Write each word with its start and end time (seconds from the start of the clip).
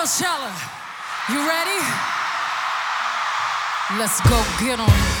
Coachella. 0.00 0.50
You 1.28 1.46
ready? 1.46 1.78
Let's 3.98 4.18
go 4.22 4.42
get 4.58 4.80
on. 4.80 5.19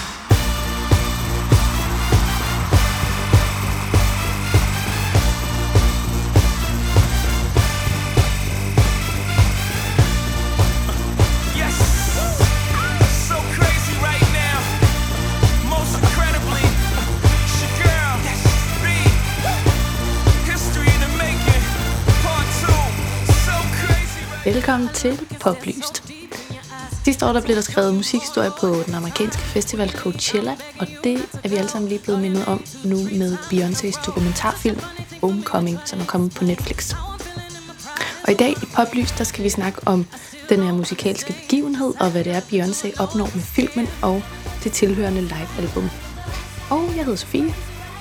Velkommen 24.54 24.88
til 24.94 25.20
Poplyst. 25.40 26.12
Sidste 27.04 27.26
år 27.26 27.32
der 27.32 27.40
blev 27.42 27.56
der 27.56 27.62
skrevet 27.62 27.94
musikhistorie 27.94 28.50
på 28.60 28.66
den 28.86 28.94
amerikanske 28.94 29.42
festival 29.42 29.90
Coachella, 29.90 30.56
og 30.78 30.86
det 31.04 31.28
er 31.44 31.48
vi 31.48 31.56
alle 31.56 31.68
sammen 31.70 31.88
lige 31.88 32.00
blevet 32.02 32.20
mindet 32.20 32.46
om 32.46 32.64
nu 32.84 32.96
med 32.96 33.36
Beyoncés 33.36 34.06
dokumentarfilm 34.06 34.80
Homecoming, 35.20 35.78
som 35.84 36.00
er 36.00 36.04
kommet 36.04 36.34
på 36.34 36.44
Netflix. 36.44 36.94
Og 38.24 38.30
i 38.30 38.34
dag 38.34 38.50
i 38.50 38.66
Poplyst, 38.76 39.18
der 39.18 39.24
skal 39.24 39.44
vi 39.44 39.48
snakke 39.48 39.80
om 39.86 40.06
den 40.48 40.62
her 40.62 40.72
musikalske 40.72 41.32
begivenhed, 41.32 41.94
og 42.00 42.10
hvad 42.10 42.24
det 42.24 42.32
er, 42.32 42.40
Beyoncé 42.40 43.02
opnår 43.02 43.30
med 43.34 43.42
filmen 43.42 43.88
og 44.02 44.22
det 44.64 44.72
tilhørende 44.72 45.20
live-album. 45.20 45.90
Og 46.70 46.84
jeg 46.96 47.04
hedder 47.04 47.16
Sofie. 47.16 47.54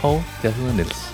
Og 0.04 0.24
jeg 0.44 0.54
hedder 0.54 0.74
Niels. 0.74 1.14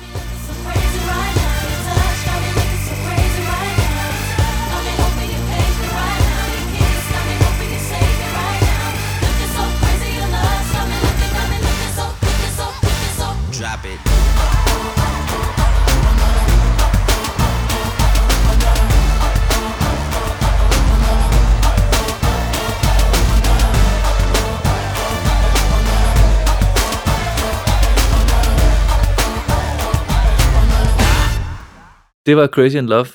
Det 32.25 32.37
var 32.37 32.47
Crazy 32.47 32.75
in 32.75 32.85
Love 32.85 33.07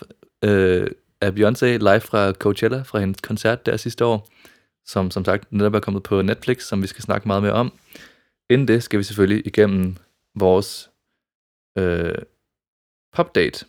øh, 0.44 0.90
af 1.20 1.30
Beyoncé 1.30 1.66
live 1.66 2.00
fra 2.00 2.32
Coachella, 2.32 2.82
fra 2.82 2.98
hendes 2.98 3.20
koncert 3.20 3.66
der 3.66 3.76
sidste 3.76 4.04
år, 4.04 4.28
som 4.84 5.10
som 5.10 5.24
sagt 5.24 5.52
netop 5.52 5.74
er 5.74 5.80
kommet 5.80 6.02
på 6.02 6.22
Netflix, 6.22 6.62
som 6.62 6.82
vi 6.82 6.86
skal 6.86 7.02
snakke 7.02 7.28
meget 7.28 7.42
mere 7.42 7.52
om. 7.52 7.78
Inden 8.50 8.68
det 8.68 8.82
skal 8.82 8.98
vi 8.98 9.04
selvfølgelig 9.04 9.46
igennem 9.46 9.96
vores 10.34 10.90
øh, 11.78 12.22
popdate. 13.12 13.66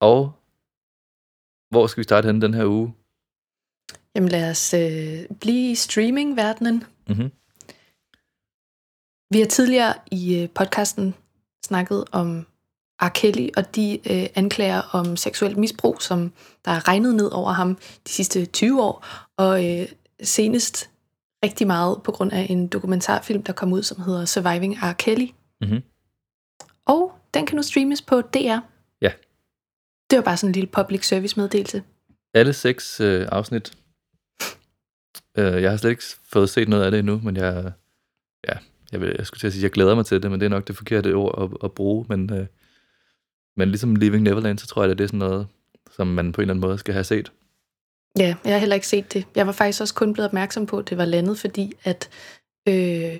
Og 0.00 0.32
hvor 1.70 1.86
skal 1.86 2.00
vi 2.00 2.04
starte 2.04 2.26
henne 2.26 2.40
den 2.40 2.54
her 2.54 2.66
uge? 2.66 2.94
Jamen 4.14 4.28
lad 4.28 4.50
os 4.50 4.74
øh, 4.74 5.36
blive 5.40 5.70
i 5.70 5.74
streaming-verdenen. 5.74 6.84
Mm-hmm. 7.08 7.30
Vi 9.32 9.38
har 9.40 9.46
tidligere 9.46 9.94
i 10.12 10.42
øh, 10.42 10.48
podcasten 10.54 11.14
snakket 11.64 12.04
om 12.12 12.46
R. 13.00 13.08
Kelly 13.08 13.48
og 13.56 13.76
de 13.76 13.98
øh, 14.10 14.26
anklager 14.34 14.82
om 14.92 15.16
seksuelt 15.16 15.56
misbrug, 15.56 16.02
som 16.02 16.32
der 16.64 16.70
er 16.70 16.88
regnet 16.88 17.14
ned 17.14 17.32
over 17.32 17.52
ham 17.52 17.78
de 18.06 18.12
sidste 18.12 18.46
20 18.46 18.82
år, 18.82 19.06
og 19.36 19.70
øh, 19.70 19.86
senest 20.22 20.90
rigtig 21.44 21.66
meget 21.66 22.02
på 22.02 22.12
grund 22.12 22.32
af 22.32 22.46
en 22.50 22.66
dokumentarfilm, 22.66 23.42
der 23.42 23.52
kom 23.52 23.72
ud, 23.72 23.82
som 23.82 24.02
hedder 24.02 24.24
Surviving 24.24 24.76
R. 24.82 24.92
Kelly. 24.92 25.28
Mm-hmm. 25.60 25.82
Og 26.86 27.12
den 27.34 27.46
kan 27.46 27.56
nu 27.56 27.62
streames 27.62 28.02
på 28.02 28.20
DR. 28.20 28.58
Ja. 29.00 29.12
Det 30.10 30.16
var 30.16 30.22
bare 30.22 30.36
sådan 30.36 30.48
en 30.48 30.54
lille 30.54 30.66
public 30.66 31.06
service 31.06 31.40
meddelelse. 31.40 31.82
Alle 32.34 32.52
seks 32.52 33.00
øh, 33.00 33.28
afsnit. 33.32 33.72
Øh, 35.38 35.62
jeg 35.62 35.70
har 35.70 35.76
slet 35.76 35.90
ikke 35.90 36.04
fået 36.32 36.50
set 36.50 36.68
noget 36.68 36.84
af 36.84 36.90
det 36.90 36.98
endnu, 36.98 37.20
men 37.24 37.36
jeg, 37.36 37.72
ja, 38.48 38.54
jeg, 38.92 39.00
vil, 39.00 39.14
jeg 39.18 39.26
skulle 39.26 39.40
til 39.40 39.46
at 39.46 39.52
sige, 39.52 39.62
jeg 39.62 39.70
glæder 39.70 39.94
mig 39.94 40.06
til 40.06 40.22
det, 40.22 40.30
men 40.30 40.40
det 40.40 40.46
er 40.46 40.50
nok 40.50 40.68
det 40.68 40.76
forkerte 40.76 41.14
ord 41.14 41.42
at, 41.42 41.58
at 41.64 41.72
bruge. 41.72 42.06
Men, 42.08 42.32
øh, 42.32 42.46
men 43.56 43.68
ligesom 43.68 43.96
Leaving 43.96 44.22
Neverland, 44.22 44.58
så 44.58 44.66
tror 44.66 44.82
jeg, 44.82 44.90
at 44.90 44.98
det 44.98 45.04
er 45.04 45.08
sådan 45.08 45.18
noget, 45.18 45.46
som 45.90 46.06
man 46.06 46.32
på 46.32 46.40
en 46.40 46.42
eller 46.42 46.54
anden 46.54 46.60
måde 46.60 46.78
skal 46.78 46.94
have 46.94 47.04
set. 47.04 47.32
Ja, 48.18 48.34
jeg 48.44 48.52
har 48.52 48.58
heller 48.58 48.74
ikke 48.74 48.88
set 48.88 49.12
det. 49.12 49.24
Jeg 49.36 49.46
var 49.46 49.52
faktisk 49.52 49.80
også 49.80 49.94
kun 49.94 50.12
blevet 50.12 50.28
opmærksom 50.28 50.66
på, 50.66 50.78
at 50.78 50.90
det 50.90 50.98
var 50.98 51.04
landet, 51.04 51.38
fordi 51.38 51.72
at 51.84 52.08
øh, 52.68 53.18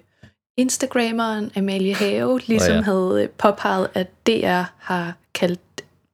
Instagrammeren 0.56 1.50
Amalie 1.56 1.94
Have 1.94 2.40
ligesom 2.46 2.72
oh, 2.72 2.76
ja. 2.76 2.82
havde 2.82 3.22
øh, 3.22 3.28
påpeget, 3.28 3.88
at 3.94 4.26
DR 4.26 4.62
har 4.78 5.16
kaldt 5.34 5.60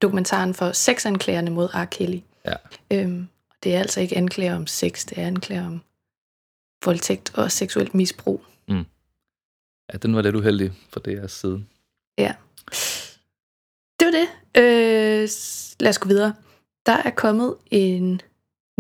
dokumentaren 0.02 0.54
for 0.54 0.72
sexanklagerne 0.72 1.50
mod 1.50 1.68
R. 1.74 1.84
Kelly. 1.84 2.20
Ja. 2.46 2.54
Øhm, 2.92 3.28
det 3.62 3.74
er 3.74 3.78
altså 3.78 4.00
ikke 4.00 4.16
anklager 4.16 4.56
om 4.56 4.66
sex, 4.66 5.06
det 5.06 5.18
er 5.18 5.26
anklager 5.26 5.66
om 5.66 5.80
voldtægt 6.84 7.34
og 7.34 7.52
seksuelt 7.52 7.94
misbrug. 7.94 8.44
Ja, 9.92 9.98
den 9.98 10.16
var 10.16 10.22
lidt 10.22 10.36
uheldig 10.36 10.72
for 10.88 11.00
DR's 11.08 11.26
side. 11.26 11.64
Ja. 12.18 12.34
Det 14.00 14.06
var 14.06 14.12
det. 14.12 14.28
Øh, 14.56 15.28
lad 15.80 15.88
os 15.88 15.98
gå 15.98 16.08
videre. 16.08 16.34
Der 16.86 16.96
er 17.04 17.10
kommet 17.10 17.54
en 17.70 18.20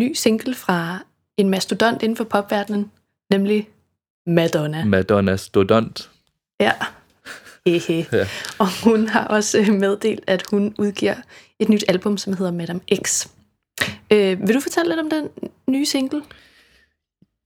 ny 0.00 0.12
single 0.12 0.54
fra 0.54 0.98
en 1.36 1.48
mastodont 1.48 2.02
inden 2.02 2.16
for 2.16 2.24
popverdenen, 2.24 2.90
nemlig 3.30 3.68
Madonna. 4.26 4.84
Madonnas 4.84 5.48
Dodont. 5.48 6.10
Ja. 6.60 6.72
Hehe. 7.66 8.06
Ja. 8.12 8.26
Og 8.58 8.66
hun 8.84 9.08
har 9.08 9.26
også 9.26 9.58
øh, 9.58 9.68
meddelt, 9.68 10.24
at 10.26 10.42
hun 10.50 10.74
udgiver 10.78 11.14
et 11.58 11.68
nyt 11.68 11.84
album, 11.88 12.18
som 12.18 12.32
hedder 12.32 12.52
Madame 12.52 12.80
X. 13.04 13.26
Øh, 14.12 14.46
vil 14.46 14.54
du 14.54 14.60
fortælle 14.60 14.88
lidt 14.88 15.00
om 15.00 15.10
den 15.10 15.50
nye 15.68 15.86
single? 15.86 16.22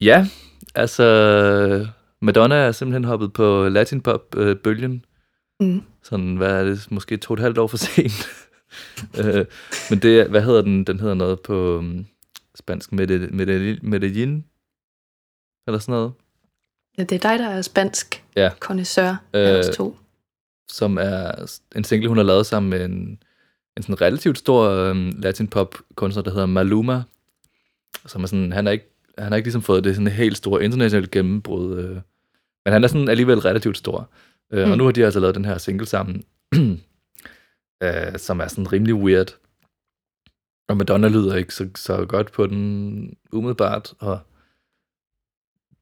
Ja, 0.01 0.27
altså 0.75 1.87
Madonna 2.21 2.55
er 2.55 2.71
simpelthen 2.71 3.03
hoppet 3.03 3.33
på 3.33 3.69
latinpop-bølgen. 3.69 5.05
Mm. 5.61 5.83
Sådan, 6.03 6.35
hvad 6.35 6.49
er 6.59 6.63
det, 6.63 6.87
måske 6.91 7.17
to 7.17 7.31
og 7.31 7.37
et 7.37 7.39
halvt 7.43 7.57
år 7.57 7.67
for 7.67 7.77
sent. 7.77 8.27
øh, 9.19 9.45
men 9.89 9.99
det, 9.99 10.27
hvad 10.29 10.41
hedder 10.41 10.61
den? 10.61 10.83
Den 10.83 10.99
hedder 10.99 11.13
noget 11.13 11.39
på 11.39 11.77
um, 11.77 12.05
spansk, 12.55 12.91
Medellin, 12.91 14.45
eller 15.67 15.79
sådan 15.79 15.91
noget, 15.93 16.11
Ja, 16.97 17.03
det 17.03 17.15
er 17.25 17.29
dig, 17.29 17.39
der 17.39 17.47
er 17.49 17.61
spansk 17.61 18.23
Ja. 18.35 18.49
connoisseur 18.59 19.17
af 19.33 19.53
Øh, 19.53 19.59
os 19.59 19.75
to. 19.77 19.97
som 20.71 20.97
er 21.01 21.47
en 21.75 21.83
single, 21.83 22.07
hun 22.07 22.17
har 22.17 22.23
lavet 22.23 22.45
sammen 22.45 22.69
med 22.69 22.85
en, 22.85 23.23
en 23.77 23.83
sådan 23.83 24.01
relativt 24.01 24.37
stor 24.37 24.89
um, 24.91 25.13
latinpop-kunstner, 25.17 26.23
der 26.23 26.31
hedder 26.31 26.45
Maluma, 26.45 27.03
som 28.05 28.23
er 28.23 28.27
sådan, 28.27 28.51
han 28.53 28.67
er 28.67 28.71
ikke, 28.71 28.85
han 29.17 29.31
har 29.31 29.35
ikke 29.37 29.47
ligesom 29.47 29.61
fået 29.61 29.83
det 29.83 29.95
sådan 29.95 30.07
helt 30.07 30.37
store 30.37 30.63
internationalt 30.63 31.11
gennembrud, 31.11 31.77
øh, 31.79 31.95
men 32.65 32.73
han 32.73 32.83
er 32.83 32.87
sådan 32.87 33.09
alligevel 33.09 33.39
relativt 33.39 33.77
stor. 33.77 34.09
Øh, 34.51 34.65
Mm. 34.65 34.71
Og 34.71 34.77
nu 34.77 34.83
har 34.85 34.91
de 34.91 35.05
altså 35.05 35.19
lavet 35.19 35.35
den 35.35 35.45
her 35.45 35.57
single 35.57 35.85
sammen, 35.85 36.23
øh, 37.83 38.17
som 38.17 38.39
er 38.39 38.47
sådan 38.47 38.71
rimelig 38.71 38.95
weird. 38.95 39.37
Og 40.69 40.77
Madonna 40.77 41.07
lyder 41.07 41.35
ikke 41.35 41.53
så, 41.53 41.69
så 41.75 42.05
godt 42.05 42.31
på 42.31 42.47
den 42.47 43.17
umiddelbart, 43.31 43.93
og 43.99 44.19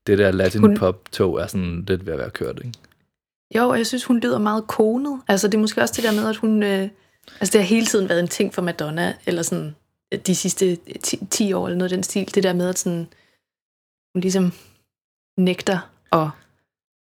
det 0.07 0.17
der 0.17 0.31
latin 0.31 0.61
Hun- 0.61 0.77
pop 0.77 1.11
tog 1.11 1.39
er 1.41 1.47
sådan 1.47 1.85
lidt 1.87 2.05
ved 2.05 2.13
at 2.13 2.19
være 2.19 2.29
kørt, 2.29 2.57
ikke? 2.65 2.77
Jo, 3.55 3.69
og 3.69 3.77
jeg 3.77 3.87
synes, 3.87 4.05
hun 4.05 4.19
lyder 4.19 4.37
meget 4.39 4.67
konet. 4.67 5.21
Altså, 5.27 5.47
det 5.47 5.53
er 5.53 5.59
måske 5.61 5.81
også 5.81 5.93
det 5.97 6.03
der 6.03 6.21
med, 6.21 6.29
at 6.29 6.35
hun... 6.35 6.63
Øh, 6.63 6.89
altså, 7.39 7.51
det 7.53 7.61
har 7.61 7.67
hele 7.67 7.85
tiden 7.85 8.09
været 8.09 8.19
en 8.19 8.27
ting 8.27 8.53
for 8.53 8.61
Madonna, 8.61 9.13
eller 9.25 9.41
sådan 9.41 9.75
øh, 10.13 10.19
de 10.19 10.35
sidste 10.35 10.75
10, 10.75 11.25
10 11.25 11.53
år, 11.53 11.67
eller 11.67 11.77
noget 11.77 11.91
af 11.91 11.97
den 11.97 12.03
stil. 12.03 12.35
Det 12.35 12.43
der 12.43 12.53
med, 12.53 12.69
at 12.69 12.79
sådan, 12.79 13.07
hun 14.15 14.21
ligesom 14.21 14.51
nægter 15.37 15.79
at 16.11 16.29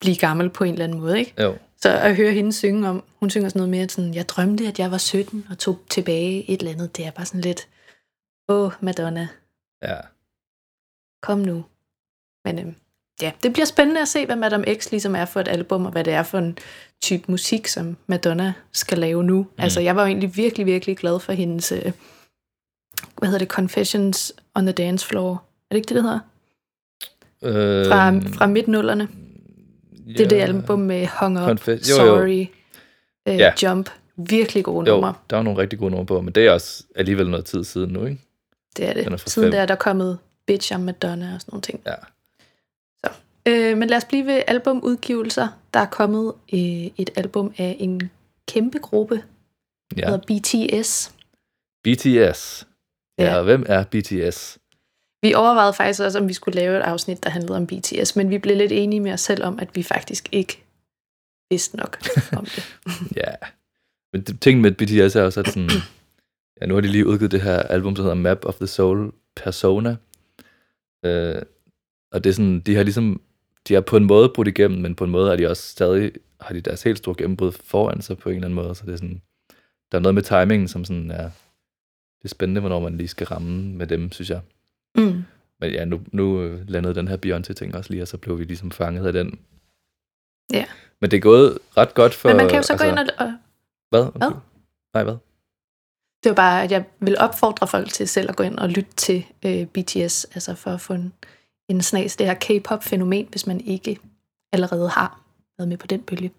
blive 0.04 0.16
gammel 0.18 0.50
på 0.50 0.64
en 0.64 0.74
eller 0.74 0.84
anden 0.84 1.00
måde, 1.00 1.20
ikke? 1.20 1.34
Jo. 1.44 1.58
Så 1.78 1.90
at 1.90 2.16
høre 2.16 2.32
hende 2.32 2.54
synge 2.54 2.90
om, 2.90 3.04
hun 3.20 3.30
synger 3.30 3.50
sådan 3.50 3.60
noget 3.60 3.70
mere 3.70 3.90
sådan, 3.90 4.14
jeg 4.14 4.30
drømte, 4.30 4.68
at 4.68 4.80
jeg 4.80 4.92
var 4.92 4.98
17 4.98 5.48
og 5.50 5.58
tog 5.58 5.80
tilbage 5.90 6.52
et 6.52 6.60
eller 6.60 6.72
andet. 6.72 6.98
Det 6.98 7.06
er 7.06 7.12
bare 7.12 7.26
sådan 7.26 7.42
lidt, 7.42 7.68
åh, 8.50 8.72
Madonna, 8.82 9.28
Ja. 9.84 9.98
kom 11.22 11.40
nu. 11.40 11.66
Men 12.46 12.60
øhm, 12.60 12.76
ja, 13.22 13.32
det 13.44 13.54
bliver 13.54 13.66
spændende 13.66 14.02
at 14.02 14.08
se, 14.08 14.26
hvad 14.26 14.36
Madame 14.36 14.66
X 14.80 14.92
ligesom 14.92 15.16
er 15.16 15.26
for 15.26 15.40
et 15.40 15.48
album, 15.48 15.86
og 15.86 15.92
hvad 15.92 16.04
det 16.04 16.14
er 16.14 16.24
for 16.24 16.38
en 16.38 16.58
type 17.02 17.24
musik, 17.32 17.68
som 17.68 17.98
Madonna 18.08 18.54
skal 18.72 18.98
lave 18.98 19.24
nu. 19.24 19.44
Mm. 19.44 19.50
Altså, 19.58 19.80
jeg 19.82 19.96
var 19.96 20.02
jo 20.02 20.08
egentlig 20.08 20.36
virkelig, 20.38 20.66
virkelig 20.66 20.98
glad 20.98 21.20
for 21.20 21.34
hendes, 21.34 21.72
øh, 21.72 21.92
hvad 23.18 23.28
hedder 23.30 23.40
det, 23.40 23.48
Confessions 23.48 24.34
on 24.56 24.64
the 24.66 24.72
Dance 24.74 25.08
Floor. 25.08 25.32
Er 25.34 25.40
det 25.72 25.76
ikke 25.76 25.88
det, 25.90 25.96
det 25.96 26.04
hedder? 26.04 26.20
Øh, 27.44 27.88
Fra, 27.88 28.10
fra 28.38 28.48
midt-nullerne. 28.48 29.08
Det 30.08 30.20
er 30.22 30.28
det 30.28 30.36
album 30.42 30.80
med 30.80 31.08
Hung 31.20 31.38
Up, 31.44 31.50
Confess- 31.50 31.90
jo, 31.90 32.06
jo. 32.06 32.16
Sorry, 32.18 32.46
øh, 33.28 33.38
Ja. 33.38 33.54
Jump. 33.64 33.90
Virkelig 34.16 34.64
gode 34.64 34.90
Jo, 34.90 34.96
numre. 34.96 35.14
der 35.30 35.38
er 35.38 35.44
nogle 35.44 35.62
rigtig 35.62 35.80
gode 35.80 35.92
numre 35.92 36.06
på, 36.06 36.22
men 36.22 36.34
det 36.34 36.46
er 36.46 36.52
også 36.52 36.84
alligevel 36.96 37.30
noget 37.30 37.46
tid 37.46 37.64
siden 37.64 37.90
nu, 37.90 38.06
ikke? 38.06 38.22
det 38.78 38.90
er 38.90 38.94
det. 38.94 39.06
Er 39.08 39.18
Siden 39.18 39.52
der 39.52 39.62
er 39.62 39.66
der 39.66 39.76
kommet 39.76 40.20
Bitch, 40.48 40.74
I'm 40.74 40.78
Madonna 40.78 41.34
og 41.36 41.42
sådan 41.42 41.52
nogle 41.52 41.62
ting. 41.62 41.82
Ja. 41.86 41.94
Øh, 43.46 43.78
men 43.78 43.90
lad 43.90 43.98
os 43.98 44.06
blive 44.06 44.26
ved 44.26 44.42
albumudgivelser. 44.48 45.48
Der 45.74 45.80
er 45.80 45.86
kommet 45.86 46.34
øh, 46.54 46.60
et 46.98 47.10
album 47.16 47.54
af 47.58 47.76
en 47.80 48.12
kæmpe 48.48 48.80
gruppe, 48.80 49.16
der 49.16 49.22
Ja. 49.98 50.06
hedder 50.10 50.20
BTS. 50.82 51.12
BTS. 51.84 52.68
Ja, 53.18 53.36
Ja. 53.36 53.42
hvem 53.42 53.66
er 53.68 53.84
BTS? 53.84 54.58
Vi 55.24 55.34
overvejede 55.34 55.74
faktisk 55.74 56.02
også, 56.02 56.20
om 56.20 56.28
vi 56.28 56.34
skulle 56.34 56.56
lave 56.56 56.78
et 56.78 56.82
afsnit, 56.82 57.24
der 57.24 57.30
handlede 57.30 57.58
om 57.58 57.68
BTS, 57.68 58.16
men 58.16 58.30
vi 58.30 58.38
blev 58.38 58.58
lidt 58.58 58.72
enige 58.72 59.00
med 59.00 59.14
os 59.14 59.22
selv 59.22 59.44
om, 59.44 59.60
at 59.60 59.76
vi 59.76 59.84
faktisk 59.84 60.30
ikke 60.32 60.64
vidste 61.50 61.78
nok 61.78 61.98
om 62.38 62.46
det. 62.46 62.78
Ja. 63.22 63.36
Men 64.14 64.22
det, 64.22 64.42
ting 64.42 64.62
med 64.62 64.72
BTS 64.72 65.16
er 65.16 65.24
også, 65.24 65.40
at 65.40 65.48
sådan, 65.48 65.70
ja, 66.62 66.66
nu 66.66 66.74
har 66.74 66.82
de 66.82 66.88
lige 66.88 67.08
udgivet 67.08 67.32
det 67.32 67.42
her 67.42 67.58
album, 67.58 67.96
der 67.96 68.02
hedder 68.02 68.16
Map 68.16 68.46
of 68.46 68.56
the 68.56 68.68
Soul 68.68 69.12
Persona. 69.36 69.96
Øh, 71.06 71.42
og 72.12 72.24
det 72.24 72.30
er 72.30 72.34
sådan, 72.34 72.60
de 72.60 72.76
har 72.76 72.84
ligesom, 72.84 73.22
de 73.68 73.74
har 73.74 73.82
på 73.82 73.98
en 73.98 74.06
måde 74.06 74.30
brudt 74.36 74.48
igennem, 74.48 74.82
men 74.82 74.96
på 74.96 75.04
en 75.04 75.12
måde 75.12 75.32
er 75.32 75.36
de 75.36 75.50
også 75.50 75.64
stadig, 75.64 76.12
har 76.42 76.54
de 76.54 76.62
deres 76.62 76.84
helt 76.84 76.98
store 76.98 77.16
gennembrud 77.18 77.52
foran 77.52 78.02
sig 78.02 78.18
på 78.18 78.30
en 78.30 78.36
eller 78.36 78.48
anden 78.48 78.56
måde, 78.56 78.76
så 78.76 78.86
det 78.86 78.92
er 78.92 78.98
sådan, 78.98 79.22
der 79.92 79.98
er 79.98 80.02
noget 80.02 80.16
med 80.16 80.24
timingen, 80.24 80.68
som 80.68 80.86
sådan 80.86 81.12
er, 81.12 81.30
det 82.18 82.24
er 82.24 82.30
spændende, 82.30 82.62
hvornår 82.62 82.80
man 82.80 82.98
lige 82.98 83.08
skal 83.08 83.28
ramme 83.28 83.64
med 83.64 83.88
dem, 83.88 84.12
synes 84.12 84.30
jeg. 84.30 84.42
Mm. 84.96 85.24
Men 85.60 85.72
ja, 85.72 85.86
nu, 85.86 86.02
nu 86.12 86.42
øh, 86.42 86.70
landede 86.70 86.96
den 86.96 87.08
her 87.08 87.18
Beyoncé-ting 87.26 87.76
også 87.76 87.90
lige, 87.90 88.02
og 88.02 88.08
så 88.08 88.18
blev 88.18 88.40
vi 88.40 88.44
ligesom 88.44 88.72
fanget 88.72 89.08
af 89.08 89.14
den. 89.14 89.40
Ja. 90.54 90.66
Men 91.02 91.12
det 91.12 91.18
er 91.18 91.22
gået 91.22 91.58
ret 91.78 91.94
godt 91.94 92.14
for... 92.14 92.30
Men 92.30 92.38
man 92.38 92.50
kan 92.50 92.58
jo 92.58 92.64
så 92.64 92.78
gå 92.78 92.84
ind 92.84 93.00
og... 93.00 93.06
og 93.18 93.34
Hvad? 93.90 94.06
Hvad? 94.16 94.32
Nej, 94.94 95.04
hvad? 95.04 95.18
det 96.24 96.30
var 96.30 96.36
bare, 96.36 96.64
at 96.64 96.72
jeg 96.72 96.86
vil 97.00 97.18
opfordre 97.20 97.68
folk 97.68 97.90
til 97.90 98.08
selv 98.08 98.30
at 98.30 98.36
gå 98.36 98.44
ind 98.44 98.58
og 98.58 98.70
lytte 98.70 98.92
til 98.96 99.26
øh, 99.46 99.66
BTS, 99.66 100.26
altså 100.26 100.56
for 100.56 100.72
at 100.72 100.82
få 100.82 100.94
en, 100.94 101.14
en 101.70 101.82
snas 101.82 102.16
det 102.16 102.28
her 102.28 102.34
K-pop-fænomen, 102.34 103.28
hvis 103.32 103.48
man 103.48 103.62
ikke 103.62 104.00
allerede 104.52 104.90
har 104.90 105.22
været 105.58 105.68
med 105.68 105.78
på 105.78 105.88
den 105.88 106.02
bølge. 106.02 106.32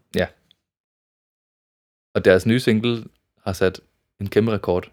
Og 2.15 2.25
deres 2.25 2.47
nye 2.47 2.61
single 2.61 3.05
har 3.45 3.53
sat 3.53 3.81
en 4.21 4.29
kæmpe 4.29 4.53
rekord. 4.53 4.91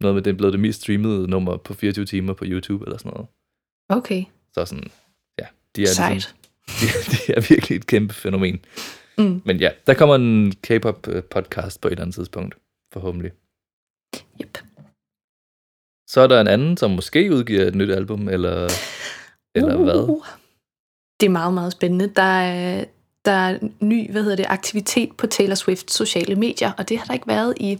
Noget 0.00 0.14
med, 0.14 0.22
det 0.22 0.30
er 0.30 0.34
blevet 0.34 0.52
det 0.52 0.60
mest 0.60 0.80
streamede 0.82 1.28
nummer 1.28 1.56
på 1.56 1.74
24 1.74 2.04
timer 2.04 2.32
på 2.32 2.44
YouTube 2.48 2.84
eller 2.84 2.98
sådan 2.98 3.12
noget. 3.12 3.28
Okay, 3.88 4.24
Så 4.54 4.64
sådan, 4.64 4.90
ja, 5.38 5.46
de 5.76 5.82
er, 5.82 5.86
sejt. 5.86 6.12
ligesom, 6.12 6.36
de, 6.80 6.86
de 7.10 7.32
er 7.32 7.46
virkelig 7.48 7.76
et 7.76 7.86
kæmpe 7.86 8.14
fænomen. 8.14 8.60
Mm. 9.18 9.42
Men 9.44 9.56
ja, 9.56 9.70
der 9.86 9.94
kommer 9.94 10.14
en 10.14 10.52
K-pop 10.62 11.08
øh, 11.08 11.22
podcast 11.22 11.80
på 11.80 11.88
et 11.88 11.92
eller 11.92 12.02
andet 12.02 12.14
tidspunkt, 12.14 12.54
forhåbentlig. 12.92 13.32
Yep. 14.40 14.58
Så 16.08 16.20
er 16.20 16.26
der 16.26 16.40
en 16.40 16.46
anden, 16.46 16.76
som 16.76 16.90
måske 16.90 17.32
udgiver 17.32 17.64
et 17.64 17.74
nyt 17.74 17.90
album, 17.90 18.28
eller, 18.28 18.68
eller 19.54 19.76
hvad? 19.76 20.22
Det 21.20 21.26
er 21.26 21.30
meget, 21.30 21.54
meget 21.54 21.72
spændende. 21.72 22.12
Der 22.16 22.22
er, 22.22 22.84
der 23.24 23.32
er 23.32 23.58
ny, 23.80 24.10
hvad 24.10 24.22
hedder 24.22 24.36
det, 24.36 24.46
aktivitet 24.48 25.16
på 25.16 25.26
Taylor 25.26 25.54
Swift 25.54 25.92
sociale 25.92 26.34
medier, 26.36 26.72
og 26.78 26.88
det 26.88 26.98
har 26.98 27.04
der 27.04 27.14
ikke 27.14 27.26
været 27.26 27.54
i 27.60 27.78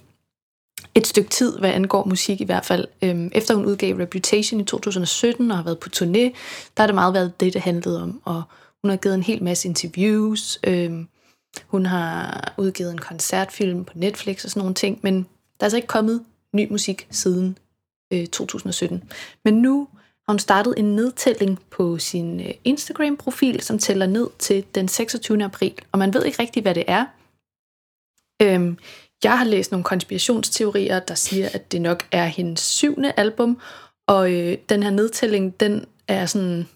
et 0.97 1.07
stykke 1.07 1.31
tid, 1.31 1.59
hvad 1.59 1.71
angår 1.71 2.05
musik 2.05 2.41
i 2.41 2.45
hvert 2.45 2.65
fald. 2.65 2.87
Øhm, 3.03 3.31
efter 3.35 3.55
hun 3.55 3.65
udgav 3.65 3.97
Reputation 3.97 4.61
i 4.61 4.65
2017 4.65 5.51
og 5.51 5.57
har 5.57 5.65
været 5.65 5.79
på 5.79 5.89
turné, 5.97 6.21
der 6.77 6.83
har 6.83 6.87
det 6.87 6.95
meget 6.95 7.15
været 7.15 7.41
det, 7.41 7.55
det 7.55 7.63
handlede 7.63 8.03
om. 8.03 8.21
Og 8.25 8.43
hun 8.83 8.91
har 8.91 8.97
givet 8.97 9.15
en 9.15 9.23
hel 9.23 9.43
masse 9.43 9.69
interviews. 9.69 10.59
Øhm, 10.65 11.09
hun 11.67 11.87
har 11.87 12.55
udgivet 12.59 12.93
en 12.93 12.99
koncertfilm 12.99 13.85
på 13.85 13.93
Netflix 13.95 14.45
og 14.45 14.51
sådan 14.51 14.61
nogle 14.61 14.75
ting, 14.75 15.01
men 15.03 15.15
der 15.15 15.21
er 15.61 15.65
altså 15.65 15.77
ikke 15.77 15.89
kommet 15.89 16.25
ny 16.53 16.71
musik 16.71 17.07
siden 17.11 17.59
øh, 18.13 18.27
2017. 18.27 19.05
Men 19.45 19.55
nu 19.55 19.89
har 20.27 20.33
hun 20.33 20.39
startet 20.39 20.75
en 20.77 20.97
nedtælling 20.97 21.59
på 21.71 21.99
sin 21.99 22.41
øh, 22.41 22.55
Instagram-profil, 22.65 23.61
som 23.61 23.79
tæller 23.79 24.07
ned 24.07 24.29
til 24.39 24.65
den 24.75 24.89
26. 24.89 25.45
april. 25.45 25.75
Og 25.93 25.99
man 25.99 26.15
ved 26.15 26.25
ikke 26.25 26.43
rigtig, 26.43 26.63
hvad 26.63 26.75
det 26.75 26.85
er. 26.87 27.05
Øhm, 28.43 28.79
jeg 29.25 29.39
har 29.39 29.45
læst 29.45 29.71
nogle 29.71 29.85
konspirationsteorier, 29.85 30.99
der 30.99 31.15
siger, 31.15 31.49
at 31.53 31.73
det 31.73 31.83
nok 31.83 32.07
er 32.13 32.25
hendes 32.25 32.61
syvende 32.61 33.13
album, 33.17 33.61
og 34.09 34.33
øh, 34.33 34.59
den 34.69 34.83
her 34.83 34.91
nedtælling, 34.91 35.61
den 35.61 35.85
er 36.09 36.27
sådan... 36.27 36.69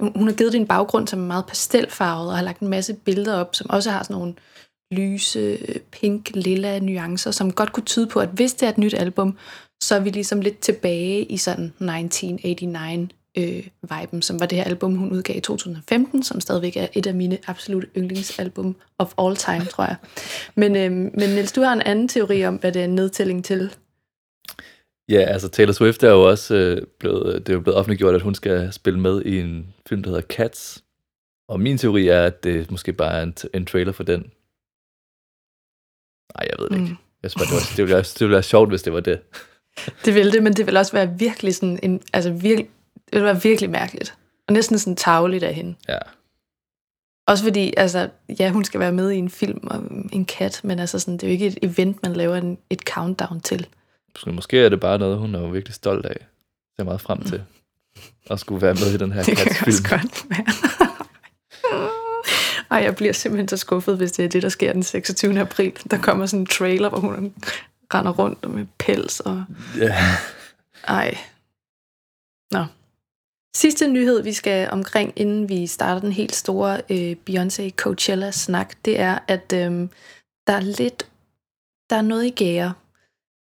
Hun 0.00 0.28
har 0.28 0.34
givet 0.34 0.52
det 0.52 0.60
en 0.60 0.66
baggrund, 0.66 1.08
som 1.08 1.20
er 1.20 1.26
meget 1.26 1.46
pastelfarvet, 1.46 2.30
og 2.30 2.36
har 2.36 2.44
lagt 2.44 2.60
en 2.60 2.68
masse 2.68 2.94
billeder 2.94 3.36
op, 3.36 3.54
som 3.54 3.70
også 3.70 3.90
har 3.90 4.02
sådan 4.02 4.16
nogle 4.16 4.34
lyse, 4.92 5.38
øh, 5.38 5.76
pink, 5.92 6.30
lilla 6.34 6.78
nuancer, 6.78 7.30
som 7.30 7.52
godt 7.52 7.72
kunne 7.72 7.84
tyde 7.84 8.06
på, 8.06 8.20
at 8.20 8.28
hvis 8.28 8.54
det 8.54 8.66
er 8.66 8.70
et 8.70 8.78
nyt 8.78 8.94
album, 8.94 9.38
så 9.82 9.94
er 9.94 10.00
vi 10.00 10.10
ligesom 10.10 10.40
lidt 10.40 10.58
tilbage 10.58 11.24
i 11.24 11.36
sådan 11.36 11.64
1989 11.64 13.19
øh, 13.38 13.66
viben, 13.82 14.22
som 14.22 14.40
var 14.40 14.46
det 14.46 14.58
her 14.58 14.64
album, 14.64 14.94
hun 14.94 15.12
udgav 15.12 15.36
i 15.36 15.40
2015, 15.40 16.22
som 16.22 16.40
stadigvæk 16.40 16.76
er 16.76 16.86
et 16.92 17.06
af 17.06 17.14
mine 17.14 17.38
absolut 17.46 17.84
yndlingsalbum 17.96 18.76
of 18.98 19.12
all 19.18 19.36
time, 19.36 19.64
tror 19.64 19.84
jeg. 19.84 19.96
Men, 20.54 20.76
øh, 20.76 20.92
men 20.92 21.30
Niels, 21.30 21.52
du 21.52 21.60
har 21.60 21.72
en 21.72 21.82
anden 21.82 22.08
teori 22.08 22.44
om, 22.44 22.54
hvad 22.56 22.72
det 22.72 22.80
er 22.80 22.84
en 22.84 22.94
nedtælling 22.94 23.44
til. 23.44 23.74
Ja, 25.08 25.20
altså 25.20 25.48
Taylor 25.48 25.72
Swift 25.72 26.02
er 26.02 26.10
jo 26.10 26.28
også 26.28 26.54
øh, 26.54 26.86
blevet, 26.98 27.46
det 27.46 27.52
er 27.52 27.56
jo 27.56 27.60
blevet 27.60 27.78
offentliggjort, 27.78 28.14
at 28.14 28.22
hun 28.22 28.34
skal 28.34 28.72
spille 28.72 29.00
med 29.00 29.22
i 29.22 29.40
en 29.40 29.74
film, 29.88 30.02
der 30.02 30.10
hedder 30.10 30.22
Cats. 30.22 30.84
Og 31.48 31.60
min 31.60 31.78
teori 31.78 32.08
er, 32.08 32.22
at 32.22 32.44
det 32.44 32.70
måske 32.70 32.92
bare 32.92 33.12
er 33.12 33.22
en, 33.22 33.34
en 33.54 33.66
trailer 33.66 33.92
for 33.92 34.02
den. 34.02 34.20
Nej, 36.36 36.48
jeg 36.50 36.56
ved 36.58 36.68
det 36.68 36.74
ikke. 36.74 36.90
Mm. 36.90 36.96
Jeg 37.22 37.30
synes 37.30 37.34
bare, 37.34 37.46
det, 37.46 37.54
var, 37.54 37.76
det, 37.76 37.78
ville 37.78 37.94
være, 37.94 38.02
det 38.02 38.20
ville 38.20 38.32
være 38.32 38.42
sjovt, 38.42 38.68
hvis 38.68 38.82
det 38.82 38.92
var 38.92 39.00
det. 39.00 39.20
Det 40.04 40.14
vil 40.14 40.32
det, 40.32 40.42
men 40.42 40.52
det 40.52 40.66
vil 40.66 40.76
også 40.76 40.92
være 40.92 41.18
virkelig 41.18 41.54
sådan 41.54 41.78
en, 41.82 42.02
altså 42.12 42.32
virkelig, 42.32 42.70
det 43.12 43.24
være 43.24 43.42
virkelig 43.42 43.70
mærkeligt. 43.70 44.14
Og 44.48 44.52
næsten 44.52 44.78
sådan 44.78 44.96
tageligt 44.96 45.44
af 45.44 45.54
hende. 45.54 45.74
Ja. 45.88 45.98
Også 47.26 47.44
fordi, 47.44 47.74
altså, 47.76 48.08
ja, 48.38 48.50
hun 48.50 48.64
skal 48.64 48.80
være 48.80 48.92
med 48.92 49.10
i 49.10 49.16
en 49.16 49.30
film 49.30 49.66
om 49.70 50.08
en 50.12 50.24
kat, 50.24 50.60
men 50.64 50.78
altså 50.78 50.98
sådan, 50.98 51.14
det 51.14 51.22
er 51.22 51.26
jo 51.28 51.32
ikke 51.32 51.46
et 51.46 51.58
event, 51.62 52.02
man 52.02 52.12
laver 52.12 52.36
en, 52.36 52.58
et 52.70 52.80
countdown 52.80 53.40
til. 53.40 53.66
Så 54.18 54.30
måske 54.30 54.64
er 54.64 54.68
det 54.68 54.80
bare 54.80 54.98
noget, 54.98 55.18
hun 55.18 55.34
er 55.34 55.40
jo 55.40 55.46
virkelig 55.46 55.74
stolt 55.74 56.06
af. 56.06 56.16
Ser 56.76 56.84
meget 56.84 57.00
frem 57.00 57.22
til. 57.22 57.42
At 58.30 58.40
skulle 58.40 58.62
være 58.62 58.74
med 58.74 58.94
i 58.94 58.96
den 58.96 59.12
her 59.12 59.22
Det 59.30 59.36
kan 59.36 59.46
Cats-film. 59.46 59.68
også 59.68 59.88
godt 59.88 60.24
være. 60.30 60.46
Ej, 62.70 62.78
jeg 62.78 62.96
bliver 62.96 63.12
simpelthen 63.12 63.48
så 63.48 63.56
skuffet, 63.56 63.96
hvis 63.96 64.12
det 64.12 64.24
er 64.24 64.28
det, 64.28 64.42
der 64.42 64.48
sker 64.48 64.72
den 64.72 64.82
26. 64.82 65.40
april. 65.40 65.72
Der 65.90 65.98
kommer 65.98 66.26
sådan 66.26 66.40
en 66.40 66.46
trailer, 66.46 66.88
hvor 66.88 66.98
hun 66.98 67.34
render 67.94 68.12
rundt 68.12 68.50
med 68.50 68.66
pels 68.78 69.20
og... 69.20 69.44
Ja. 69.78 69.96
Ej. 70.88 71.18
Nå. 72.50 72.64
Sidste 73.56 73.88
nyhed, 73.88 74.22
vi 74.22 74.32
skal 74.32 74.70
omkring, 74.70 75.12
inden 75.16 75.48
vi 75.48 75.66
starter 75.66 76.00
den 76.00 76.12
helt 76.12 76.34
store 76.34 76.80
øh, 76.90 77.16
Beyoncé 77.30 77.70
Coachella-snak, 77.70 78.74
det 78.84 79.00
er, 79.00 79.18
at 79.28 79.52
øh, 79.52 79.88
der 80.46 80.52
er 80.52 80.60
lidt... 80.60 81.10
Der 81.90 81.96
er 81.96 82.02
noget 82.02 82.24
i 82.26 82.30
gære. 82.30 82.72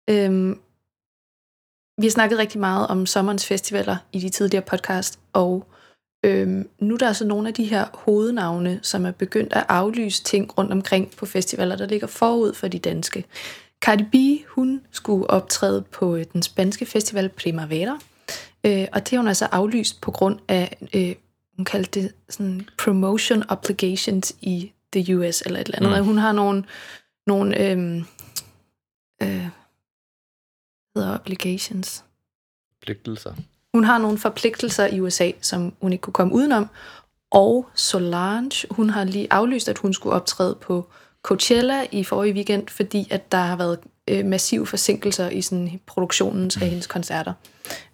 Øh, 0.10 0.56
vi 2.01 2.06
har 2.06 2.12
snakket 2.12 2.39
rigtig 2.39 2.60
meget 2.60 2.88
om 2.88 3.06
sommerens 3.06 3.46
festivaler 3.46 3.98
i 4.12 4.20
de 4.20 4.30
tidligere 4.30 4.66
podcast, 4.66 5.20
og 5.34 5.66
øh, 6.25 6.66
nu 6.80 6.94
er 6.94 6.98
der 6.98 7.08
altså 7.08 7.25
nogle 7.25 7.48
af 7.48 7.54
de 7.54 7.63
her 7.63 7.86
hovednavne, 7.94 8.80
som 8.82 9.06
er 9.06 9.12
begyndt 9.12 9.54
at 9.54 9.66
aflyse 9.70 10.24
ting 10.24 10.58
rundt 10.58 10.72
omkring 10.72 11.12
på 11.12 11.25
festivaler, 11.25 11.75
der 11.75 11.86
ligger 11.86 12.08
forud 12.08 12.54
for 12.54 12.68
de 12.68 12.80
danske. 12.80 13.25
Cardi 13.82 14.04
B, 14.04 14.46
hun 14.48 14.82
skulle 14.92 15.30
optræde 15.30 15.82
på 15.82 16.16
øh, 16.16 16.25
den 16.34 16.42
spanske 16.42 16.86
festival 16.86 17.30
Primavera, 17.30 18.00
øh, 18.66 18.88
og 18.94 19.00
det 19.00 19.10
har 19.10 19.18
hun 19.18 19.28
altså 19.28 19.46
aflyst 19.46 20.01
på 20.01 20.12
grund 20.12 20.39
af, 20.48 20.78
øh, 20.96 21.16
hun 21.56 21.66
kaldte 21.66 22.01
det 22.01 22.13
sådan 22.30 22.68
promotion 22.78 23.44
obligations 23.50 24.36
i 24.42 24.72
the 24.94 25.18
US, 25.18 25.42
eller 25.42 25.60
et 25.60 25.66
eller 25.66 25.78
andet. 25.78 26.00
Mm. 26.00 26.06
Hun 26.06 26.18
har 26.18 26.32
nogle, 26.32 26.63
nogle 27.28 27.60
øh, 27.60 28.04
hvad 30.94 31.04
hedder 31.04 31.20
obligations. 31.20 32.04
Pligtelser. 32.82 33.34
Hun 33.74 33.84
har 33.84 33.98
nogle 33.98 34.18
forpligtelser 34.18 34.86
i 34.88 35.00
USA, 35.00 35.32
som 35.42 35.74
hun 35.82 35.94
ikke 35.94 36.01
kunne 36.01 36.13
komme 36.13 36.34
udenom. 36.34 36.70
Og 37.32 37.70
Solange, 37.75 38.68
hun 38.72 38.89
har 38.89 39.04
lige 39.04 39.34
aflyst, 39.34 39.70
at 39.70 39.78
hun 39.78 39.94
skulle 39.94 40.16
optræde 40.16 40.56
på 40.62 40.89
Coachella 41.24 41.86
i 41.92 42.04
forrige 42.04 42.34
weekend, 42.34 42.68
fordi 42.68 43.08
at 43.12 43.32
der 43.32 43.38
har 43.38 43.56
været 43.56 43.80
øh, 44.10 44.25
massive 44.25 44.68
forsinkelser 44.68 45.30
i 45.30 45.42
sådan, 45.42 45.80
produktionen 45.86 46.51
af 46.62 46.68
hendes 46.70 46.88
koncerter. 46.88 47.34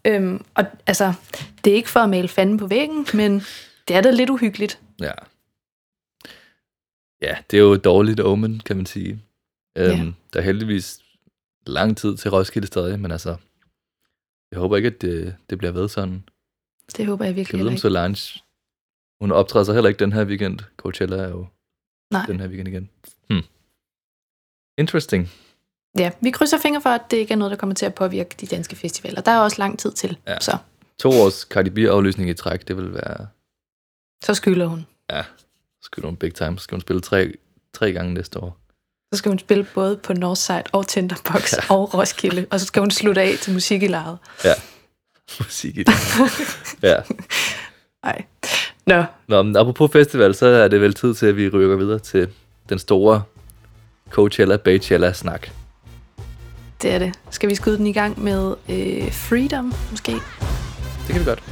Øhm, 0.05 0.45
og 0.53 0.65
altså, 0.87 1.13
det 1.63 1.71
er 1.71 1.75
ikke 1.75 1.89
for 1.89 1.99
at 1.99 2.09
male 2.09 2.27
fanden 2.27 2.57
på 2.57 2.67
væggen, 2.67 3.07
men 3.13 3.41
det 3.87 3.95
er 3.95 4.01
da 4.01 4.11
lidt 4.11 4.29
uhyggeligt. 4.29 4.79
Ja. 5.01 5.11
Ja, 7.21 7.37
det 7.51 7.57
er 7.57 7.61
jo 7.61 7.71
et 7.73 7.83
dårligt 7.83 8.19
omen, 8.19 8.59
kan 8.59 8.75
man 8.75 8.85
sige. 8.85 9.21
Øhm, 9.77 9.91
Ja. 9.91 10.11
Der 10.33 10.39
er 10.39 10.43
heldigvis 10.43 10.99
lang 11.67 11.97
tid 11.97 12.17
til 12.17 12.31
Roskilde 12.31 12.67
stadig, 12.67 12.99
men 12.99 13.11
altså, 13.11 13.35
jeg 14.51 14.59
håber 14.59 14.77
ikke, 14.77 14.87
at 14.87 15.01
det, 15.01 15.35
det 15.49 15.57
bliver 15.57 15.71
ved 15.71 15.89
sådan. 15.89 16.23
Det 16.97 17.05
håber 17.05 17.25
jeg 17.25 17.29
Jeg 17.29 17.35
virkelig 17.35 17.53
ved, 17.53 17.59
heller 17.59 17.71
om. 17.71 17.77
Solange, 17.77 18.39
hun 19.21 19.31
optræder 19.31 19.65
sig 19.65 19.73
heller 19.73 19.87
ikke 19.89 19.99
den 19.99 20.13
her 20.13 20.25
weekend. 20.25 20.59
Coachella 20.77 21.17
er 21.17 21.29
jo 21.29 21.47
Nej. 22.11 22.25
den 22.25 22.39
her 22.39 22.47
weekend 22.47 22.67
igen. 22.67 22.89
Hmm. 23.29 23.41
Interesting. 24.77 25.29
Ja, 25.97 26.11
vi 26.21 26.31
krydser 26.31 26.57
fingre 26.57 26.81
for, 26.81 26.89
at 26.89 27.01
det 27.11 27.17
ikke 27.17 27.31
er 27.33 27.37
noget, 27.37 27.51
der 27.51 27.57
kommer 27.57 27.73
til 27.75 27.85
at 27.85 27.93
påvirke 27.93 28.35
de 28.41 28.45
danske 28.47 28.75
festivaler. 28.75 29.21
Der 29.21 29.31
er 29.31 29.39
også 29.39 29.55
lang 29.59 29.79
tid 29.79 29.91
til, 29.91 30.17
Ja. 30.27 30.39
så, 30.39 30.57
To 30.99 31.09
års 31.09 31.33
Cardi 31.41 31.69
B-aflysning 31.69 32.29
i 32.29 32.33
træk, 32.33 32.67
det 32.67 32.77
vil 32.77 32.93
være... 32.93 33.27
så 34.23 34.33
skylder 34.33 34.65
hun. 34.67 34.85
Ja, 35.11 35.21
så 35.81 35.83
skal 35.83 36.03
hun 36.03 36.15
big 36.15 36.33
time. 36.35 36.57
Så 36.57 36.63
skal 36.63 36.75
hun 36.75 36.81
spille 36.81 37.01
tre, 37.01 37.33
tre 37.73 37.91
gange 37.93 38.13
næste 38.13 38.39
år. 38.39 38.57
Så 39.13 39.17
skal 39.17 39.29
hun 39.29 39.39
spille 39.39 39.67
både 39.73 39.97
på 39.97 40.13
Northside 40.13 40.63
og 40.71 40.87
Tinderbox 40.87 41.53
ja. 41.53 41.73
og 41.75 41.93
Roskilde, 41.93 42.45
og 42.51 42.59
så 42.59 42.65
skal 42.65 42.79
hun 42.79 42.91
slutte 42.91 43.21
af 43.21 43.35
til 43.41 43.53
musik 43.53 43.83
i 43.83 43.87
lejet. 43.87 44.17
Ja. 44.43 44.53
Musik 45.39 45.77
i 45.77 45.83
det. 45.83 45.93
ja. 46.81 46.95
Nej. 48.05 48.25
Nå, 48.85 49.03
Nå, 49.27 49.43
men 49.43 49.57
apropos 49.57 49.91
festival, 49.91 50.35
så 50.35 50.45
er 50.45 50.67
det 50.67 50.81
vel 50.81 50.93
tid 50.93 51.13
til, 51.13 51.25
at 51.25 51.37
vi 51.37 51.49
rykker 51.49 51.75
videre 51.75 51.99
til 51.99 52.29
den 52.69 52.79
store 52.79 53.23
Coachella, 54.09 54.57
Baychella-snak 54.57 55.49
det 56.81 56.91
er 56.93 56.99
det. 56.99 57.13
Skal 57.29 57.49
vi 57.49 57.55
skyde 57.55 57.77
den 57.77 57.87
i 57.87 57.93
gang 57.93 58.23
med 58.23 58.55
øh, 58.69 59.11
Freedom, 59.11 59.73
måske? 59.91 60.11
Det 60.11 61.09
kan 61.09 61.19
vi 61.19 61.25
godt. 61.25 61.43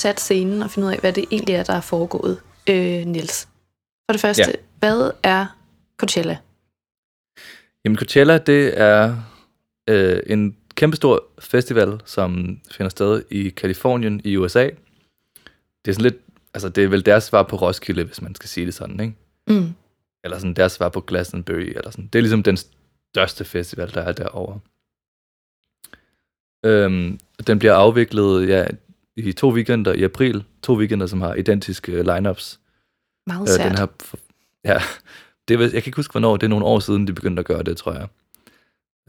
Sat 0.00 0.20
scenen 0.20 0.62
og 0.62 0.70
finde 0.70 0.88
ud 0.88 0.92
af, 0.92 0.98
hvad 0.98 1.12
det 1.12 1.24
egentlig 1.30 1.54
er, 1.54 1.62
der 1.62 1.72
er 1.72 1.80
foregået. 1.80 2.40
Øh, 2.68 3.06
Niels, 3.06 3.48
for 4.06 4.12
det 4.12 4.20
første, 4.20 4.42
Ja. 4.42 4.52
hvad 4.78 5.10
er 5.22 5.46
Coachella? 5.96 6.38
Jamen, 7.84 7.96
Coachella, 7.98 8.38
det 8.38 8.80
er 8.80 9.16
øh, 9.88 10.20
en 10.26 10.56
kæmpestor 10.74 11.24
festival, 11.38 12.00
som 12.04 12.60
finder 12.70 12.90
sted 12.90 13.22
i 13.30 13.48
Kalifornien 13.48 14.20
i 14.24 14.36
USA. 14.36 14.64
Det 15.84 15.90
er 15.90 15.92
sådan 15.92 16.02
lidt, 16.02 16.16
altså 16.54 16.68
det 16.68 16.84
er 16.84 16.88
vel 16.88 17.06
deres 17.06 17.24
svar 17.24 17.42
på 17.42 17.56
Roskilde, 17.56 18.04
hvis 18.04 18.22
man 18.22 18.34
skal 18.34 18.48
sige 18.48 18.66
det 18.66 18.74
sådan, 18.74 19.00
ikke? 19.00 19.14
Mm. 19.48 19.72
Eller 20.24 20.38
sådan 20.38 20.54
deres 20.54 20.72
svar 20.72 20.88
på 20.88 21.00
Glastonbury, 21.00 21.72
eller 21.76 21.90
sådan. 21.90 22.06
Det 22.06 22.18
er 22.18 22.22
ligesom 22.22 22.42
den 22.42 22.56
største 23.14 23.44
festival, 23.44 23.94
der 23.94 24.00
er 24.02 24.12
derovre. 24.12 24.60
Øhm, 26.64 27.20
den 27.46 27.58
bliver 27.58 27.74
afviklet 27.74 28.48
ja, 28.48 28.66
i 29.26 29.32
to 29.32 29.52
weekender 29.52 29.92
i 29.92 30.02
april. 30.02 30.44
To 30.62 30.74
weekender, 30.76 31.06
som 31.06 31.20
har 31.20 31.34
identiske 31.34 32.02
lineups. 32.02 32.60
Meget 33.26 33.42
Øh, 33.42 33.48
sært. 33.48 33.68
den 33.70 33.78
her, 33.78 33.86
ja, 34.64 34.82
det 35.48 35.60
jeg 35.60 35.70
kan 35.70 35.88
ikke 35.88 35.96
huske, 35.96 36.12
hvornår. 36.12 36.36
Det 36.36 36.46
er 36.46 36.48
nogle 36.48 36.64
år 36.64 36.78
siden, 36.80 37.06
de 37.06 37.12
begyndte 37.12 37.40
at 37.40 37.46
gøre 37.46 37.62
det, 37.62 37.76
tror 37.76 37.92
jeg. 37.92 38.08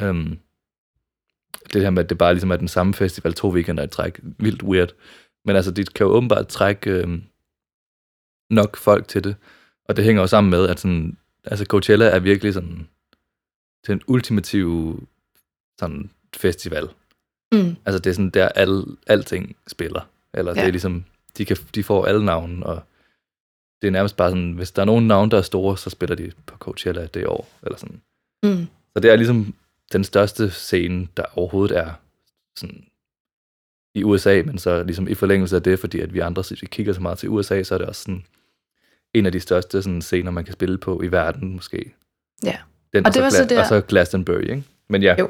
Øhm, 0.01 0.39
det 1.73 1.81
her 1.81 1.89
med, 1.89 2.03
at 2.03 2.09
det 2.09 2.17
bare 2.17 2.33
ligesom 2.33 2.51
er 2.51 2.55
den 2.55 2.67
samme 2.67 2.93
festival 2.93 3.33
to 3.33 3.49
weekender 3.49 3.83
i 3.83 3.87
træk. 3.87 4.19
Vildt 4.23 4.63
weird. 4.63 4.93
Men 5.45 5.55
altså, 5.55 5.71
de 5.71 5.85
kan 5.85 6.05
jo 6.05 6.11
åbenbart 6.13 6.47
trække 6.47 6.89
øhm, 6.91 7.23
nok 8.49 8.77
folk 8.77 9.07
til 9.07 9.23
det. 9.23 9.35
Og 9.85 9.95
det 9.95 10.03
hænger 10.05 10.21
jo 10.21 10.27
sammen 10.27 10.51
med, 10.51 10.67
at 10.67 10.79
sådan, 10.79 11.17
altså 11.43 11.65
Coachella 11.65 12.05
er 12.05 12.19
virkelig 12.19 12.53
sådan 12.53 12.87
den 13.87 14.01
ultimative 14.07 14.99
sådan 15.79 16.09
festival. 16.35 16.89
Mm. 17.51 17.75
Altså 17.86 18.00
det 18.00 18.10
er 18.10 18.13
sådan, 18.13 18.29
der 18.29 18.48
al, 18.50 18.84
alting 19.08 19.55
spiller. 19.67 20.01
Eller 20.34 20.51
ja. 20.55 20.62
det 20.62 20.67
er 20.67 20.72
ligesom, 20.72 21.05
de, 21.38 21.46
kan, 21.46 21.58
de 21.75 21.84
får 21.84 22.05
alle 22.05 22.25
navne, 22.25 22.65
og 22.65 22.84
det 23.81 23.88
er 23.88 23.91
nærmest 23.91 24.17
bare 24.17 24.29
sådan, 24.29 24.51
hvis 24.51 24.72
der 24.72 24.81
er 24.81 24.86
nogen 24.86 25.08
navne, 25.08 25.31
der 25.31 25.38
er 25.38 25.41
store, 25.41 25.77
så 25.77 25.89
spiller 25.89 26.15
de 26.15 26.31
på 26.46 26.58
Coachella 26.58 27.05
det 27.05 27.27
år, 27.27 27.50
eller 27.63 27.77
sådan. 27.77 28.01
Mm. 28.43 28.67
Så 28.93 29.00
det 29.00 29.12
er 29.12 29.15
ligesom 29.15 29.53
den 29.93 30.03
største 30.03 30.50
scene, 30.51 31.08
der 31.17 31.24
overhovedet 31.36 31.77
er 31.77 31.91
sådan 32.58 32.86
i 33.96 34.03
USA, 34.03 34.41
men 34.46 34.58
så 34.58 34.84
ligesom 34.84 35.08
i 35.08 35.13
forlængelse 35.13 35.55
af 35.55 35.63
det, 35.63 35.79
fordi 35.79 36.00
at 36.00 36.13
vi 36.13 36.20
andre 36.20 36.43
vi 36.62 36.65
kigger 36.67 36.93
så 36.93 37.01
meget 37.01 37.17
til 37.17 37.29
USA, 37.29 37.63
så 37.63 37.74
er 37.74 37.77
det 37.77 37.88
også 37.88 38.01
sådan 38.01 38.25
en 39.13 39.25
af 39.25 39.31
de 39.31 39.39
største 39.39 39.81
sådan, 39.81 40.01
scener, 40.01 40.31
man 40.31 40.46
kan 40.46 40.53
spille 40.53 40.77
på 40.77 41.01
i 41.01 41.08
verden, 41.12 41.53
måske. 41.55 41.93
Ja. 42.43 42.58
Den, 42.93 43.05
Og 43.05 43.13
det 43.13 43.22
var 43.24 43.29
så 43.29 43.46
der- 43.46 43.60
Og 43.62 43.65
så 43.67 43.81
Glastonbury, 43.81 44.41
ikke? 44.41 44.63
Men 44.89 45.03
ja. 45.03 45.15
Jo. 45.20 45.29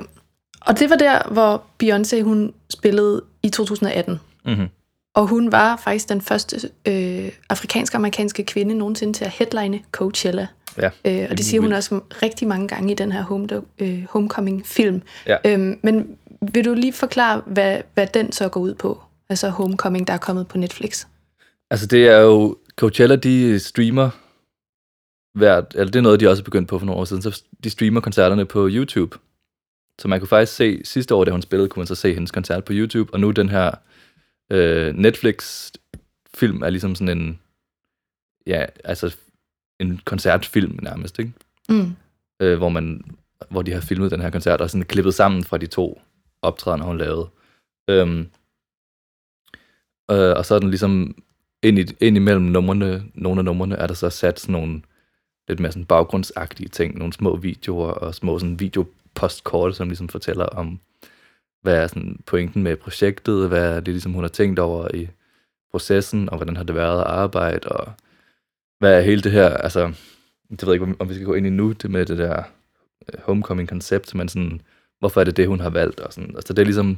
Og 0.61 0.79
det 0.79 0.89
var 0.89 0.95
der, 0.95 1.19
hvor 1.31 1.63
Beyoncé 1.83 2.21
hun 2.21 2.53
spillede 2.69 3.21
i 3.43 3.49
2018. 3.49 4.19
Mm-hmm. 4.45 4.67
Og 5.15 5.27
hun 5.27 5.51
var 5.51 5.75
faktisk 5.75 6.09
den 6.09 6.21
første 6.21 6.69
øh, 6.87 7.31
afrikansk-amerikanske 7.49 8.43
kvinde 8.43 8.75
nogensinde 8.75 9.13
til 9.13 9.25
at 9.25 9.31
headline 9.31 9.79
Coachella. 9.91 10.47
Ja, 10.77 10.89
Øh, 11.05 11.27
og 11.29 11.37
det 11.37 11.45
siger 11.45 11.61
hun 11.61 11.73
også 11.73 11.99
rigtig 12.21 12.47
mange 12.47 12.67
gange 12.67 12.91
i 12.91 12.95
den 12.95 13.11
her 13.11 13.21
home, 13.21 13.47
øh, 13.79 14.05
Homecoming-film. 14.09 15.01
Ja. 15.27 15.37
Øhm, 15.45 15.79
men 15.83 16.17
vil 16.53 16.65
du 16.65 16.73
lige 16.73 16.93
forklare, 16.93 17.41
hvad, 17.45 17.81
hvad 17.93 18.07
den 18.07 18.31
så 18.31 18.49
går 18.49 18.61
ud 18.61 18.73
på? 18.73 19.01
Altså 19.29 19.49
Homecoming, 19.49 20.07
der 20.07 20.13
er 20.13 20.17
kommet 20.17 20.47
på 20.47 20.57
Netflix. 20.57 21.05
Altså 21.71 21.87
det 21.87 22.07
er 22.07 22.17
jo, 22.19 22.57
Coachella 22.75 23.15
de 23.15 23.59
streamer 23.59 24.09
hvert, 25.37 25.65
eller 25.73 25.91
det 25.91 25.95
er 25.95 26.01
noget, 26.01 26.19
de 26.19 26.29
også 26.29 26.41
er 26.41 26.45
begyndt 26.45 26.69
på 26.69 26.79
for 26.79 26.85
nogle 26.85 27.01
år 27.01 27.05
siden, 27.05 27.21
så 27.21 27.43
de 27.63 27.69
streamer 27.69 28.01
koncerterne 28.01 28.45
på 28.45 28.67
YouTube. 28.71 29.17
Så 29.99 30.07
man 30.07 30.19
kunne 30.19 30.27
faktisk 30.27 30.55
se, 30.55 30.81
sidste 30.83 31.15
år, 31.15 31.23
da 31.23 31.31
hun 31.31 31.41
spillede, 31.41 31.69
kunne 31.69 31.81
man 31.81 31.87
så 31.87 31.95
se 31.95 32.13
hendes 32.13 32.31
koncert 32.31 32.65
på 32.65 32.73
YouTube, 32.75 33.13
og 33.13 33.19
nu 33.19 33.31
den 33.31 33.49
her 33.49 33.71
øh, 34.51 34.93
Netflix-film 34.95 36.61
er 36.63 36.69
ligesom 36.69 36.95
sådan 36.95 37.17
en, 37.17 37.39
ja, 38.47 38.65
altså 38.83 39.15
en 39.79 39.97
koncertfilm 40.05 40.79
nærmest, 40.81 41.19
ikke? 41.19 41.31
Mm. 41.69 41.95
øh, 42.41 42.57
hvor, 42.57 42.69
man, 42.69 43.15
hvor 43.49 43.61
de 43.61 43.71
har 43.71 43.81
filmet 43.81 44.11
den 44.11 44.21
her 44.21 44.29
koncert, 44.29 44.61
og 44.61 44.69
sådan 44.69 44.85
klippet 44.85 45.13
sammen 45.13 45.43
fra 45.43 45.57
de 45.57 45.67
to 45.67 46.01
optrædener, 46.41 46.85
hun 46.85 46.97
lavede. 46.97 47.29
Øhm, 47.89 48.29
øh, 50.11 50.37
og 50.37 50.45
så 50.45 50.55
er 50.55 50.59
den 50.59 50.69
ligesom 50.69 51.23
ind, 51.63 51.79
i, 51.79 51.85
ind 52.01 52.17
imellem 52.17 52.43
numrene, 52.43 53.03
nogle 53.13 53.39
af 53.39 53.45
numrene, 53.45 53.75
er 53.75 53.87
der 53.87 53.93
så 53.93 54.09
sat 54.09 54.39
sådan 54.39 54.53
nogle 54.53 54.81
lidt 55.47 55.59
mere 55.59 55.71
sådan 55.71 55.85
baggrundsagtige 55.85 56.69
ting, 56.69 56.97
nogle 56.97 57.13
små 57.13 57.35
videoer 57.35 57.91
og 57.91 58.15
små 58.15 58.39
sådan 58.39 58.59
postkort, 59.15 59.75
som 59.75 59.87
ligesom 59.87 60.09
fortæller 60.09 60.45
om, 60.45 60.79
hvad 61.61 61.75
er 61.75 61.87
sådan 61.87 62.19
pointen 62.25 62.63
med 62.63 62.75
projektet, 62.75 63.47
hvad 63.47 63.75
er 63.75 63.79
det 63.79 63.93
ligesom 63.93 64.13
hun 64.13 64.23
har 64.23 64.29
tænkt 64.29 64.59
over 64.59 64.95
i 64.95 65.09
processen, 65.71 66.29
og 66.29 66.37
hvordan 66.37 66.57
har 66.57 66.63
det 66.63 66.75
været 66.75 66.99
at 66.99 67.07
arbejde, 67.07 67.69
og 67.69 67.91
hvad 68.79 68.97
er 68.97 69.01
hele 69.01 69.21
det 69.21 69.31
her, 69.31 69.49
altså, 69.49 69.93
det 70.49 70.67
ved 70.67 70.73
jeg 70.73 70.81
ikke, 70.81 70.95
om 70.99 71.09
vi 71.09 71.13
skal 71.13 71.25
gå 71.25 71.33
ind 71.33 71.47
i 71.47 71.49
nu, 71.49 71.71
det 71.71 71.91
med 71.91 72.05
det 72.05 72.17
der 72.17 72.43
øh, 73.13 73.19
homecoming-koncept, 73.23 74.15
men 74.15 74.29
sådan, 74.29 74.61
hvorfor 74.99 75.21
er 75.21 75.25
det 75.25 75.37
det, 75.37 75.47
hun 75.47 75.59
har 75.59 75.69
valgt, 75.69 75.99
og 75.99 76.13
sådan, 76.13 76.35
altså 76.35 76.53
det 76.53 76.61
er 76.61 76.65
ligesom, 76.65 76.97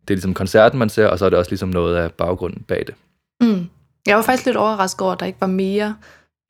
det 0.00 0.10
er 0.10 0.14
ligesom 0.14 0.34
koncerten, 0.34 0.78
man 0.78 0.88
ser, 0.88 1.06
og 1.06 1.18
så 1.18 1.24
er 1.24 1.30
det 1.30 1.38
også 1.38 1.50
ligesom 1.50 1.68
noget 1.68 1.96
af 1.96 2.12
baggrunden 2.12 2.62
bag 2.62 2.86
det. 2.86 2.94
Mm. 3.40 3.66
Jeg 4.06 4.16
var 4.16 4.22
faktisk 4.22 4.46
lidt 4.46 4.56
overrasket 4.56 5.00
over, 5.00 5.12
at 5.12 5.20
der 5.20 5.26
ikke 5.26 5.40
var 5.40 5.46
mere 5.46 5.96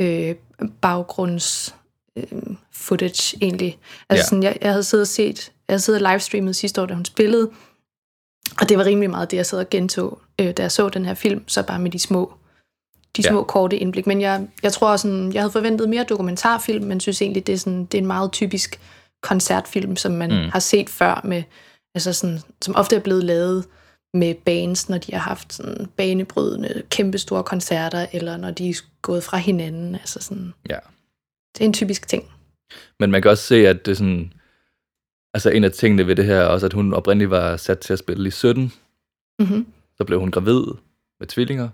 øh, 0.00 0.34
baggrunds 0.80 1.76
øh, 2.18 2.24
footage 2.72 3.38
egentlig. 3.42 3.78
Altså 4.08 4.22
Ja. 4.24 4.28
sådan, 4.28 4.42
jeg, 4.42 4.58
jeg 4.60 4.70
havde 4.70 4.84
siddet 4.84 5.02
og 5.02 5.08
set, 5.08 5.52
jeg 5.68 5.72
havde 5.74 5.82
siddet 5.82 6.02
og 6.02 6.10
livestreamet 6.12 6.56
sidste 6.56 6.82
år, 6.82 6.86
da 6.86 6.94
hun 6.94 7.04
spillede, 7.04 7.50
og 8.60 8.68
det 8.68 8.78
var 8.78 8.84
rimelig 8.84 9.10
meget 9.10 9.30
det, 9.30 9.36
jeg 9.36 9.46
sad 9.46 9.58
og 9.58 9.70
gentog, 9.70 10.18
øh, 10.40 10.50
da 10.52 10.62
jeg 10.62 10.72
så 10.72 10.88
den 10.88 11.04
her 11.04 11.14
film, 11.14 11.48
så 11.48 11.62
bare 11.62 11.78
med 11.78 11.90
de 11.90 11.98
små 11.98 12.32
de 13.16 13.22
Ja. 13.24 13.28
små 13.28 13.42
korte 13.44 13.76
indblik. 13.76 14.06
Men 14.06 14.20
jeg, 14.20 14.48
jeg 14.62 14.72
tror 14.72 14.96
sådan, 14.96 15.32
jeg 15.32 15.42
havde 15.42 15.52
forventet 15.52 15.88
mere 15.88 16.04
dokumentarfilm, 16.04 16.84
men 16.84 17.00
synes 17.00 17.22
egentlig, 17.22 17.46
det 17.46 17.52
er, 17.52 17.56
sådan, 17.58 17.84
det 17.84 17.98
er 17.98 18.02
en 18.02 18.06
meget 18.06 18.32
typisk 18.32 18.80
koncertfilm, 19.22 19.96
som 19.96 20.12
man 20.12 20.30
mm. 20.30 20.50
har 20.52 20.58
set 20.58 20.90
før, 20.90 21.20
med, 21.24 21.42
altså 21.94 22.12
sådan, 22.12 22.40
som 22.62 22.76
ofte 22.76 22.96
er 22.96 23.00
blevet 23.00 23.24
lavet 23.24 23.64
med 24.14 24.34
bands, 24.34 24.88
når 24.88 24.98
de 24.98 25.12
har 25.12 25.20
haft 25.20 25.52
sådan 25.54 25.86
banebrydende, 25.96 26.82
kæmpestore 26.90 27.42
koncerter, 27.44 28.06
eller 28.12 28.36
når 28.36 28.50
de 28.50 28.68
er 28.70 28.74
gået 29.02 29.24
fra 29.24 29.36
hinanden. 29.36 29.94
Altså 29.94 30.20
sådan, 30.22 30.54
Ja. 30.70 30.78
Det 31.54 31.60
er 31.60 31.64
en 31.64 31.72
typisk 31.72 32.08
ting. 32.08 32.24
Men 33.00 33.10
man 33.10 33.22
kan 33.22 33.30
også 33.30 33.44
se, 33.44 33.68
at 33.68 33.86
det 33.86 33.92
er 33.92 33.96
sådan... 33.96 34.32
Altså 35.34 35.50
en 35.50 35.64
af 35.64 35.72
tingene 35.72 36.06
ved 36.06 36.16
det 36.16 36.24
her 36.24 36.36
er 36.36 36.46
også, 36.46 36.66
at 36.66 36.72
hun 36.72 36.94
oprindeligt 36.94 37.30
var 37.30 37.56
sat 37.56 37.78
til 37.78 37.92
at 37.92 37.98
spille 37.98 38.28
i 38.28 38.30
17. 38.30 38.72
Mm-hmm. 39.38 39.66
Så 39.96 40.04
blev 40.04 40.20
hun 40.20 40.30
gravid 40.30 40.64
med 41.20 41.26
tvillinger, 41.26 41.68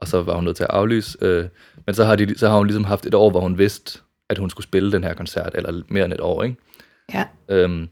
og 0.00 0.08
så 0.08 0.22
var 0.22 0.34
hun 0.34 0.44
nødt 0.44 0.56
til 0.56 0.64
at 0.64 0.70
aflyse. 0.70 1.18
Øh, 1.20 1.48
men 1.86 1.94
så 1.94 2.04
har, 2.04 2.16
de, 2.16 2.38
så 2.38 2.48
har 2.48 2.56
hun 2.56 2.66
ligesom 2.66 2.84
haft 2.84 3.06
et 3.06 3.14
år, 3.14 3.30
hvor 3.30 3.40
hun 3.40 3.58
vidste, 3.58 4.00
at 4.30 4.38
hun 4.38 4.50
skulle 4.50 4.64
spille 4.64 4.92
den 4.92 5.04
her 5.04 5.14
koncert, 5.14 5.54
eller 5.54 5.82
mere 5.88 6.04
end 6.04 6.12
et 6.12 6.20
år, 6.20 6.42
ikke? 6.42 6.56
Ja. 7.14 7.24
Øhm, 7.48 7.88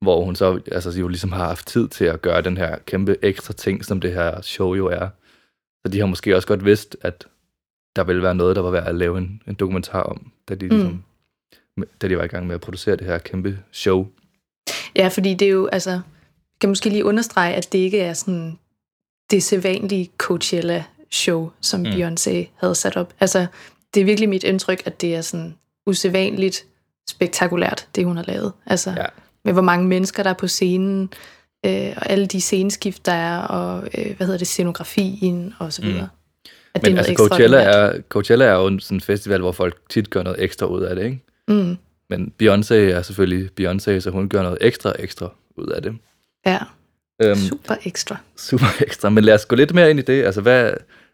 hvor 0.00 0.24
hun 0.24 0.36
så 0.36 0.60
altså, 0.72 1.00
jo 1.00 1.08
ligesom 1.08 1.32
har 1.32 1.46
haft 1.46 1.66
tid 1.66 1.88
til 1.88 2.04
at 2.04 2.22
gøre 2.22 2.42
den 2.42 2.56
her 2.56 2.78
kæmpe 2.78 3.16
ekstra 3.22 3.52
ting, 3.52 3.84
som 3.84 4.00
det 4.00 4.12
her 4.12 4.40
show 4.40 4.74
jo 4.74 4.86
er. 4.86 5.08
Så 5.82 5.92
de 5.92 5.98
har 5.98 6.06
måske 6.06 6.36
også 6.36 6.48
godt 6.48 6.64
vidst, 6.64 6.96
at 7.00 7.26
der 7.96 8.04
ville 8.04 8.22
være 8.22 8.34
noget, 8.34 8.56
der 8.56 8.62
var 8.62 8.70
værd 8.70 8.86
at 8.86 8.94
lave 8.94 9.18
en, 9.18 9.42
en 9.48 9.54
dokumentar 9.54 10.02
om, 10.02 10.30
da 10.48 10.54
de, 10.54 10.68
ligesom, 10.68 11.02
mm. 11.76 11.84
da 12.02 12.08
de 12.08 12.18
var 12.18 12.24
i 12.24 12.26
gang 12.26 12.46
med 12.46 12.54
at 12.54 12.60
producere 12.60 12.96
det 12.96 13.06
her 13.06 13.18
kæmpe 13.18 13.58
show. 13.72 14.06
Ja, 14.96 15.08
fordi 15.08 15.34
det 15.34 15.48
er 15.48 15.52
jo, 15.52 15.66
altså, 15.66 16.00
kan 16.60 16.68
måske 16.68 16.88
lige 16.90 17.04
understrege, 17.04 17.54
at 17.54 17.72
det 17.72 17.78
ikke 17.78 18.00
er 18.00 18.12
sådan 18.12 18.58
det 19.30 19.42
sædvanlige 19.42 20.10
Coachella-show, 20.22 21.50
som 21.60 21.80
Mm. 21.80 21.86
mm. 21.86 21.92
Beyoncé 21.92 22.46
havde 22.56 22.74
sat 22.74 22.96
op. 22.96 23.14
Altså, 23.20 23.46
det 23.94 24.00
er 24.00 24.04
virkelig 24.04 24.28
mit 24.28 24.44
indtryk, 24.44 24.82
at 24.86 25.00
det 25.00 25.14
er 25.16 25.20
sådan 25.20 25.54
usædvanligt 25.86 26.66
spektakulært, 27.08 27.88
det 27.94 28.04
hun 28.04 28.16
har 28.16 28.24
lavet. 28.24 28.52
Altså, 28.66 28.90
Ja. 28.90 29.06
med 29.44 29.52
hvor 29.52 29.62
mange 29.62 29.86
mennesker, 29.88 30.22
der 30.22 30.30
er 30.30 30.34
på 30.34 30.48
scenen, 30.48 31.02
øh, 31.66 31.92
og 31.96 32.10
alle 32.10 32.26
de 32.26 32.40
sceneskift, 32.40 33.06
der 33.06 33.12
er, 33.12 33.38
og 33.38 33.88
øh, 33.98 34.16
hvad 34.16 34.26
hedder 34.26 34.38
det, 34.38 34.46
scenografien, 34.46 35.54
og 35.58 35.72
så 35.72 35.82
videre. 35.82 36.02
Mm. 36.12 36.15
At 36.76 36.82
Men 36.82 36.92
noget 36.94 37.08
altså, 37.08 37.24
Coachella 37.28 37.62
er, 37.62 38.00
Coachella 38.08 38.44
er 38.44 38.54
jo 38.54 38.66
en 38.66 38.80
sådan 38.80 39.00
festival, 39.00 39.40
hvor 39.40 39.52
folk 39.52 39.76
tit 39.90 40.10
gør 40.10 40.22
noget 40.22 40.42
ekstra 40.42 40.66
ud 40.66 40.82
af 40.82 40.96
det, 40.96 41.04
ikke? 41.04 41.20
Mm, 41.48 41.76
Men 42.10 42.32
Beyoncé 42.42 42.74
er 42.74 43.02
selvfølgelig 43.02 43.50
Beyoncé, 43.60 44.00
så 44.00 44.10
hun 44.12 44.28
gør 44.28 44.42
noget 44.42 44.58
ekstra 44.60 44.92
ekstra 44.98 45.28
ud 45.56 45.66
af 45.66 45.82
det. 45.82 45.96
ja, 46.46 46.58
Øhm, 47.22 47.36
super 47.36 47.74
ekstra. 47.84 48.16
super 48.36 48.82
ekstra. 48.82 49.10
Men 49.10 49.24
lad 49.24 49.34
os 49.34 49.46
gå 49.46 49.56
lidt 49.56 49.74
mere 49.74 49.90
ind 49.90 49.98
i 49.98 50.02
det. 50.02 50.24
Altså, 50.24 50.40
hvad, 50.40 50.72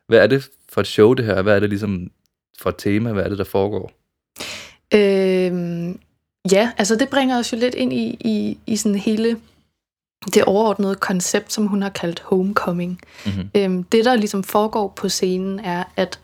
hvad 0.08 0.18
er 0.18 0.26
det 0.26 0.48
for 0.68 0.80
et 0.80 0.86
show, 0.86 1.14
det 1.14 1.24
her? 1.24 1.42
Hvad 1.42 1.56
er 1.56 1.60
det 1.60 1.68
ligesom 1.68 2.10
for 2.58 2.70
et 2.70 2.76
tema? 2.78 3.12
Hvad 3.12 3.24
er 3.24 3.28
det, 3.28 3.38
der 3.38 3.44
foregår? 3.44 3.92
Øhm, 4.94 5.98
ja, 6.52 6.70
altså 6.78 6.96
det 6.96 7.08
bringer 7.08 7.38
os 7.38 7.52
jo 7.52 7.56
lidt 7.58 7.74
ind 7.74 7.92
i, 7.92 8.16
i, 8.20 8.58
i 8.66 8.76
sådan 8.76 8.98
hele 8.98 9.36
det 10.34 10.44
overordnede 10.44 10.94
koncept, 10.94 11.52
som 11.52 11.66
hun 11.66 11.82
har 11.82 11.90
kaldt 11.90 12.20
homecoming. 12.20 13.00
Mhm. 13.26 13.50
Øhm, 13.56 13.82
det, 13.82 14.04
der 14.04 14.14
ligesom 14.14 14.44
foregår 14.44 14.88
på 14.96 15.08
scenen, 15.08 15.60
er, 15.60 15.84
at 15.96 16.20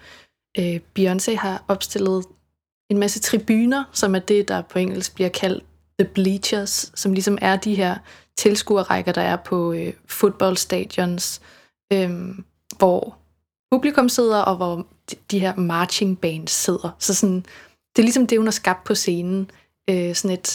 øh, 0.59 0.81
Beyoncé 0.99 1.37
har 1.37 1.65
opstillet 1.69 2.25
en 2.91 2.99
masse 2.99 3.21
tribuner, 3.21 3.85
som 3.93 4.15
er 4.15 4.19
det, 4.19 4.49
der 4.49 4.63
på 4.63 4.79
engelsk 4.79 5.15
bliver 5.15 5.29
kaldt 5.29 5.65
the 5.99 6.09
bleachers, 6.09 6.93
som 6.95 7.13
ligesom 7.13 7.39
er 7.41 7.57
de 7.57 7.75
her 7.75 7.97
tilskuerrækker, 8.39 9.13
der 9.13 9.23
er 9.23 9.37
på 9.37 9.73
øh, 9.73 9.93
fodboldstadions, 10.07 11.41
øh, 11.93 12.11
hvor 12.79 13.17
publikum 13.73 14.09
sidder, 14.09 14.43
og 14.43 14.57
hvor 14.57 14.87
de, 15.11 15.17
de 15.31 15.39
her 15.39 15.57
marching 15.57 16.21
bands 16.21 16.53
sidder. 16.53 16.97
Så 16.99 17.15
sådan, 17.15 17.41
det 17.97 18.03
er 18.03 18.03
ligesom 18.03 18.27
det, 18.27 18.39
hun 18.39 18.47
har 18.47 18.53
skabt 18.53 18.85
på 18.85 18.95
scenen. 18.95 19.51
Øh, 19.91 20.15
sådan, 20.15 20.39
et, 20.39 20.49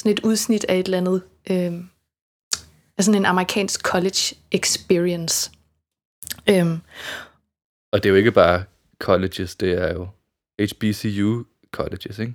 sådan 0.00 0.12
et 0.12 0.20
udsnit 0.24 0.64
af 0.68 0.78
et 0.78 0.84
eller 0.84 0.98
andet, 0.98 1.22
øh, 1.50 1.72
af 2.98 3.04
sådan 3.04 3.20
en 3.20 3.26
amerikansk 3.26 3.80
college 3.82 4.34
experience. 4.52 5.50
Øhm, 6.50 6.80
Og 7.92 8.02
det 8.02 8.06
er 8.06 8.10
jo 8.10 8.16
ikke 8.16 8.32
bare 8.32 8.64
colleges, 8.98 9.54
det 9.56 9.72
er 9.72 9.92
jo 9.92 10.08
HBCU 10.60 11.44
colleges, 11.72 12.18
ikke? 12.18 12.34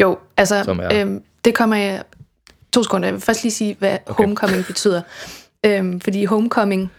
jo, 0.00 0.18
altså, 0.36 0.64
Som 0.64 0.80
er- 0.80 1.00
øhm, 1.00 1.22
det 1.44 1.54
kommer 1.54 1.76
jeg... 1.76 2.04
To 2.72 2.82
sekunder, 2.82 3.08
jeg 3.08 3.14
vil 3.14 3.20
først 3.22 3.42
lige 3.42 3.52
sige, 3.52 3.76
hvad 3.78 3.98
Okay. 4.06 4.24
homecoming 4.24 4.64
betyder. 4.66 5.02
Øhm, 5.66 6.00
fordi 6.00 6.24
homecoming 6.24 6.92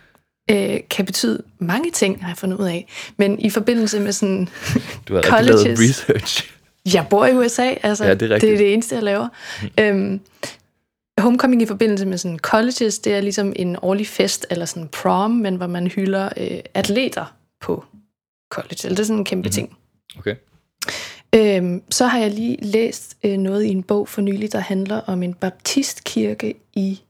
øh, 0.52 0.78
kan 0.90 1.06
betyde 1.06 1.44
mange 1.60 1.92
ting, 1.92 2.22
har 2.22 2.30
jeg 2.30 2.38
fundet 2.38 2.58
ud 2.58 2.66
af. 2.66 2.88
Men 3.18 3.40
i 3.40 3.50
forbindelse 3.50 4.00
med 4.00 4.12
sådan... 4.12 4.50
Du 5.08 5.14
har 5.16 5.22
rigtig 5.22 5.46
lavet 5.46 5.62
Colleges. 5.62 5.80
research. 5.80 6.52
Jeg 6.94 7.06
bor 7.10 7.26
i 7.26 7.34
USA, 7.36 7.74
altså. 7.84 8.06
Ja, 8.06 8.14
det 8.14 8.32
er 8.32 8.40
det 8.40 8.54
er 8.54 8.58
det 8.58 8.74
eneste, 8.74 8.96
jeg 8.96 9.04
laver. 9.04 9.28
øhm, 9.80 10.22
homecoming 11.20 11.62
i 11.62 11.66
forbindelse 11.66 12.06
med 12.06 12.18
sådan 12.18 12.40
colleges, 12.40 13.00
det 13.00 13.14
er 13.14 13.22
ligesom 13.22 13.54
en 13.56 13.78
årlig 13.82 14.08
fest, 14.08 14.46
eller 14.50 14.66
sådan 14.66 14.88
prom, 14.88 15.32
men 15.32 15.56
hvor 15.56 15.68
man 15.68 15.88
hylder 15.88 16.30
øh, 16.38 16.60
atleter 16.74 17.36
på 17.62 17.86
college. 18.52 18.78
Eller 18.84 18.96
det 18.96 19.00
er 19.00 19.06
sådan 19.08 19.20
en 19.20 19.26
kæmpe 19.26 19.50
Mhm. 19.50 19.60
mm-hmm. 19.60 19.70
ting. 19.70 19.78
Okay. 20.20 20.36
Øhm, 21.36 21.84
så 21.90 22.06
har 22.06 22.20
jeg 22.20 22.32
lige 22.32 22.58
læst 22.62 23.18
øh, 23.24 23.38
noget 23.38 23.64
i 23.64 23.68
en 23.70 23.84
bog 23.84 24.08
for 24.08 24.22
nylig, 24.22 24.52
der 24.52 24.60
handler 24.60 25.02
om 25.02 25.24
en 25.24 25.34
baptistkirke 25.34 26.54
i 26.74 27.02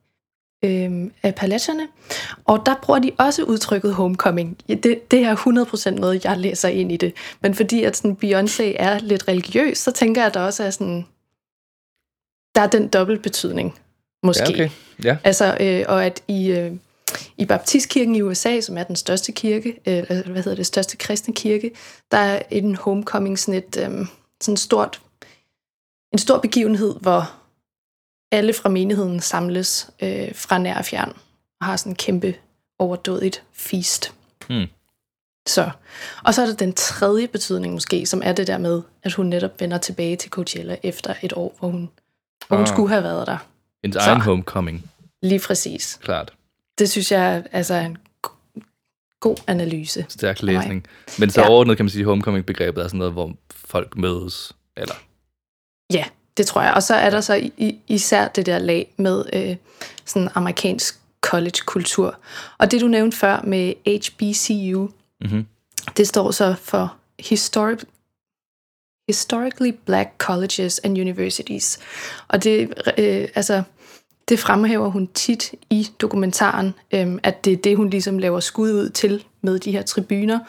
øhm, 0.65 1.11
Appalacherne. 1.23 1.87
Og 2.45 2.63
der 2.65 2.75
bruger 2.83 2.99
de 2.99 3.11
også 3.17 3.43
udtrykket 3.43 3.93
homecoming. 3.93 4.57
Det, 4.67 5.11
det 5.11 5.23
er 5.23 5.35
100% 5.35 5.89
noget, 5.89 6.25
jeg 6.25 6.37
læser 6.37 6.69
ind 6.69 6.91
i 6.91 6.97
det. 6.97 7.13
Men 7.41 7.55
fordi 7.55 7.83
at 7.83 7.97
sådan 7.97 8.17
Beyoncé 8.23 8.63
er 8.75 8.99
lidt 8.99 9.27
religiøs, 9.27 9.77
så 9.77 9.91
tænker 9.91 10.21
jeg, 10.21 10.27
at 10.27 10.33
der 10.33 10.39
også 10.41 10.63
er 10.63 10.69
sådan... 10.69 11.05
Der 12.55 12.61
er 12.61 12.67
den 12.67 12.87
dobbelt 12.87 13.23
betydning, 13.23 13.75
måske. 14.23 14.43
Ja, 14.43 14.49
okay. 14.49 14.69
Ja. 15.03 15.17
Altså, 15.23 15.57
øh, 15.59 15.85
og 15.87 16.05
at 16.05 16.23
i, 16.27 16.51
øh, 16.51 16.71
i 17.37 17.45
Baptistkirken 17.45 18.15
i 18.15 18.21
USA, 18.21 18.61
som 18.61 18.77
er 18.77 18.83
den 18.83 18.95
største 18.95 19.31
kirke, 19.31 19.69
øh, 19.69 20.03
eller 20.09 20.31
hvad 20.31 20.43
hedder 20.43 20.55
det, 20.55 20.65
største 20.65 20.97
kristne 20.97 21.33
kirke, 21.33 21.71
der 22.11 22.17
er 22.17 22.41
en 22.51 22.75
homecoming 22.75 23.39
sådan 23.39 23.63
et 23.63 23.77
øh, 23.77 24.05
sådan 24.41 24.57
stort, 24.57 25.01
en 26.13 26.19
stor 26.19 26.39
begivenhed, 26.39 26.95
hvor 27.01 27.31
alle 28.31 28.53
fra 28.53 28.69
menigheden 28.69 29.19
samles 29.19 29.89
øh, 30.01 30.35
fra 30.35 30.57
nær 30.57 30.77
og 30.77 30.85
fjern 30.85 31.13
og 31.61 31.65
har 31.65 31.77
sådan 31.77 31.91
en 31.91 31.95
kæmpe 31.95 32.35
overdådigt 32.79 33.43
feast. 33.53 34.13
Hmm. 34.47 34.65
Så. 35.47 35.69
Og 36.23 36.33
så 36.33 36.41
er 36.41 36.45
der 36.45 36.55
den 36.55 36.73
tredje 36.73 37.27
betydning 37.27 37.73
måske, 37.73 38.05
som 38.05 38.21
er 38.25 38.31
det 38.33 38.47
der 38.47 38.57
med, 38.57 38.81
at 39.03 39.13
hun 39.13 39.25
netop 39.25 39.61
vender 39.61 39.77
tilbage 39.77 40.15
til 40.15 40.29
Coachella 40.29 40.77
efter 40.83 41.13
et 41.21 41.33
år, 41.33 41.55
hvor 41.59 41.67
hun, 41.67 41.89
hvor 42.47 42.57
hun 42.57 42.63
Ah. 42.65 42.67
skulle 42.67 42.89
have 42.89 43.03
været 43.03 43.27
der. 43.27 43.37
En 43.83 43.93
Så. 43.93 43.99
egen 43.99 44.21
homecoming, 44.21 44.91
Lige 45.21 45.39
præcis. 45.39 45.99
klart. 46.01 46.33
Det 46.79 46.89
synes 46.89 47.11
jeg 47.11 47.35
er 47.35 47.43
altså 47.51 47.73
en 47.73 47.97
go- 48.21 48.31
god 49.19 49.35
analyse. 49.47 50.05
Stærk 50.09 50.41
læsning. 50.41 50.85
Men 51.19 51.29
så 51.29 51.41
Ja. 51.41 51.47
overordnet 51.49 51.77
kan 51.77 51.85
man 51.85 51.89
sige, 51.89 52.01
at 52.01 52.05
homecoming-begrebet 52.05 52.83
er 52.83 52.87
sådan 52.87 52.97
noget, 52.97 53.13
hvor 53.13 53.35
folk 53.55 53.97
mødes. 53.97 54.51
Eller, 54.77 54.95
Ja, 55.93 56.05
det 56.37 56.47
tror 56.47 56.61
jeg. 56.61 56.73
Og 56.73 56.83
så 56.83 56.95
er 56.95 57.09
der 57.09 57.21
så 57.21 57.49
især 57.87 58.27
det 58.27 58.45
der 58.45 58.59
lag 58.59 58.93
med 58.97 59.25
øh, 59.33 59.55
sådan 60.05 60.29
amerikansk 60.35 60.99
college-kultur. 61.21 62.19
Og 62.57 62.71
det 62.71 62.81
du 62.81 62.87
nævnte 62.87 63.17
før 63.17 63.41
med 63.41 63.73
HBCU, 63.87 64.89
mm-hmm. 65.21 65.45
det 65.97 66.07
står 66.07 66.31
så 66.31 66.55
for 66.61 66.95
Historic, 67.19 67.79
Historically 69.09 69.71
Black 69.85 70.09
Colleges 70.17 70.79
and 70.79 70.97
Universities. 70.97 71.79
Og 72.27 72.43
det, 72.43 72.73
øh, 72.97 73.27
altså, 73.35 73.63
det 74.29 74.39
fremhæver 74.39 74.87
hun 74.87 75.07
tit 75.07 75.53
i 75.69 75.87
dokumentaren, 76.01 76.73
øh, 76.93 77.19
at 77.23 77.45
det 77.45 77.53
er 77.53 77.57
det, 77.57 77.77
hun 77.77 77.89
ligesom 77.89 78.17
laver 78.17 78.39
skud 78.39 78.71
ud 78.71 78.89
til 78.89 79.23
med 79.41 79.59
de 79.59 79.71
her 79.71 79.81
tribuner. 79.81 80.39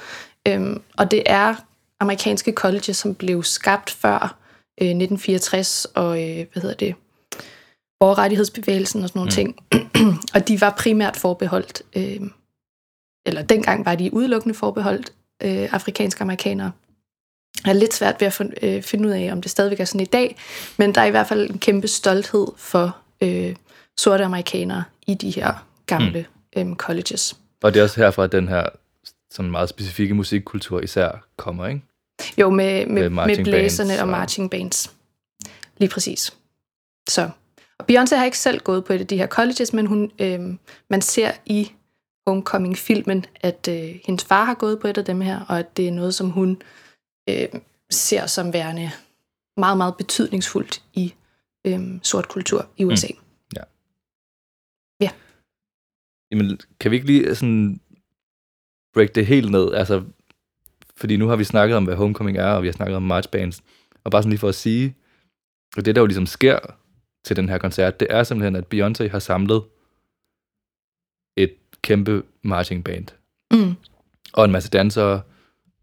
Øh, 0.49 0.77
og 0.99 1.11
det 1.11 1.23
er 1.27 1.55
amerikanske 2.01 2.53
colleges, 2.53 2.97
som 2.97 3.15
blev 3.15 3.43
skabt 3.43 3.91
før 3.91 4.37
øh, 4.81 4.89
1964, 4.89 5.85
og 5.85 6.23
øh, 6.23 6.47
hvad 6.53 6.63
hedder 6.63 6.77
det, 6.77 6.95
borgerrettighedsbevægelsen 8.01 9.03
og 9.03 9.09
sådan 9.09 9.19
nogle 9.19 9.29
mm. 9.29 9.35
ting. 9.35 9.57
og 10.35 10.49
de 10.49 10.61
var 10.61 10.75
primært 10.79 11.17
forbeholdt, 11.17 11.83
øh, 11.97 12.21
eller 13.27 13.43
dengang 13.43 13.87
var 13.87 13.95
de 13.95 14.15
udelukkende 14.15 14.55
forbeholdt 14.55 15.13
øh, 15.43 15.69
afrikanske 15.73 16.23
amerikanere. 16.23 16.73
Jeg 17.65 17.71
er 17.71 17.75
lidt 17.75 17.95
svært 17.95 18.21
ved 18.21 18.27
at 18.29 18.41
øh, 18.63 18.83
finde 18.83 19.09
ud 19.09 19.13
af, 19.13 19.29
om 19.33 19.43
det 19.43 19.51
stadigvæk 19.51 19.81
er 19.81 19.85
sådan 19.85 20.01
i 20.01 20.05
dag, 20.05 20.37
men 20.77 20.95
der 20.95 21.01
er 21.01 21.05
i 21.05 21.11
hvert 21.11 21.27
fald 21.29 21.51
en 21.51 21.59
kæmpe 21.59 21.89
stolthed 21.89 22.47
for 22.57 22.97
øh, 23.21 23.55
sorte 23.99 24.25
amerikanere 24.25 24.85
i 25.07 25.15
de 25.15 25.31
her 25.31 25.67
gamle 25.87 26.27
mm. 26.57 26.71
øh, 26.71 26.77
colleges. 26.77 27.37
Og 27.63 27.75
det 27.75 27.81
er 27.81 27.85
også 27.85 28.01
herfra, 28.01 28.25
at 28.25 28.33
den 28.33 28.49
her 28.49 28.65
sådan 29.31 29.51
meget 29.51 29.69
specifikke 29.69 30.15
musikkultur 30.15 30.81
især 30.81 31.27
kommer, 31.37 31.67
ikke? 31.67 31.83
Jo, 32.39 32.51
med, 32.51 32.87
med, 32.87 33.11
Med 33.11 33.27
med, 33.27 33.45
blæserne 33.45 33.95
og 33.95 34.01
og- 34.01 34.09
marching 34.09 34.51
bands. 34.51 34.95
Lige 35.79 35.91
præcis. 35.91 36.33
Så. 37.09 37.31
Og 37.79 37.87
Beyoncé 37.91 38.17
har 38.17 38.25
ikke 38.25 38.39
selv 38.39 38.61
gået 38.61 38.85
på 38.85 38.93
et 38.93 39.01
af 39.01 39.07
de 39.07 39.17
her 39.17 39.27
colleges, 39.27 39.73
men 39.73 39.87
hun, 39.87 40.11
øh, 40.19 40.41
man 40.91 41.03
ser 41.03 41.33
i 41.47 41.73
Homecoming-filmen, 42.27 43.25
at 43.41 43.69
øh, 43.71 43.95
hendes 44.05 44.25
far 44.25 44.45
har 44.45 44.55
gået 44.55 44.81
på 44.81 44.89
et 44.89 44.99
af 44.99 45.05
dem 45.05 45.21
her, 45.21 45.41
og 45.49 45.59
at 45.59 45.77
det 45.77 45.89
er 45.89 45.93
noget, 45.93 46.15
som 46.15 46.31
hun 46.31 46.63
øh, 47.31 47.61
ser 47.91 48.27
som 48.27 48.53
værende 48.53 48.91
meget, 49.57 49.77
meget 49.77 49.95
betydningsfuldt 49.97 50.83
i 50.95 51.15
øh, 51.67 51.81
sort 52.03 52.29
kultur 52.29 52.69
i 52.77 52.85
USA. 52.85 53.07
Mm. 53.11 53.21
Jamen, 56.31 56.59
kan 56.81 56.91
vi 56.91 56.97
ikke 56.97 57.07
lige 57.07 57.35
sådan 57.35 57.81
break 58.95 59.15
det 59.15 59.27
helt 59.27 59.51
ned? 59.51 59.75
Altså, 59.75 60.05
fordi 60.97 61.17
nu 61.17 61.29
har 61.29 61.37
vi 61.37 61.45
snakket 61.45 61.77
om, 61.77 61.85
hvad 61.85 61.97
homecoming 61.97 62.39
er, 62.39 62.47
og 62.47 62.63
vi 62.63 62.69
har 62.69 62.73
snakket 62.73 62.97
om 62.97 63.03
march 63.03 63.31
bands. 63.31 63.63
Og 64.05 64.11
bare 64.11 64.23
sådan 64.23 64.31
lige 64.31 64.41
for 64.41 64.49
at 64.49 64.55
sige, 64.55 64.95
at 65.77 65.85
det 65.85 65.95
der 65.95 66.01
jo 66.01 66.07
ligesom 66.07 66.27
sker 66.27 66.59
til 67.25 67.37
den 67.37 67.49
her 67.49 67.59
koncert, 67.59 68.01
det 68.01 68.09
er 68.11 68.23
simpelthen, 68.23 68.57
at 68.57 68.75
Beyoncé 68.75 69.09
har 69.09 69.19
samlet 69.19 69.63
et 71.37 71.55
kæmpe 71.83 72.23
marching 72.43 72.85
band. 72.85 73.07
Mm. 73.51 73.75
Og 74.33 74.45
en 74.45 74.53
masse 74.53 74.71
dansere, 74.71 75.23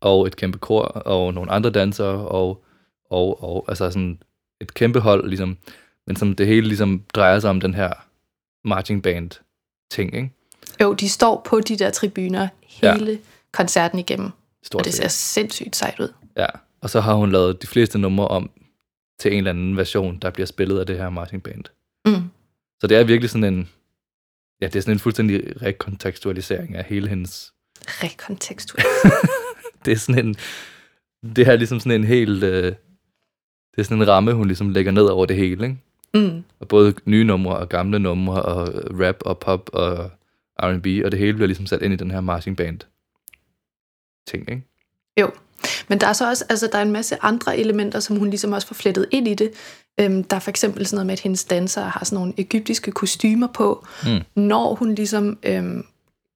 og 0.01 0.27
et 0.27 0.35
kæmpe 0.35 0.57
kor, 0.57 0.81
og 0.83 1.33
nogle 1.33 1.51
andre 1.51 1.69
dansere, 1.69 2.27
og, 2.27 2.63
og, 3.09 3.43
og 3.43 3.65
altså 3.67 3.91
sådan 3.91 4.19
et 4.61 4.73
kæmpe 4.73 4.99
hold, 4.99 5.29
ligesom. 5.29 5.57
Men 6.07 6.15
som 6.15 6.35
det 6.35 6.47
hele 6.47 6.67
ligesom 6.67 7.03
drejer 7.13 7.39
sig 7.39 7.49
om 7.49 7.61
den 7.61 7.73
her 7.73 7.93
marching 8.65 9.03
band 9.03 9.31
ting, 9.91 10.15
ikke? 10.15 10.29
Jo, 10.81 10.93
de 10.93 11.09
står 11.09 11.41
på 11.45 11.59
de 11.61 11.77
der 11.77 11.89
tribuner 11.89 12.47
hele 12.67 13.11
ja. 13.11 13.17
koncerten 13.51 13.99
igennem, 13.99 14.29
Stort 14.63 14.81
og 14.81 14.85
det 14.85 14.93
ser 14.93 15.07
sindssygt 15.07 15.75
sejt 15.75 15.99
ud. 15.99 16.13
Ja, 16.37 16.47
og 16.81 16.89
så 16.89 17.01
har 17.01 17.13
hun 17.13 17.31
lavet 17.31 17.61
de 17.61 17.67
fleste 17.67 17.99
numre 17.99 18.27
om 18.27 18.49
til 19.19 19.31
en 19.31 19.37
eller 19.37 19.51
anden 19.51 19.77
version, 19.77 20.17
der 20.19 20.29
bliver 20.29 20.47
spillet 20.47 20.79
af 20.79 20.85
det 20.85 20.97
her 20.97 21.09
marching 21.09 21.43
band. 21.43 21.63
Mm. 22.05 22.29
Så 22.81 22.87
det 22.87 22.97
er 22.97 23.03
virkelig 23.03 23.29
sådan 23.29 23.53
en, 23.53 23.69
ja, 24.61 24.65
det 24.65 24.75
er 24.75 24.81
sådan 24.81 24.95
en 24.95 24.99
fuldstændig 24.99 25.61
rekontekstualisering 25.61 26.75
af 26.75 26.85
hele 26.85 27.09
hendes, 27.09 27.53
Rekontekstuelt. 27.87 28.87
det 29.87 29.93
er 29.93 29.97
sådan 29.97 30.25
en, 30.27 30.35
det 31.35 31.47
er 31.47 31.55
ligesom 31.55 31.79
sådan 31.79 32.01
en 32.01 32.07
helt, 32.07 32.43
øh, 32.43 32.63
det 32.63 33.77
er 33.77 33.83
sådan 33.83 34.01
en 34.01 34.07
ramme, 34.07 34.33
hun 34.33 34.47
ligesom 34.47 34.69
lægger 34.69 34.91
ned 34.91 35.03
over 35.03 35.25
det 35.25 35.35
hele, 35.35 35.63
ikke? 35.63 35.77
Mm. 36.13 36.43
Og 36.59 36.67
både 36.67 36.93
nye 37.05 37.23
numre 37.23 37.57
og 37.57 37.69
gamle 37.69 37.99
numre 37.99 38.41
og 38.41 38.67
rap 38.99 39.15
og 39.25 39.37
pop 39.39 39.69
og 39.73 40.11
R&B, 40.59 40.87
og 41.05 41.11
det 41.11 41.19
hele 41.19 41.33
bliver 41.33 41.47
ligesom 41.47 41.65
sat 41.65 41.81
ind 41.81 41.93
i 41.93 41.97
den 41.97 42.11
her 42.11 42.21
marching 42.21 42.57
band 42.57 42.79
ting, 44.27 44.49
ikke? 44.49 44.63
Jo, 45.19 45.31
men 45.87 45.99
der 45.99 46.07
er 46.07 46.13
så 46.13 46.29
også, 46.29 46.45
altså 46.49 46.69
der 46.71 46.77
er 46.77 46.81
en 46.81 46.91
masse 46.91 47.17
andre 47.21 47.57
elementer, 47.57 47.99
som 47.99 48.15
hun 48.15 48.29
ligesom 48.29 48.51
også 48.51 48.67
får 48.67 48.73
flettet 48.75 49.05
ind 49.11 49.27
i 49.27 49.33
det. 49.33 49.51
Øhm, 49.99 50.23
der 50.23 50.35
er 50.35 50.39
for 50.39 50.49
eksempel 50.49 50.85
sådan 50.85 50.95
noget 50.95 51.05
med, 51.05 51.13
at 51.13 51.19
hendes 51.19 51.45
dansere 51.45 51.89
har 51.89 52.05
sådan 52.05 52.15
nogle 52.17 52.33
egyptiske 52.37 52.91
kostymer 52.91 53.47
på, 53.47 53.85
Mm. 54.05 54.41
når 54.41 54.75
hun 54.75 54.95
ligesom 54.95 55.37
øhm, 55.43 55.85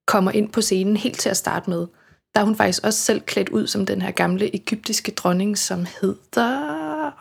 kommer 0.07 0.31
ind 0.31 0.49
på 0.51 0.61
scenen 0.61 0.97
helt 0.97 1.19
til 1.19 1.29
at 1.29 1.37
starte 1.37 1.69
med. 1.69 1.87
Der 2.33 2.41
er 2.41 2.45
hun 2.45 2.55
faktisk 2.55 2.83
også 2.83 2.99
selv 2.99 3.21
klædt 3.21 3.49
ud 3.49 3.67
som 3.67 3.85
den 3.85 4.01
her 4.01 4.11
gamle 4.11 4.55
egyptiske 4.55 5.11
dronning, 5.11 5.57
som 5.57 5.85
hedder... 6.01 6.71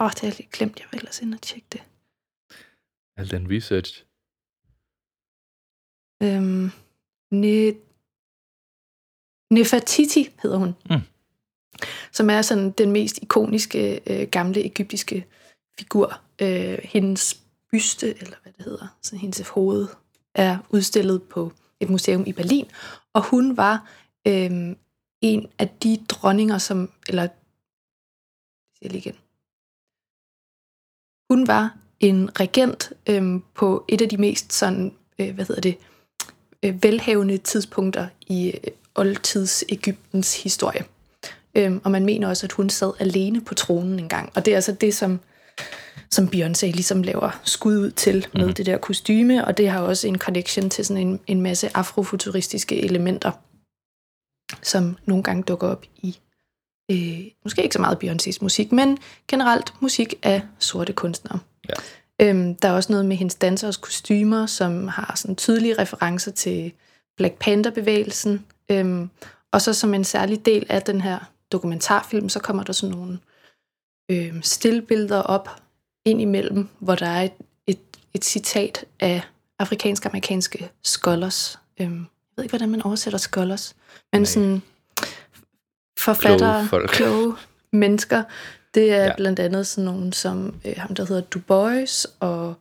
Åh, 0.00 0.06
oh, 0.06 0.10
det 0.10 0.20
har 0.20 0.28
jeg 0.28 0.36
lige 0.36 0.48
glemt. 0.52 0.80
Jeg 0.80 0.86
vil 0.90 0.98
ellers 0.98 1.20
ind 1.22 1.34
og 1.34 1.40
tjekke 1.40 1.66
det. 1.72 1.82
Al 3.16 3.30
den 3.30 3.50
research. 3.50 4.04
Øhm, 6.22 6.70
ne, 7.30 7.74
Nefertiti 9.50 10.28
hedder 10.42 10.58
hun. 10.58 10.74
Mm. 10.90 11.00
Som 12.12 12.30
er 12.30 12.42
sådan 12.42 12.70
den 12.70 12.90
mest 12.90 13.18
ikoniske 13.22 14.00
øh, 14.06 14.28
gamle 14.28 14.64
egyptiske 14.64 15.26
figur. 15.78 16.20
Øh, 16.42 16.78
hendes 16.84 17.40
byste, 17.70 18.18
eller 18.22 18.36
hvad 18.42 18.52
det 18.52 18.64
hedder, 18.64 18.98
sådan 19.02 19.18
hendes 19.18 19.48
hoved, 19.48 19.88
er 20.34 20.58
udstillet 20.70 21.22
på 21.22 21.52
et 21.80 21.90
museum 21.90 22.24
i 22.26 22.32
Berlin. 22.32 22.66
Og 23.12 23.22
hun 23.22 23.56
var 23.56 23.90
øh, 24.26 24.76
en 25.20 25.48
af 25.58 25.68
de 25.68 25.98
dronninger, 26.08 26.58
som, 26.58 26.90
eller, 27.08 27.22
jeg 27.22 27.30
siger 28.78 28.92
lige 28.92 28.98
igen. 28.98 29.16
Hun 31.30 31.46
var 31.46 31.76
en 32.00 32.40
regent 32.40 32.92
øh, 33.06 33.40
på 33.54 33.84
et 33.88 34.02
af 34.02 34.08
de 34.08 34.16
mest 34.16 34.52
sådan, 34.52 34.94
øh, 35.18 35.34
hvad 35.34 35.44
hedder 35.44 35.60
det, 35.60 35.76
øh, 36.62 36.82
velhavende 36.82 37.38
tidspunkter 37.38 38.08
i 38.26 38.50
øh, 38.50 38.72
oldtids 38.94 39.64
Ægyptens 39.68 40.42
historie. 40.42 40.84
Øhm, 41.54 41.80
og 41.84 41.90
man 41.90 42.04
mener 42.04 42.28
også, 42.28 42.46
at 42.46 42.52
hun 42.52 42.70
sad 42.70 42.92
alene 42.98 43.40
på 43.40 43.54
tronen 43.54 43.98
engang. 43.98 44.32
Og 44.34 44.44
det 44.44 44.50
er 44.50 44.56
altså 44.56 44.72
det, 44.72 44.94
som, 44.94 45.20
som 46.10 46.30
Beyoncé 46.34 46.66
ligesom 46.66 47.02
laver 47.02 47.40
skud 47.44 47.78
ud 47.78 47.90
til 47.90 48.26
med 48.34 48.46
mm. 48.46 48.54
det 48.54 48.66
der 48.66 48.78
kostyme, 48.78 49.44
og 49.44 49.56
det 49.56 49.70
har 49.70 49.80
også 49.80 50.08
en 50.08 50.18
connection 50.18 50.70
til 50.70 50.84
sådan 50.84 51.06
en, 51.08 51.20
en 51.26 51.40
masse 51.40 51.76
afrofuturistiske 51.76 52.82
elementer, 52.82 53.30
som 54.62 54.96
nogle 55.04 55.22
gange 55.22 55.42
dukker 55.42 55.68
op 55.68 55.84
i, 55.96 56.18
øh, 56.90 57.32
måske 57.44 57.62
ikke 57.62 57.72
så 57.72 57.80
meget 57.80 58.04
Beyoncés 58.04 58.38
musik, 58.40 58.72
men 58.72 58.98
generelt 59.28 59.74
musik 59.80 60.14
af 60.22 60.42
sorte 60.58 60.92
kunstnere. 60.92 61.38
Ja. 61.68 61.74
Øhm, 62.20 62.54
der 62.54 62.68
er 62.68 62.72
også 62.72 62.92
noget 62.92 63.06
med 63.06 63.16
hendes 63.16 63.34
dansers 63.34 63.76
kostymer, 63.76 64.46
som 64.46 64.88
har 64.88 65.12
sådan 65.16 65.36
tydelige 65.36 65.78
referencer 65.78 66.30
til 66.30 66.72
Black 67.16 67.34
Panther-bevægelsen. 67.34 68.46
Øhm, 68.70 69.10
og 69.52 69.62
så 69.62 69.74
som 69.74 69.94
en 69.94 70.04
særlig 70.04 70.46
del 70.46 70.66
af 70.68 70.82
den 70.82 71.00
her 71.00 71.18
dokumentarfilm, 71.52 72.28
så 72.28 72.40
kommer 72.40 72.62
der 72.62 72.72
sådan 72.72 72.96
nogle 72.96 73.18
øhm, 74.10 74.42
stillbilleder 74.42 75.22
op 75.22 75.48
ind 76.04 76.20
imellem, 76.20 76.68
hvor 76.78 76.94
der 76.94 77.06
er 77.06 77.22
et, 77.22 77.32
et, 77.66 77.80
et 78.14 78.24
citat 78.24 78.84
af 79.00 79.22
afrikansk-amerikanske 79.58 80.70
scholars. 80.84 81.58
Øhm, 81.80 82.06
ved 82.40 82.44
ikke, 82.44 82.52
hvordan 82.52 82.70
man 82.70 82.82
oversætter 82.82 83.18
scholars, 83.18 83.76
men 84.12 84.20
Nej. 84.20 84.24
sådan 84.26 84.62
forfattere, 85.98 86.38
Kloge 86.54 86.68
folk. 86.68 86.90
kloge 86.90 87.34
mennesker. 87.72 88.22
Det 88.74 88.92
er 88.92 89.04
Ja. 89.04 89.16
blandt 89.16 89.38
andet 89.38 89.66
sådan 89.66 89.84
nogen 89.84 90.12
som 90.12 90.54
øh, 90.64 90.72
ham, 90.76 90.94
der 90.94 91.04
hedder 91.04 91.22
Du 91.22 91.38
Bois, 91.40 92.06
og 92.20 92.54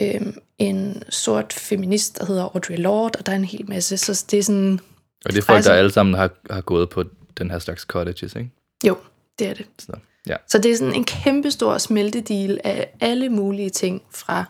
øh, 0.00 0.20
en 0.58 1.02
sort 1.08 1.52
feminist, 1.52 2.18
der 2.18 2.24
hedder 2.26 2.42
Audre 2.44 2.76
Lorde, 2.76 3.18
og 3.18 3.26
der 3.26 3.32
er 3.32 3.36
en 3.36 3.44
hel 3.44 3.68
masse. 3.68 3.96
Så 3.96 4.24
det 4.30 4.38
er 4.38 4.42
sådan, 4.42 4.80
Og 5.24 5.32
det 5.32 5.38
er 5.38 5.42
folk, 5.42 5.56
Altså- 5.56 5.70
der 5.72 5.76
alle 5.78 5.92
sammen 5.92 6.14
har, 6.14 6.30
har 6.50 6.60
gået 6.60 6.90
på 6.90 7.04
den 7.38 7.50
her 7.50 7.58
slags 7.58 7.82
cottages, 7.82 8.34
ikke? 8.36 8.50
jo, 8.86 8.96
det 9.38 9.46
er 9.46 9.54
det. 9.54 9.66
Så, 9.78 9.92
ja. 10.26 10.36
Så 10.48 10.58
det 10.58 10.70
er 10.72 10.76
sådan 10.76 10.94
en 10.94 11.04
kæmpestor 11.04 11.78
smeltedil 11.78 12.60
af 12.64 12.90
alle 13.00 13.28
mulige 13.28 13.70
ting 13.70 14.02
fra 14.10 14.44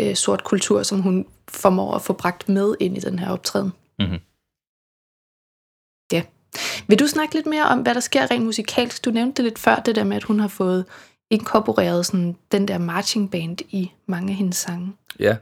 øh, 0.00 0.14
sort 0.16 0.44
kultur, 0.44 0.82
som 0.82 1.00
hun 1.00 1.26
formår 1.48 1.94
at 1.94 2.02
få 2.02 2.12
bragt 2.12 2.48
med 2.48 2.74
ind 2.80 2.96
i 2.96 3.00
den 3.00 3.18
her 3.18 3.30
optræden. 3.30 3.72
Mhm. 3.98 4.18
Ja. 6.12 6.22
Vil 6.88 6.98
du 6.98 7.06
snakke 7.06 7.34
lidt 7.34 7.46
mere 7.46 7.64
om, 7.64 7.82
hvad 7.82 7.94
der 7.94 8.00
sker 8.00 8.30
rent 8.30 8.44
musikalsk? 8.44 9.04
Du 9.04 9.10
nævnte 9.10 9.36
det 9.36 9.44
lidt 9.44 9.58
før, 9.58 9.76
det 9.76 9.96
der 9.96 10.04
med, 10.04 10.16
at 10.16 10.22
hun 10.22 10.40
har 10.40 10.48
fået 10.48 10.84
inkorporeret 11.30 12.06
sådan, 12.06 12.36
den 12.52 12.68
der 12.68 12.78
marching 12.78 13.30
band 13.30 13.58
i 13.68 13.92
mange 14.06 14.30
af 14.30 14.36
hendes 14.36 14.56
sange. 14.56 14.92
Ja. 15.18 15.36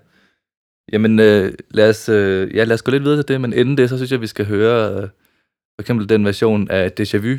Jamen, 0.93 1.19
øh, 1.19 1.53
lad, 1.71 1.91
os, 1.91 2.09
øh, 2.09 2.55
ja, 2.55 2.65
lad 2.65 2.75
os 2.75 2.83
gå 2.83 2.91
lidt 2.91 3.05
videre 3.05 3.19
til 3.19 3.29
det, 3.29 3.41
men 3.41 3.53
inden 3.53 3.79
det, 3.79 3.89
så 3.89 3.97
synes 3.97 4.13
jeg, 4.13 4.21
vi 4.21 4.27
skal 4.27 4.47
høre 4.47 4.93
øh, 4.93 5.09
for 5.75 5.81
eksempel 5.81 6.09
den 6.09 6.25
version 6.25 6.71
af 6.71 6.93
Déjà 7.01 7.17
Vu, 7.17 7.39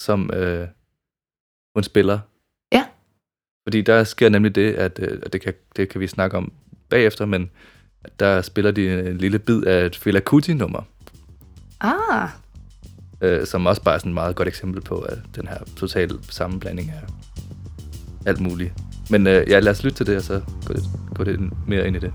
som 0.00 0.30
øh, 0.34 0.68
hun 1.74 1.82
spiller. 1.82 2.18
Ja. 2.72 2.86
Fordi 3.68 3.82
der 3.82 4.04
sker 4.04 4.28
nemlig 4.28 4.54
det, 4.54 4.74
at 4.74 4.98
øh, 4.98 5.22
det, 5.32 5.40
kan, 5.40 5.54
det 5.76 5.88
kan 5.88 6.00
vi 6.00 6.06
snakke 6.06 6.36
om 6.36 6.52
bagefter, 6.88 7.26
men 7.26 7.50
der 8.20 8.42
spiller 8.42 8.70
de 8.70 9.08
en 9.10 9.18
lille 9.18 9.38
bid 9.38 9.62
af 9.62 9.86
et 9.86 9.96
Fela 9.96 10.20
Kuti-nummer, 10.20 10.82
Ah, 11.80 12.28
øh, 13.20 13.46
som 13.46 13.66
også 13.66 13.82
bare 13.82 13.94
er 13.94 13.98
sådan 13.98 14.10
et 14.10 14.14
meget 14.14 14.36
godt 14.36 14.48
eksempel 14.48 14.80
på 14.82 14.98
at 14.98 15.18
den 15.36 15.48
her 15.48 15.58
totale 15.76 16.18
sammenblanding 16.30 16.90
af 16.90 17.02
alt 18.26 18.40
muligt. 18.40 18.72
Men 19.10 19.26
øh, 19.26 19.50
ja, 19.50 19.60
lad 19.60 19.72
os 19.72 19.84
lytte 19.84 19.96
til 19.96 20.06
det, 20.06 20.16
og 20.16 20.22
så 20.22 20.40
gå 20.66 20.72
lidt, 20.72 20.84
gå 21.14 21.22
lidt 21.22 21.68
mere 21.68 21.86
ind 21.86 21.96
i 21.96 21.98
det. 21.98 22.12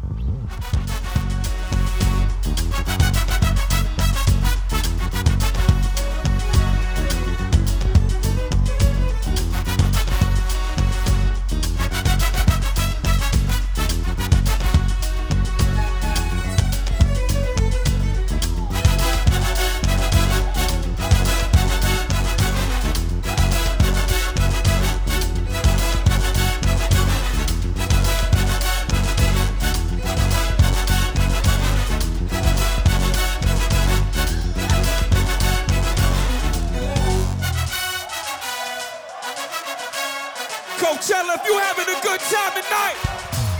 Coachella. 40.99 41.35
If 41.35 41.45
you 41.45 41.57
having 41.57 41.87
a 41.87 42.01
good 42.01 42.19
time 42.19 42.51
tonight, 42.59 42.97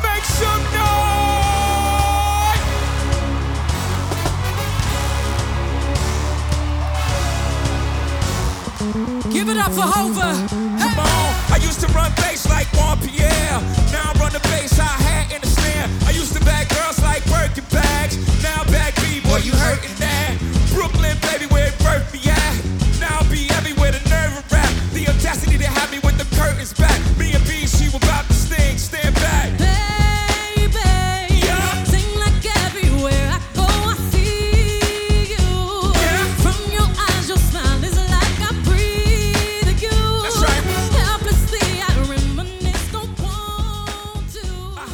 make 0.04 0.26
some 0.26 0.64
noise. 0.76 1.00
Give 9.32 9.48
it 9.48 9.58
up 9.58 9.72
for 9.72 9.88
Hova. 9.88 10.36
Hey. 10.36 10.48
Come 10.84 11.00
on. 11.00 11.08
I 11.54 11.60
used 11.62 11.80
to 11.80 11.88
run 11.94 12.12
bass 12.18 12.46
like 12.50 12.68
Juan 12.74 13.00
Pierre. 13.00 13.62
Now 13.94 14.12
I 14.12 14.14
run 14.20 14.34
the 14.34 14.40
bass 14.52 14.78
I 14.78 14.84
had 14.84 15.32
in 15.32 15.40
the 15.40 15.48
snare. 15.48 15.88
I 16.08 16.12
used 16.12 16.34
to 16.36 16.44
bag 16.44 16.68
girls 16.68 17.02
like 17.02 17.26
working 17.28 17.64
bags. 17.72 18.18
Now 18.44 18.66
back 18.66 18.96
bag 18.96 18.96
B-boy, 18.96 19.38
you 19.48 19.54
hurting 19.54 19.96
that. 20.00 20.36
Brooklyn, 20.74 21.18
baby, 21.22 21.46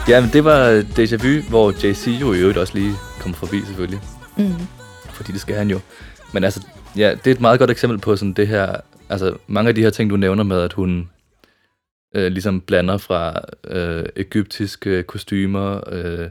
to. 0.06 0.12
Ja, 0.12 0.22
men 0.22 0.30
det 0.34 0.44
var 0.44 0.86
Deja 0.96 1.18
Vu, 1.18 1.50
hvor 1.50 1.72
JC 1.72 2.08
jo 2.22 2.34
i 2.34 2.40
øvrigt 2.40 2.58
også 2.58 2.74
lige 2.78 2.94
kom 3.20 3.34
forbi 3.34 3.62
selvfølgelig. 3.66 4.00
Mm. 4.38 4.68
Fordi 5.10 5.32
det 5.32 5.42
skal 5.42 5.56
han 5.56 5.70
jo. 5.70 5.80
Men 6.34 6.44
altså, 6.44 6.68
ja, 6.98 7.12
det 7.12 7.28
er 7.28 7.32
et 7.32 7.42
meget 7.42 7.60
godt 7.60 7.72
eksempel 7.72 8.00
på 8.00 8.16
sådan 8.16 8.34
det 8.34 8.48
her, 8.48 8.76
altså 9.10 9.38
mange 9.48 9.70
af 9.70 9.76
de 9.76 9.82
her 9.82 9.90
ting, 9.90 10.10
du 10.10 10.18
nævner 10.18 10.44
med, 10.44 10.62
at 10.62 10.74
hun 10.74 11.10
øh, 12.16 12.32
ligesom 12.32 12.62
blander 12.62 12.98
fra 12.98 13.42
øh, 13.64 14.06
egyptiske 14.16 15.04
kostymer, 15.04 15.90
øh, 15.92 16.30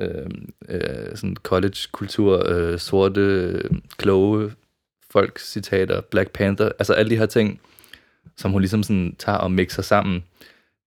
øh, 0.00 0.26
øh, 0.68 1.16
sådan 1.16 1.36
college-kultur, 1.36 2.42
øh, 2.48 2.78
sorte, 2.78 3.20
øh, 3.20 3.70
kloge 3.96 4.52
folk, 5.10 5.38
citater, 5.38 6.00
Black 6.00 6.30
Panther, 6.30 6.70
altså 6.78 6.92
alle 6.92 7.10
de 7.10 7.16
her 7.16 7.26
ting, 7.26 7.60
som 8.36 8.50
hun 8.50 8.60
ligesom 8.60 8.82
sådan 8.82 9.16
tager 9.18 9.38
og 9.38 9.50
mixer 9.50 9.82
sammen. 9.82 10.24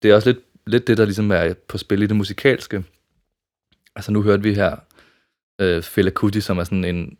Det 0.02 0.10
er 0.10 0.14
også 0.14 0.28
lidt, 0.32 0.43
lidt 0.66 0.86
det, 0.86 0.98
der 0.98 1.04
ligesom 1.04 1.30
er 1.30 1.54
på 1.68 1.78
spil 1.78 2.02
i 2.02 2.06
det 2.06 2.16
musikalske. 2.16 2.84
Altså 3.96 4.12
nu 4.12 4.22
hørte 4.22 4.42
vi 4.42 4.54
her 4.54 4.76
øh, 5.60 5.82
Fela 5.82 6.10
Kuti, 6.10 6.40
som 6.40 6.58
er 6.58 6.64
sådan 6.64 6.84
en, 6.84 7.18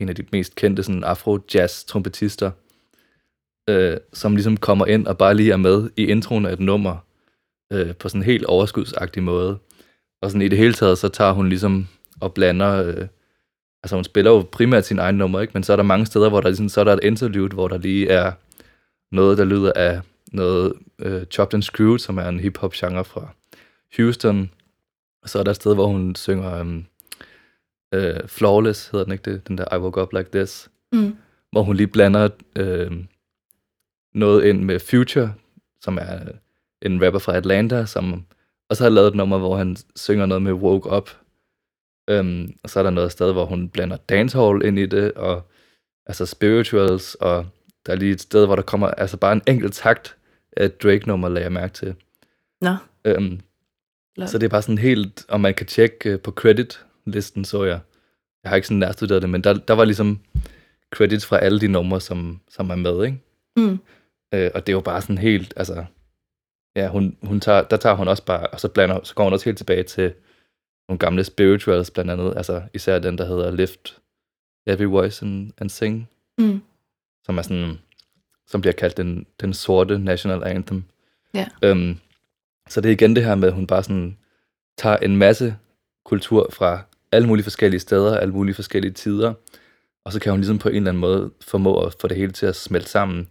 en 0.00 0.08
af 0.08 0.14
de 0.14 0.24
mest 0.32 0.54
kendte 0.54 0.82
sådan 0.82 1.04
afro-jazz-trompetister, 1.04 2.50
øh, 3.70 3.96
som 4.12 4.36
ligesom 4.36 4.56
kommer 4.56 4.86
ind 4.86 5.06
og 5.06 5.18
bare 5.18 5.34
lige 5.34 5.52
er 5.52 5.56
med 5.56 5.90
i 5.96 6.06
introen 6.06 6.46
af 6.46 6.52
et 6.52 6.60
nummer 6.60 6.96
øh, 7.72 7.96
på 7.96 8.08
sådan 8.08 8.20
en 8.20 8.26
helt 8.26 8.44
overskudsagtig 8.44 9.22
måde. 9.22 9.58
Og 10.22 10.30
sådan 10.30 10.42
i 10.42 10.48
det 10.48 10.58
hele 10.58 10.74
taget, 10.74 10.98
så 10.98 11.08
tager 11.08 11.32
hun 11.32 11.48
ligesom 11.48 11.88
og 12.20 12.34
blander... 12.34 12.84
Øh, 12.84 13.06
altså 13.82 13.96
hun 13.96 14.04
spiller 14.04 14.30
jo 14.30 14.48
primært 14.52 14.86
sin 14.86 14.98
egen 14.98 15.14
nummer, 15.14 15.40
ikke? 15.40 15.50
men 15.54 15.62
så 15.62 15.72
er 15.72 15.76
der 15.76 15.82
mange 15.82 16.06
steder, 16.06 16.28
hvor 16.28 16.40
der, 16.40 16.48
ligesom, 16.48 16.68
så 16.68 16.80
er 16.80 16.84
der 16.84 16.92
et 16.92 17.00
interlude, 17.02 17.54
hvor 17.54 17.68
der 17.68 17.78
lige 17.78 18.08
er 18.08 18.32
noget, 19.14 19.38
der 19.38 19.44
lyder 19.44 19.72
af 19.76 20.00
noget 20.32 20.72
øh, 20.98 21.24
Chopped 21.24 21.54
and 21.54 21.62
Screwed, 21.62 21.98
som 21.98 22.18
er 22.18 22.28
en 22.28 22.40
hip-hop 22.40 22.72
genre 22.72 23.04
fra 23.04 23.28
Houston. 23.96 24.50
Og 25.22 25.28
så 25.28 25.38
er 25.38 25.42
der 25.42 25.50
et 25.50 25.56
sted, 25.56 25.74
hvor 25.74 25.86
hun 25.86 26.14
synger 26.14 26.60
um, 26.60 26.86
øh, 27.94 28.28
Flawless, 28.28 28.88
hedder 28.88 29.04
den 29.04 29.12
ikke 29.12 29.30
det? 29.30 29.48
Den 29.48 29.58
der 29.58 29.76
I 29.76 29.78
Woke 29.78 30.02
Up 30.02 30.12
Like 30.12 30.30
This. 30.32 30.70
Mm. 30.92 31.16
Hvor 31.52 31.62
hun 31.62 31.76
lige 31.76 31.86
blander 31.86 32.28
øh, 32.56 32.92
noget 34.14 34.44
ind 34.44 34.62
med 34.62 34.80
Future, 34.80 35.34
som 35.80 35.98
er 35.98 36.18
en 36.82 37.04
rapper 37.04 37.18
fra 37.20 37.36
Atlanta, 37.36 37.86
som 37.86 38.24
også 38.70 38.82
har 38.82 38.90
lavet 38.90 39.08
et 39.08 39.14
nummer, 39.14 39.38
hvor 39.38 39.56
han 39.56 39.76
synger 39.96 40.26
noget 40.26 40.42
med 40.42 40.52
Woke 40.52 40.96
Up. 40.96 41.10
Um, 42.10 42.54
og 42.62 42.70
så 42.70 42.78
er 42.78 42.82
der 42.82 42.90
noget 42.90 43.12
sted, 43.12 43.32
hvor 43.32 43.44
hun 43.44 43.68
blander 43.68 43.96
dancehall 43.96 44.64
ind 44.64 44.78
i 44.78 44.86
det, 44.86 45.12
og 45.12 45.50
altså 46.06 46.26
spirituals, 46.26 47.14
og 47.14 47.46
der 47.86 47.92
er 47.92 47.96
lige 47.96 48.12
et 48.12 48.20
sted, 48.20 48.46
hvor 48.46 48.56
der 48.56 48.62
kommer 48.62 48.86
altså 48.86 49.16
bare 49.16 49.32
en 49.32 49.42
enkelt 49.46 49.74
takt 49.74 50.16
et 50.56 50.82
Drake-nummer, 50.82 51.28
lagde 51.28 51.44
jeg 51.44 51.52
mærke 51.52 51.74
til. 51.74 51.94
Nå, 52.60 52.74
Lol. 54.16 54.28
så 54.28 54.38
det 54.38 54.46
er 54.46 54.50
bare 54.50 54.62
sådan 54.62 54.78
helt, 54.78 55.24
og 55.28 55.40
man 55.40 55.54
kan 55.54 55.66
tjekke 55.66 56.10
øh, 56.10 56.20
på 56.20 56.30
credit-listen, 56.30 57.44
så 57.44 57.64
jeg. 57.64 57.80
Jeg 58.44 58.48
har 58.50 58.56
ikke 58.56 58.68
sådan 58.68 58.78
nærstuderet 58.78 59.22
det, 59.22 59.30
men 59.30 59.44
der, 59.44 59.52
der 59.54 59.74
var 59.74 59.84
ligesom 59.84 60.20
credits 60.94 61.26
fra 61.26 61.38
alle 61.38 61.60
de 61.60 61.68
numre, 61.68 62.00
som, 62.00 62.40
som 62.48 62.70
er 62.70 62.74
med, 62.74 63.04
ikke? 63.04 63.18
Mm. 63.56 63.78
Øh, 64.34 64.50
og 64.54 64.66
det 64.66 64.68
er 64.68 64.76
jo 64.76 64.80
bare 64.80 65.02
sådan 65.02 65.18
helt, 65.18 65.54
altså, 65.56 65.84
ja, 66.76 66.88
hun, 66.88 67.16
hun 67.22 67.40
tager, 67.40 67.62
der 67.62 67.76
tager 67.76 67.96
hun 67.96 68.08
også 68.08 68.24
bare, 68.24 68.46
og 68.46 68.60
så, 68.60 68.68
blander, 68.68 69.00
så 69.04 69.14
går 69.14 69.24
hun 69.24 69.32
også 69.32 69.44
helt 69.44 69.58
tilbage 69.58 69.82
til 69.82 70.14
nogle 70.88 70.98
gamle 70.98 71.24
spirituals, 71.24 71.90
blandt 71.90 72.10
andet, 72.10 72.36
altså 72.36 72.62
især 72.74 72.98
den, 72.98 73.18
der 73.18 73.24
hedder 73.24 73.50
Lift 73.50 73.98
Every 74.66 74.84
Voice 74.84 75.24
and, 75.26 75.50
and 75.58 75.70
Sing, 75.70 76.08
Mm. 76.38 76.62
som 77.24 77.38
er 77.38 77.42
sådan, 77.42 77.78
som 78.52 78.60
bliver 78.60 78.74
kaldt 78.74 78.96
den, 78.96 79.26
den 79.40 79.54
sorte 79.54 79.98
national 79.98 80.44
anthem. 80.44 80.84
Ja. 81.34 81.46
Øhm, 81.62 81.96
så 82.68 82.80
det 82.80 82.88
er 82.88 82.92
igen 82.92 83.16
det 83.16 83.24
her 83.24 83.34
med, 83.34 83.48
at 83.48 83.54
hun 83.54 83.66
bare 83.66 83.82
sådan 83.82 84.16
tager 84.78 84.96
en 84.96 85.16
masse 85.16 85.56
kultur 86.04 86.48
fra 86.52 86.80
alle 87.12 87.28
mulige 87.28 87.42
forskellige 87.44 87.80
steder, 87.80 88.18
alle 88.18 88.34
mulige 88.34 88.54
forskellige 88.54 88.92
tider, 88.92 89.34
og 90.04 90.12
så 90.12 90.20
kan 90.20 90.32
hun 90.32 90.40
ligesom 90.40 90.58
på 90.58 90.68
en 90.68 90.74
eller 90.74 90.90
anden 90.90 91.00
måde 91.00 91.30
formå 91.40 91.84
at 91.84 91.94
få 92.00 92.08
det 92.08 92.16
hele 92.16 92.32
til 92.32 92.46
at 92.46 92.56
smelte 92.56 92.90
sammen 92.90 93.28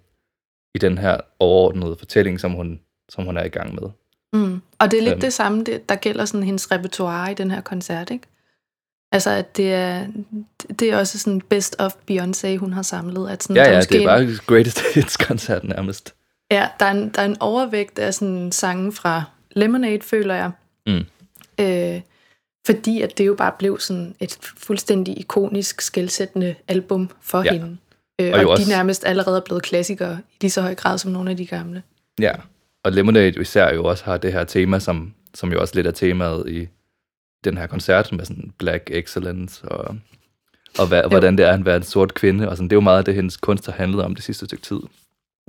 i 0.76 0.78
den 0.78 0.98
her 0.98 1.18
overordnede 1.40 1.96
fortælling, 2.00 2.40
som 2.40 2.52
hun, 2.52 2.80
som 3.10 3.26
hun 3.26 3.38
er 3.38 3.44
i 3.44 3.50
gang 3.50 3.74
med. 3.76 3.90
Mm. 4.34 4.62
Og 4.80 4.92
det 4.92 4.98
er 4.98 5.02
lidt 5.04 5.12
Øhm. 5.14 5.22
det 5.22 5.34
samme, 5.34 5.64
det, 5.64 5.90
der 5.90 5.96
gælder 5.96 6.26
sådan 6.26 6.44
hendes 6.44 6.72
repertoire 6.72 7.32
i 7.32 7.36
den 7.36 7.52
her 7.52 7.62
koncert, 7.62 8.10
ikke? 8.12 8.28
Altså, 9.12 9.30
at 9.30 9.58
det 9.58 9.74
er, 9.74 10.08
det 10.80 10.92
er 10.92 10.98
også 10.98 11.20
sådan 11.20 11.42
best 11.42 11.76
of 11.80 11.94
Beyoncé, 12.12 12.56
hun 12.58 12.74
har 12.74 12.82
samlet. 12.82 13.30
At 13.30 13.44
sådan, 13.44 13.56
Ja, 13.56 13.70
ja, 13.72 13.78
måske 13.78 13.94
det 13.94 13.98
er 14.04 14.16
en- 14.18 14.28
bare 14.28 14.38
greatest 14.48 14.82
hits-koncert 14.96 15.64
nærmest. 15.64 16.14
Ja, 16.52 16.68
der 16.80 16.86
er, 16.86 16.92
en, 16.92 17.10
der 17.10 17.22
er 17.22 17.26
en 17.26 17.38
overvægt 17.40 18.00
af 18.00 18.14
sådan 18.14 18.52
sange 18.52 18.92
fra 18.92 19.24
Lemonade, 19.52 20.02
føler 20.02 20.36
jeg. 20.36 20.52
Mm. 20.88 21.04
Øh, 21.60 22.02
fordi 22.66 23.02
at 23.02 23.18
det 23.18 23.28
jo 23.28 23.36
bare 23.36 23.52
blev 23.60 23.80
sådan 23.80 24.16
et 24.20 24.38
fuldstændig 24.58 25.20
ikonisk, 25.20 25.82
skældsættende 25.82 26.56
album 26.68 27.10
for 27.22 27.44
Ja. 27.44 27.52
hende. 27.54 27.78
Øh, 28.22 28.34
Og 28.34 28.40
og 28.40 28.46
også- 28.52 28.66
de 28.66 28.72
er 28.72 28.76
nærmest 28.78 29.06
allerede 29.06 29.38
er 29.38 29.42
blevet 29.42 29.64
klassikere 29.64 30.20
i 30.32 30.36
lige 30.42 30.52
så 30.52 30.62
høj 30.62 30.76
grad 30.76 30.98
som 30.98 31.12
nogle 31.12 31.32
af 31.32 31.38
de 31.38 31.46
gamle. 31.46 31.84
Ja, 32.20 32.32
og 32.84 32.92
Lemonade 32.92 33.42
især 33.42 33.74
jo 33.74 33.84
også 33.86 34.04
har 34.06 34.18
det 34.18 34.34
her 34.34 34.44
tema, 34.44 34.80
som, 34.80 35.14
som 35.34 35.52
jo 35.52 35.62
også 35.62 35.76
lidt 35.76 35.88
er 35.88 35.92
temaet 35.92 36.50
i 36.50 36.68
den 37.44 37.58
her 37.58 37.68
koncert, 37.68 38.12
med 38.12 38.26
sådan 38.26 38.52
black 38.58 38.90
excellence, 38.92 39.70
og, 39.70 39.98
og 40.80 40.88
hvad, 40.88 41.04
hvordan 41.10 41.38
det 41.38 41.46
er 41.46 41.54
at 41.54 41.66
være 41.66 41.78
en 41.78 41.84
sort 41.84 42.14
kvinde, 42.14 42.50
og 42.50 42.58
sådan, 42.58 42.70
det 42.70 42.74
er 42.74 42.78
jo 42.78 42.82
meget 42.82 42.98
af 42.98 43.06
det, 43.06 43.16
hendes 43.16 43.38
kunst 43.38 43.66
har 43.66 43.74
handlet 43.74 44.06
om 44.06 44.16
det 44.16 44.24
sidste 44.24 44.46
stykke 44.46 44.64
tid, 44.64 44.80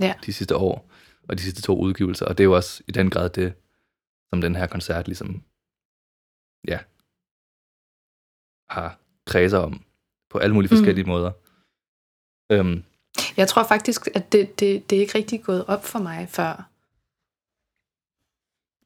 Ja. 0.01 0.13
de 0.25 0.33
sidste 0.33 0.55
år, 0.55 0.89
og 1.29 1.37
de 1.37 1.43
sidste 1.43 1.61
to 1.61 1.79
udgivelser, 1.79 2.25
og 2.25 2.37
det 2.37 2.43
er 2.43 2.45
jo 2.45 2.55
også 2.55 2.83
i 2.87 2.91
den 2.91 3.09
grad 3.09 3.29
det, 3.29 3.53
som 4.29 4.41
den 4.41 4.55
her 4.55 4.67
koncert 4.67 5.07
ligesom, 5.07 5.43
ja, 6.67 6.79
har 8.69 8.99
kredser 9.25 9.57
om, 9.57 9.83
på 10.29 10.37
alle 10.37 10.53
mulige 10.53 10.69
Mm. 10.71 10.77
forskellige 10.77 11.03
mm. 11.03 11.09
måder. 11.09 11.31
Øhm, 12.51 12.83
Jeg 13.37 13.47
tror 13.47 13.63
faktisk, 13.63 14.07
at 14.15 14.31
det, 14.31 14.59
det, 14.59 14.89
det 14.89 14.95
er 14.95 14.99
ikke 15.01 15.17
rigtig 15.17 15.43
gået 15.43 15.65
op 15.65 15.83
for 15.85 15.99
mig 15.99 16.29
før. 16.29 16.69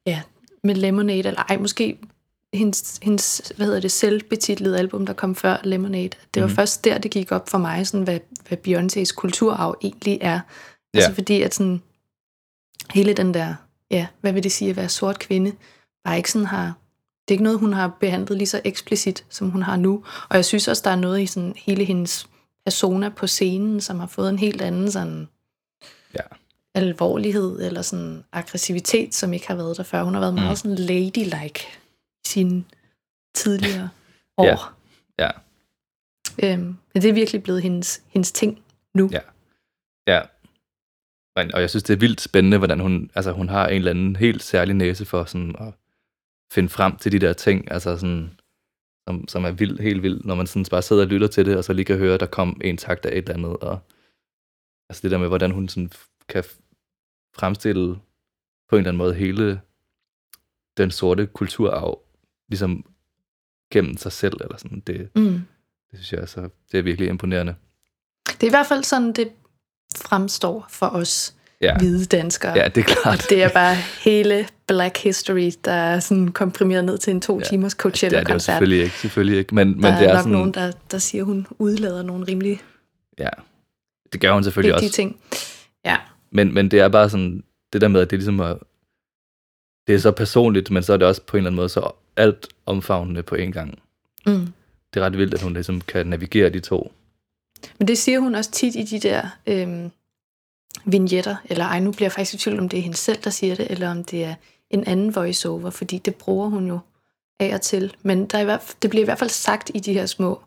Ja, 0.06 0.22
med 0.64 0.74
Lemonade, 0.74 1.18
eller 1.28 1.42
ej, 1.42 1.56
måske 1.58 1.98
hendes, 2.54 2.98
hendes 3.02 3.52
hvad 3.56 3.66
hedder 3.66 3.80
det, 3.80 3.92
selvbetitlede 3.92 4.78
album, 4.78 5.06
der 5.06 5.12
kom 5.12 5.34
før 5.34 5.56
Lemonade. 5.64 6.08
Det 6.34 6.40
var 6.42 6.46
Mhm. 6.46 6.50
mm. 6.52 6.56
først 6.56 6.84
der, 6.84 6.98
det 6.98 7.10
gik 7.10 7.32
op 7.32 7.48
for 7.48 7.58
mig, 7.58 7.86
sådan, 7.86 8.04
hvad, 8.04 8.18
hvad 8.48 8.58
Beyoncés 8.68 9.14
kulturarv 9.14 9.78
egentlig 9.82 10.18
er. 10.20 10.40
Ja. 10.94 10.98
Altså 10.98 11.14
fordi, 11.14 11.42
at 11.42 11.54
sådan, 11.54 11.82
hele 12.94 13.12
den 13.12 13.34
der, 13.34 13.54
ja, 13.90 14.06
hvad 14.20 14.32
vil 14.32 14.42
det 14.42 14.52
sige 14.52 14.70
at 14.70 14.76
være 14.76 14.88
sort 14.88 15.18
kvinde, 15.18 15.52
bare 16.04 16.16
ikke 16.16 16.30
sådan 16.32 16.46
har, 16.46 16.64
det 17.28 17.30
er 17.30 17.34
ikke 17.34 17.44
noget, 17.44 17.58
hun 17.58 17.72
har 17.72 17.96
behandlet 18.00 18.38
lige 18.38 18.48
så 18.48 18.60
eksplicit, 18.64 19.24
som 19.30 19.50
hun 19.50 19.62
har 19.62 19.76
nu. 19.76 20.02
Og 20.28 20.36
jeg 20.36 20.44
synes 20.44 20.68
også, 20.68 20.82
der 20.84 20.90
er 20.90 20.96
noget 20.96 21.20
i 21.20 21.26
sådan 21.26 21.54
hele 21.56 21.84
hendes 21.84 22.26
persona 22.66 23.08
på 23.08 23.26
scenen, 23.26 23.80
som 23.80 23.98
har 24.00 24.06
fået 24.06 24.28
en 24.30 24.38
helt 24.38 24.62
anden 24.62 24.90
sådan 24.92 25.28
Ja. 26.14 26.20
alvorlighed 26.74 27.60
eller 27.66 27.82
sådan 27.82 28.24
aggressivitet, 28.32 29.14
som 29.14 29.32
ikke 29.32 29.48
har 29.48 29.54
været 29.54 29.76
der 29.76 29.82
før. 29.82 30.02
Hun 30.02 30.14
har 30.14 30.20
været 30.20 30.34
Mm. 30.34 30.40
meget 30.40 30.58
sådan 30.58 30.74
ladylike 30.76 31.66
sine 32.26 32.64
tidligere 33.34 33.88
år. 34.36 34.74
Ja. 35.18 35.24
ja, 35.24 35.30
Øhm, 36.42 36.76
men 36.94 37.02
det 37.02 37.04
er 37.04 37.12
virkelig 37.12 37.42
blevet 37.42 37.62
hendes, 37.62 38.02
hendes 38.08 38.32
ting 38.32 38.64
nu. 38.94 39.10
Ja. 39.12 39.20
Ja. 40.06 40.22
Og 41.36 41.60
jeg 41.60 41.70
synes, 41.70 41.82
det 41.82 41.94
er 41.94 41.98
vildt 41.98 42.20
spændende, 42.20 42.58
hvordan 42.58 42.80
hun, 42.80 43.10
altså 43.14 43.32
hun 43.32 43.48
har 43.48 43.68
en 43.68 43.76
eller 43.76 43.90
anden 43.90 44.16
helt 44.16 44.42
særlig 44.42 44.74
næse 44.74 45.04
for 45.04 45.24
sådan 45.24 45.56
at 45.60 45.74
finde 46.52 46.68
frem 46.68 46.96
til 46.96 47.12
de 47.12 47.18
der 47.18 47.32
ting, 47.32 47.70
altså 47.72 47.96
sådan, 47.96 48.30
som, 49.08 49.28
som 49.28 49.44
er 49.44 49.50
vildt, 49.50 49.80
helt 49.80 50.02
vildt, 50.02 50.24
når 50.26 50.34
man 50.34 50.46
sådan 50.46 50.66
bare 50.70 50.82
sidder 50.82 51.02
og 51.02 51.08
lytter 51.08 51.26
til 51.26 51.46
det, 51.46 51.56
og 51.56 51.64
så 51.64 51.72
lige 51.72 51.84
kan 51.84 51.98
høre, 51.98 52.14
at 52.14 52.20
der 52.20 52.26
kom 52.26 52.60
en 52.64 52.76
takt 52.76 53.06
af 53.06 53.10
et 53.10 53.18
eller 53.18 53.34
andet, 53.34 53.56
og 53.56 53.78
altså 54.88 55.02
det 55.02 55.10
der 55.10 55.18
med, 55.18 55.28
hvordan 55.28 55.50
hun 55.50 55.68
sådan 55.68 55.90
kan 56.28 56.44
fremstille 57.36 57.98
på 58.68 58.76
en 58.76 58.78
eller 58.78 58.90
anden 58.90 58.98
måde 58.98 59.14
hele 59.14 59.60
den 60.76 60.90
sorte 60.90 61.26
kulturarv, 61.26 62.02
ligesom 62.48 62.84
gennem 63.72 63.96
sig 63.96 64.12
selv, 64.12 64.34
eller 64.40 64.56
sådan, 64.56 64.80
det, 64.86 65.08
Mm. 65.14 65.22
det 65.90 65.98
synes 65.98 66.12
jeg 66.12 66.20
altså, 66.20 66.48
det 66.72 66.78
er 66.78 66.82
virkelig 66.82 67.08
imponerende. 67.08 67.54
Det 68.26 68.42
er 68.42 68.46
i 68.46 68.50
hvert 68.50 68.66
fald 68.66 68.84
sådan, 68.84 69.12
det 69.12 69.28
fremstår 69.96 70.66
for 70.70 70.86
os 70.86 71.34
Ja. 71.60 71.66
ja. 71.66 71.78
hvide 71.78 72.04
danskere. 72.06 72.52
Ja, 72.58 72.68
det 72.68 72.80
er 72.80 72.84
klart. 72.94 73.24
Og 73.24 73.30
det 73.30 73.42
er 73.42 73.48
bare 73.48 73.74
hele 74.04 74.48
Black 74.66 74.98
History, 74.98 75.50
der 75.64 75.72
er 75.72 76.00
sådan 76.00 76.28
komprimeret 76.28 76.84
ned 76.84 76.98
til 76.98 77.10
en 77.10 77.20
to 77.20 77.38
Ja. 77.38 77.44
timers 77.44 77.74
det 77.74 77.84
er 77.84 77.88
det 77.90 78.02
jo 78.02 78.08
Coachella-koncert. 78.08 78.42
selvfølgelig 78.42 78.84
ikke, 78.84 78.98
selvfølgelig 78.98 79.38
ikke. 79.38 79.54
Men, 79.54 79.68
men 79.74 79.82
der 79.84 79.98
det 79.98 80.04
er 80.04 80.08
er 80.08 80.12
nok 80.14 80.18
sådan, 80.22 80.32
nogen, 80.32 80.54
der, 80.54 80.72
der 80.90 80.98
siger, 80.98 81.22
at 81.22 81.26
hun 81.26 81.46
udlader 81.58 82.02
nogle 82.02 82.26
rimelig 82.28 82.60
ja, 83.18 83.28
det 84.12 84.20
gør 84.20 84.32
hun 84.32 84.44
selvfølgelig 84.44 84.74
også. 84.74 84.90
ting. 84.92 85.20
Ja, 85.84 85.96
Men, 86.30 86.54
men 86.54 86.70
det 86.70 86.80
er 86.80 86.88
bare 86.88 87.10
sådan, 87.10 87.44
det 87.72 87.80
der 87.80 87.88
med, 87.88 88.00
at 88.00 88.10
det 88.10 88.18
ligesom 88.18 88.38
er, 88.40 88.54
det 89.86 89.94
er 89.94 89.98
så 89.98 90.12
personligt, 90.12 90.70
men 90.70 90.82
så 90.82 90.92
er 90.92 90.96
det 90.96 91.06
også 91.06 91.22
på 91.22 91.36
en 91.36 91.38
eller 91.38 91.48
anden 91.50 91.56
måde 91.56 91.68
så 91.68 91.90
alt 92.18 92.48
omfavnende 92.66 93.22
på 93.22 93.34
en 93.34 93.52
gang. 93.52 93.78
mm. 94.26 94.52
Det 94.94 95.00
er 95.00 95.04
ret 95.06 95.18
vildt, 95.18 95.34
at 95.34 95.42
hun 95.42 95.52
ligesom 95.52 95.80
kan 95.80 96.06
navigere 96.06 96.50
de 96.50 96.60
to. 96.60 96.92
Men 97.78 97.88
det 97.88 97.98
siger 97.98 98.20
hun 98.20 98.34
også 98.34 98.50
tit 98.50 98.74
i 98.74 98.82
de 98.82 99.00
der 99.00 99.28
øhm, 99.46 99.90
vignetter, 100.84 101.36
eller 101.44 101.64
ej, 101.64 101.80
nu 101.80 101.92
bliver 101.92 102.04
jeg 102.04 102.12
faktisk 102.12 102.34
i 102.34 102.36
tvivl, 102.36 102.58
om 102.58 102.68
det 102.68 102.78
er 102.78 102.82
hende 102.82 102.96
selv, 102.96 103.18
der 103.24 103.30
siger 103.30 103.54
det, 103.54 103.70
eller 103.70 103.90
om 103.90 104.04
det 104.04 104.24
er 104.24 104.34
en 104.70 104.84
anden 104.84 105.14
voiceover, 105.14 105.70
fordi 105.70 105.98
det 105.98 106.14
bruger 106.14 106.48
hun 106.48 106.66
jo 106.66 106.78
af 107.40 107.54
og 107.54 107.60
til. 107.60 107.96
Men 108.02 108.26
der 108.26 108.38
er 108.38 108.42
i 108.42 108.44
hvert 108.44 108.62
fald, 108.62 108.76
det 108.82 108.90
bliver 108.90 109.02
i 109.02 109.04
hvert 109.04 109.18
fald 109.18 109.30
sagt 109.30 109.70
i 109.74 109.78
de 109.78 109.92
her 109.92 110.06
små 110.06 110.40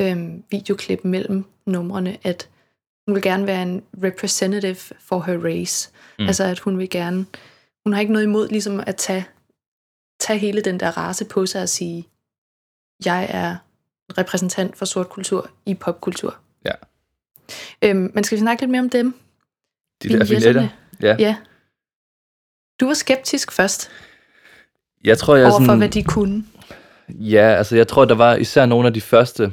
øhm, 0.00 0.44
videoklip 0.50 1.04
mellem 1.04 1.44
numrene, 1.66 2.18
at 2.22 2.48
hun 3.06 3.14
vil 3.14 3.22
gerne 3.22 3.46
være 3.46 3.62
en 3.62 3.82
representative 4.04 4.76
for 4.98 5.20
her 5.20 5.38
race. 5.44 5.90
Mm. 6.18 6.26
Altså 6.26 6.44
at 6.44 6.58
hun 6.58 6.78
vil 6.78 6.90
gerne, 6.90 7.26
hun 7.84 7.92
har 7.92 8.00
ikke 8.00 8.12
noget 8.12 8.24
imod 8.24 8.48
ligesom 8.48 8.82
at 8.86 8.96
tage, 8.96 9.26
tage 10.20 10.38
hele 10.38 10.60
den 10.60 10.80
der 10.80 10.96
race 10.96 11.24
på 11.24 11.46
sig 11.46 11.62
og 11.62 11.68
sige, 11.68 12.08
jeg 13.04 13.26
er 13.30 13.56
repræsentant 14.18 14.76
for 14.76 14.84
sort 14.84 15.08
kultur 15.08 15.50
i 15.66 15.74
popkultur. 15.74 16.38
Ja. 16.64 16.72
Øhm, 17.82 18.10
men 18.14 18.24
skal 18.24 18.36
vi 18.36 18.40
snakke 18.40 18.62
lidt 18.62 18.70
mere 18.70 18.80
om 18.80 18.90
dem? 18.90 19.14
De 20.02 20.08
der 20.08 20.24
vignetter. 20.24 20.68
Ja. 21.02 21.16
Ja. 21.18 21.36
Du 22.80 22.86
var 22.86 22.94
skeptisk 22.94 23.52
først 23.52 23.90
Jeg 25.04 25.18
tror, 25.18 25.36
jeg 25.36 25.42
er 25.42 25.50
overfor, 25.50 25.64
sådan... 25.64 25.78
hvad 25.78 25.88
de 25.88 26.04
kunne. 26.04 26.44
Ja, 27.08 27.54
altså 27.54 27.76
jeg 27.76 27.88
tror, 27.88 28.04
der 28.04 28.14
var 28.14 28.34
især 28.34 28.66
nogle 28.66 28.86
af 28.88 28.94
de 28.94 29.00
første... 29.00 29.52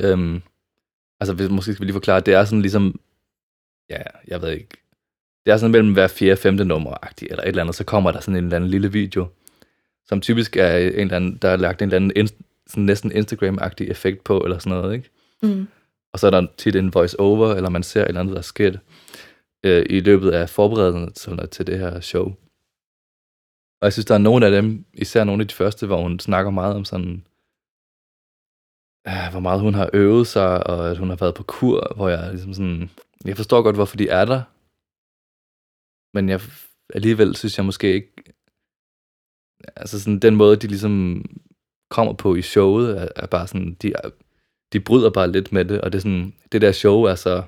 Øhm, 0.00 0.42
altså 1.20 1.48
måske 1.50 1.72
skal 1.72 1.80
vi 1.80 1.84
lige 1.84 1.92
forklare, 1.94 2.20
det 2.20 2.34
er 2.34 2.44
sådan 2.44 2.62
ligesom... 2.62 3.00
Ja, 3.90 4.02
jeg 4.26 4.42
ved 4.42 4.50
ikke. 4.50 4.68
Det 5.46 5.52
er 5.52 5.56
sådan 5.56 5.72
mellem 5.72 5.92
hver 5.92 6.08
fjerde, 6.08 6.36
femte 6.36 6.64
nummer-agtigt, 6.64 7.30
eller 7.30 7.42
et 7.42 7.48
eller 7.48 7.62
andet, 7.62 7.76
så 7.76 7.84
kommer 7.84 8.10
der 8.10 8.20
sådan 8.20 8.36
en 8.36 8.44
eller 8.44 8.56
anden 8.56 8.70
lille 8.70 8.92
video, 8.92 9.26
som 10.06 10.20
typisk 10.20 10.56
er 10.56 10.76
en 10.76 10.92
eller 10.92 11.16
anden, 11.16 11.38
der 11.42 11.48
er 11.48 11.56
lagt 11.56 11.82
en 11.82 11.88
eller 11.88 11.96
anden 11.96 12.24
inst- 12.24 12.64
sådan 12.66 12.84
næsten 12.84 13.12
Instagram-agtig 13.12 13.90
effekt 13.90 14.24
på, 14.24 14.38
eller 14.38 14.58
sådan 14.58 14.78
noget, 14.78 14.94
ikke? 14.94 15.10
Mm. 15.42 15.68
Og 16.12 16.18
så 16.18 16.26
er 16.26 16.30
der 16.30 16.46
tit 16.56 16.76
en 16.76 16.94
voice-over, 16.94 17.54
eller 17.54 17.70
man 17.70 17.82
ser 17.82 18.02
et 18.02 18.08
eller 18.08 18.20
andet, 18.20 18.32
der 18.32 18.38
er 18.38 18.42
sket 18.42 18.80
øh, 19.64 19.86
i 19.90 20.00
løbet 20.00 20.30
af 20.30 20.48
forberedelserne 20.48 21.46
til 21.46 21.66
det 21.66 21.78
her 21.78 22.00
show. 22.00 22.24
Og 23.80 23.84
jeg 23.84 23.92
synes, 23.92 24.06
der 24.06 24.14
er 24.14 24.18
nogle 24.18 24.46
af 24.46 24.52
dem, 24.52 24.84
især 24.94 25.24
nogle 25.24 25.42
af 25.42 25.48
de 25.48 25.54
første, 25.54 25.86
hvor 25.86 26.02
hun 26.02 26.18
snakker 26.18 26.50
meget 26.50 26.74
om 26.74 26.84
sådan, 26.84 27.24
øh, 29.08 29.30
hvor 29.30 29.40
meget 29.40 29.60
hun 29.60 29.74
har 29.74 29.90
øvet 29.92 30.26
sig, 30.26 30.66
og 30.66 30.90
at 30.90 30.98
hun 30.98 31.08
har 31.08 31.16
været 31.16 31.34
på 31.34 31.42
kur, 31.42 31.92
hvor 31.96 32.08
jeg 32.08 32.30
ligesom 32.30 32.54
sådan, 32.54 32.90
jeg 33.24 33.36
forstår 33.36 33.62
godt, 33.62 33.76
hvorfor 33.76 33.96
de 33.96 34.08
er 34.08 34.24
der, 34.24 34.42
men 36.14 36.28
jeg 36.28 36.40
alligevel 36.94 37.36
synes 37.36 37.58
jeg 37.58 37.64
måske 37.66 37.92
ikke, 37.94 38.12
altså 39.76 40.00
sådan 40.00 40.18
den 40.18 40.36
måde, 40.36 40.56
de 40.56 40.66
ligesom 40.66 41.24
kommer 41.90 42.12
på 42.12 42.34
i 42.34 42.42
showet, 42.42 42.98
er, 43.02 43.08
er 43.16 43.26
bare 43.26 43.46
sådan, 43.46 43.74
de, 43.74 43.92
de 44.72 44.80
bryder 44.80 45.10
bare 45.10 45.32
lidt 45.32 45.52
med 45.52 45.64
det, 45.64 45.80
og 45.80 45.92
det 45.92 45.98
er 45.98 46.02
sådan, 46.02 46.34
det 46.52 46.60
der 46.62 46.72
show 46.72 47.02
er 47.02 47.14
så, 47.14 47.42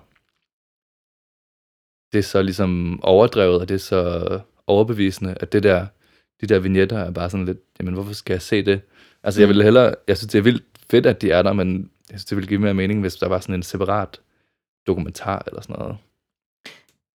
det 2.13 2.19
er 2.19 2.23
så 2.23 2.43
ligesom 2.43 3.01
overdrevet, 3.03 3.61
og 3.61 3.69
det 3.69 3.75
er 3.75 3.79
så 3.79 4.41
overbevisende, 4.67 5.35
at 5.41 5.53
det 5.53 5.63
der, 5.63 5.87
de 6.41 6.47
der 6.47 6.59
vignetter 6.59 6.99
er 6.99 7.11
bare 7.11 7.31
sådan 7.31 7.47
lidt, 7.47 7.59
jamen 7.79 7.95
hvorfor 7.95 8.13
skal 8.13 8.35
jeg 8.35 8.43
se 8.43 8.65
det? 8.65 8.81
Altså 9.23 9.41
jeg 9.41 9.49
Mm. 9.49 9.55
vil 9.55 9.63
hellere, 9.65 9.95
jeg 10.09 10.19
synes 10.19 10.33
det 10.33 10.39
er 10.39 10.43
vildt 10.43 10.65
fedt, 10.91 11.07
at 11.07 11.23
de 11.23 11.31
er 11.31 11.43
der, 11.43 11.53
men 11.53 11.91
jeg 12.11 12.19
synes 12.21 12.25
det 12.25 12.37
ville 12.37 12.49
give 12.49 12.61
mere 12.61 12.75
mening, 12.75 13.01
hvis 13.01 13.17
der 13.17 13.29
var 13.29 13.41
sådan 13.41 13.55
en 13.55 13.63
separat 13.63 14.21
dokumentar 14.87 15.45
eller 15.47 15.61
sådan 15.61 15.77
noget. 15.79 15.99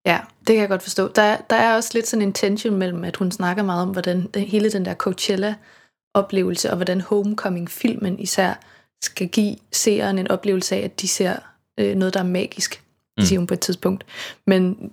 Ja, 0.06 0.20
det 0.38 0.46
kan 0.46 0.56
jeg 0.56 0.68
godt 0.68 0.82
forstå. 0.82 1.08
Der, 1.08 1.36
der 1.50 1.56
er 1.56 1.74
også 1.76 1.90
lidt 1.94 2.08
sådan 2.08 2.22
en 2.22 2.32
tension 2.32 2.76
mellem, 2.76 3.04
at 3.04 3.16
hun 3.16 3.30
snakker 3.32 3.62
meget 3.62 3.82
om, 3.82 3.88
hvordan 3.88 4.26
den, 4.34 4.42
hele 4.42 4.70
den 4.72 4.84
der 4.84 4.94
Coachella-oplevelse, 4.94 6.70
og 6.70 6.76
hvordan 6.76 7.00
Homecoming-filmen 7.00 8.18
især 8.18 8.54
skal 9.02 9.28
give 9.28 9.56
seeren 9.72 10.18
en 10.18 10.28
oplevelse 10.30 10.76
af, 10.76 10.80
at 10.80 11.00
de 11.00 11.08
ser 11.08 11.36
øh, 11.80 11.94
noget, 11.96 12.14
der 12.14 12.20
er 12.20 12.24
magisk, 12.24 12.82
Mm. 13.18 13.24
siger 13.24 13.38
hun 13.38 13.46
på 13.46 13.54
et 13.54 13.60
tidspunkt. 13.60 14.06
Men 14.46 14.92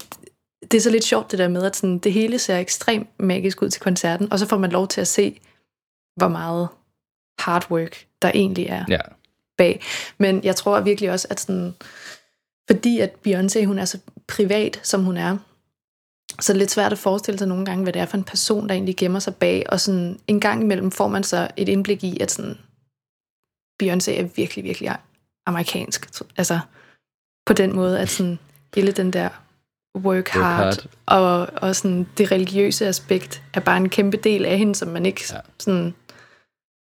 det 0.72 0.74
er 0.78 0.82
så 0.82 0.90
lidt 0.90 1.04
sjovt 1.04 1.32
det 1.32 1.40
der 1.40 1.48
med, 1.48 1.64
at 1.64 1.76
sådan, 1.76 1.98
det 1.98 2.14
hele 2.14 2.40
ser 2.40 2.58
ekstremt 2.58 3.10
magisk 3.20 3.62
ud 3.62 3.70
til 3.70 3.82
koncerten, 3.82 4.32
og 4.32 4.40
så 4.40 4.46
får 4.46 4.58
man 4.58 4.72
lov 4.72 4.88
til 4.88 5.02
at 5.02 5.08
se, 5.08 5.40
hvor 6.16 6.28
meget 6.28 6.68
hard 7.40 7.72
work 7.72 8.06
der 8.22 8.32
egentlig 8.34 8.66
er 8.66 8.86
Ja, 8.90 9.00
bag. 9.58 9.82
Men 10.18 10.44
jeg 10.44 10.56
tror 10.56 10.80
virkelig 10.82 11.12
også, 11.12 11.28
at 11.30 11.40
sådan, 11.40 11.76
fordi 12.70 13.00
at 13.00 13.14
Beyoncé, 13.28 13.66
hun 13.66 13.80
er 13.80 13.86
så 13.86 14.00
privat, 14.28 14.80
som 14.84 15.04
hun 15.04 15.18
er, 15.18 15.38
så 16.40 16.52
er 16.52 16.54
det 16.54 16.60
lidt 16.60 16.72
svært 16.72 16.92
at 16.92 16.98
forestille 16.98 17.38
sig 17.38 17.48
nogle 17.48 17.66
gange, 17.66 17.84
hvad 17.84 17.94
det 17.94 18.02
er 18.02 18.06
for 18.06 18.18
en 18.18 18.24
person, 18.24 18.68
der 18.68 18.74
egentlig 18.74 18.98
gemmer 18.98 19.20
sig 19.20 19.36
bag. 19.36 19.66
Og 19.70 19.80
sådan 19.80 20.20
en 20.28 20.40
gang 20.40 20.62
imellem 20.62 20.92
får 20.92 21.08
man 21.08 21.24
så 21.24 21.48
et 21.58 21.70
indblik 21.70 22.04
i, 22.04 22.20
at 22.20 22.32
sådan, 22.32 22.58
Beyoncé 23.84 24.12
er 24.12 24.30
virkelig, 24.36 24.64
virkelig 24.64 24.98
amerikansk. 25.46 26.22
Altså 26.38 26.60
på 27.46 27.54
den 27.54 27.76
måde, 27.76 28.00
at 28.00 28.10
sådan 28.10 28.40
hele 28.76 28.92
den 28.92 29.14
der 29.14 29.30
work 29.98 30.28
hard, 30.28 30.64
hard. 30.64 30.86
Og, 31.06 31.50
og 31.62 31.76
sådan 31.76 32.08
det 32.18 32.32
religiøse 32.32 32.88
aspekt 32.88 33.42
er 33.54 33.60
bare 33.60 33.78
en 33.78 33.90
kæmpe 33.90 34.18
del 34.18 34.46
af 34.46 34.58
hende, 34.58 34.76
som 34.76 34.88
man 34.88 35.06
ikke 35.06 35.24
ja. 35.34 35.40
sådan 35.60 35.96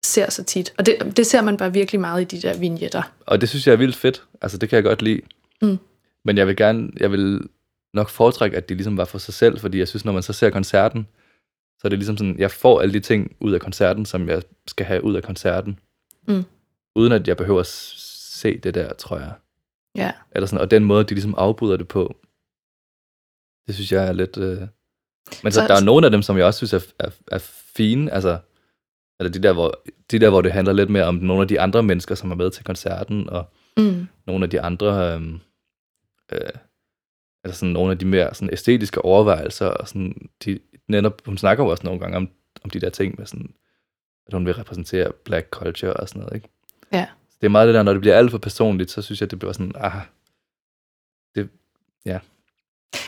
ser 0.06 0.30
så 0.30 0.44
tit. 0.44 0.74
Og 0.78 0.86
det, 0.86 1.18
det 1.18 1.28
ser 1.28 1.42
man 1.42 1.58
bare 1.58 1.74
virkelig 1.74 2.02
meget 2.02 2.22
i 2.22 2.38
de 2.38 2.48
der 2.48 2.58
vignetter. 2.58 3.02
og 3.26 3.42
det 3.42 3.50
synes 3.50 3.68
jeg 3.68 3.74
er 3.74 3.78
vildt 3.78 3.96
fedt. 3.96 4.24
Altså 4.42 4.58
det 4.58 4.70
kan 4.70 4.76
jeg 4.76 4.84
godt 4.84 5.02
lide. 5.02 5.22
Mm. 5.62 5.80
Men 6.26 6.38
jeg 6.38 6.48
vil 6.48 6.56
gerne, 6.56 6.90
jeg 6.98 7.12
vil 7.12 7.42
nok 7.94 8.10
foretrække, 8.10 8.58
at 8.58 8.70
de 8.70 8.74
ligesom 8.76 8.98
var 8.98 9.06
for 9.06 9.18
sig 9.18 9.34
selv, 9.34 9.60
fordi 9.60 9.80
jeg 9.80 9.88
synes, 9.88 10.06
når 10.06 10.12
man 10.12 10.24
så 10.24 10.34
ser 10.34 10.50
koncerten, 10.50 11.08
så 11.80 11.88
er 11.88 11.90
det 11.90 12.00
ligesom 12.00 12.18
sådan, 12.18 12.40
jeg 12.40 12.52
får 12.52 12.82
alle 12.82 12.94
de 12.94 13.00
ting 13.00 13.36
ud 13.40 13.52
af 13.54 13.62
koncerten, 13.62 14.06
som 14.06 14.30
jeg 14.30 14.42
skal 14.68 14.86
have 14.86 15.04
ud 15.04 15.16
af 15.16 15.24
koncerten. 15.24 15.80
Mm. 16.28 16.44
Uden 16.96 17.12
at 17.14 17.28
jeg 17.28 17.38
behøver 17.38 17.60
at 17.60 17.68
se 17.68 18.58
det 18.58 18.74
der, 18.74 18.94
tror 18.94 19.18
jeg. 19.18 19.34
Ja. 19.96 20.12
Eller 20.32 20.48
sådan, 20.48 20.62
og 20.62 20.72
den 20.72 20.84
måde, 20.86 21.04
de 21.04 21.14
ligesom 21.14 21.36
afbryder 21.38 21.78
det 21.78 21.88
på, 21.88 22.16
det 23.68 23.76
synes 23.76 23.92
jeg 23.92 24.08
er 24.08 24.12
lidt... 24.12 24.38
Øh... 24.38 24.58
Men 25.44 25.52
så, 25.52 25.62
Så- 25.62 25.68
der 25.68 25.76
er 25.76 25.84
nogle 25.84 26.06
af 26.08 26.12
dem, 26.12 26.22
som 26.22 26.38
jeg 26.38 26.46
også 26.46 26.58
synes 26.68 26.74
er, 26.74 26.92
er, 27.00 27.10
er 27.32 27.38
fine, 27.76 28.12
altså, 28.14 28.38
eller 29.20 29.32
de 29.32 29.44
der, 29.44 29.54
hvor, 29.54 29.84
de 30.12 30.20
der, 30.20 30.30
hvor 30.30 30.42
det 30.42 30.52
handler 30.52 30.74
lidt 30.74 30.90
mere 30.90 31.04
om 31.06 31.16
nogle 31.16 31.42
af 31.42 31.48
de 31.48 31.60
andre 31.62 31.84
mennesker, 31.84 32.16
som 32.16 32.32
er 32.32 32.36
med 32.36 32.52
til 32.52 32.64
koncerten, 32.64 33.30
og 33.30 33.54
Mm. 33.78 34.08
nogle 34.28 34.44
af 34.44 34.50
de 34.50 34.62
andre, 34.62 35.14
øhm, 35.14 35.40
øh, 36.32 36.50
altså 37.44 37.60
sådan 37.60 37.74
nogle 37.74 37.92
af 37.92 38.00
de 38.00 38.06
mere 38.06 38.34
sådan 38.34 38.54
æstetiske 38.54 39.06
overvejelser, 39.06 39.66
og 39.66 39.88
sådan, 39.88 40.30
de, 40.46 40.60
netop, 40.88 41.22
hun 41.26 41.38
snakker 41.38 41.64
jo 41.64 41.70
også 41.70 41.84
nogle 41.84 42.00
gange 42.00 42.18
om, 42.18 42.30
om 42.64 42.70
de 42.70 42.82
der 42.82 42.90
ting 42.90 43.16
med 43.18 43.26
sådan, 43.26 43.54
at 44.28 44.34
hun 44.34 44.46
vil 44.46 44.54
repræsentere 44.54 45.12
black 45.26 45.50
culture 45.50 45.94
og 45.94 46.10
sådan 46.10 46.20
noget, 46.22 46.36
ikke? 46.36 46.50
Ja. 46.92 47.08
Det 47.42 47.46
er 47.46 47.50
meget 47.50 47.68
det 47.68 47.76
der, 47.76 47.84
når 47.84 47.94
det 47.94 48.02
bliver 48.02 48.18
alt 48.18 48.32
for 48.32 48.38
personligt, 48.38 48.92
så 48.92 49.02
synes 49.02 49.22
jeg, 49.22 49.32
det 49.32 49.40
bliver 49.40 49.54
sådan, 49.54 49.72
ah, 49.76 50.02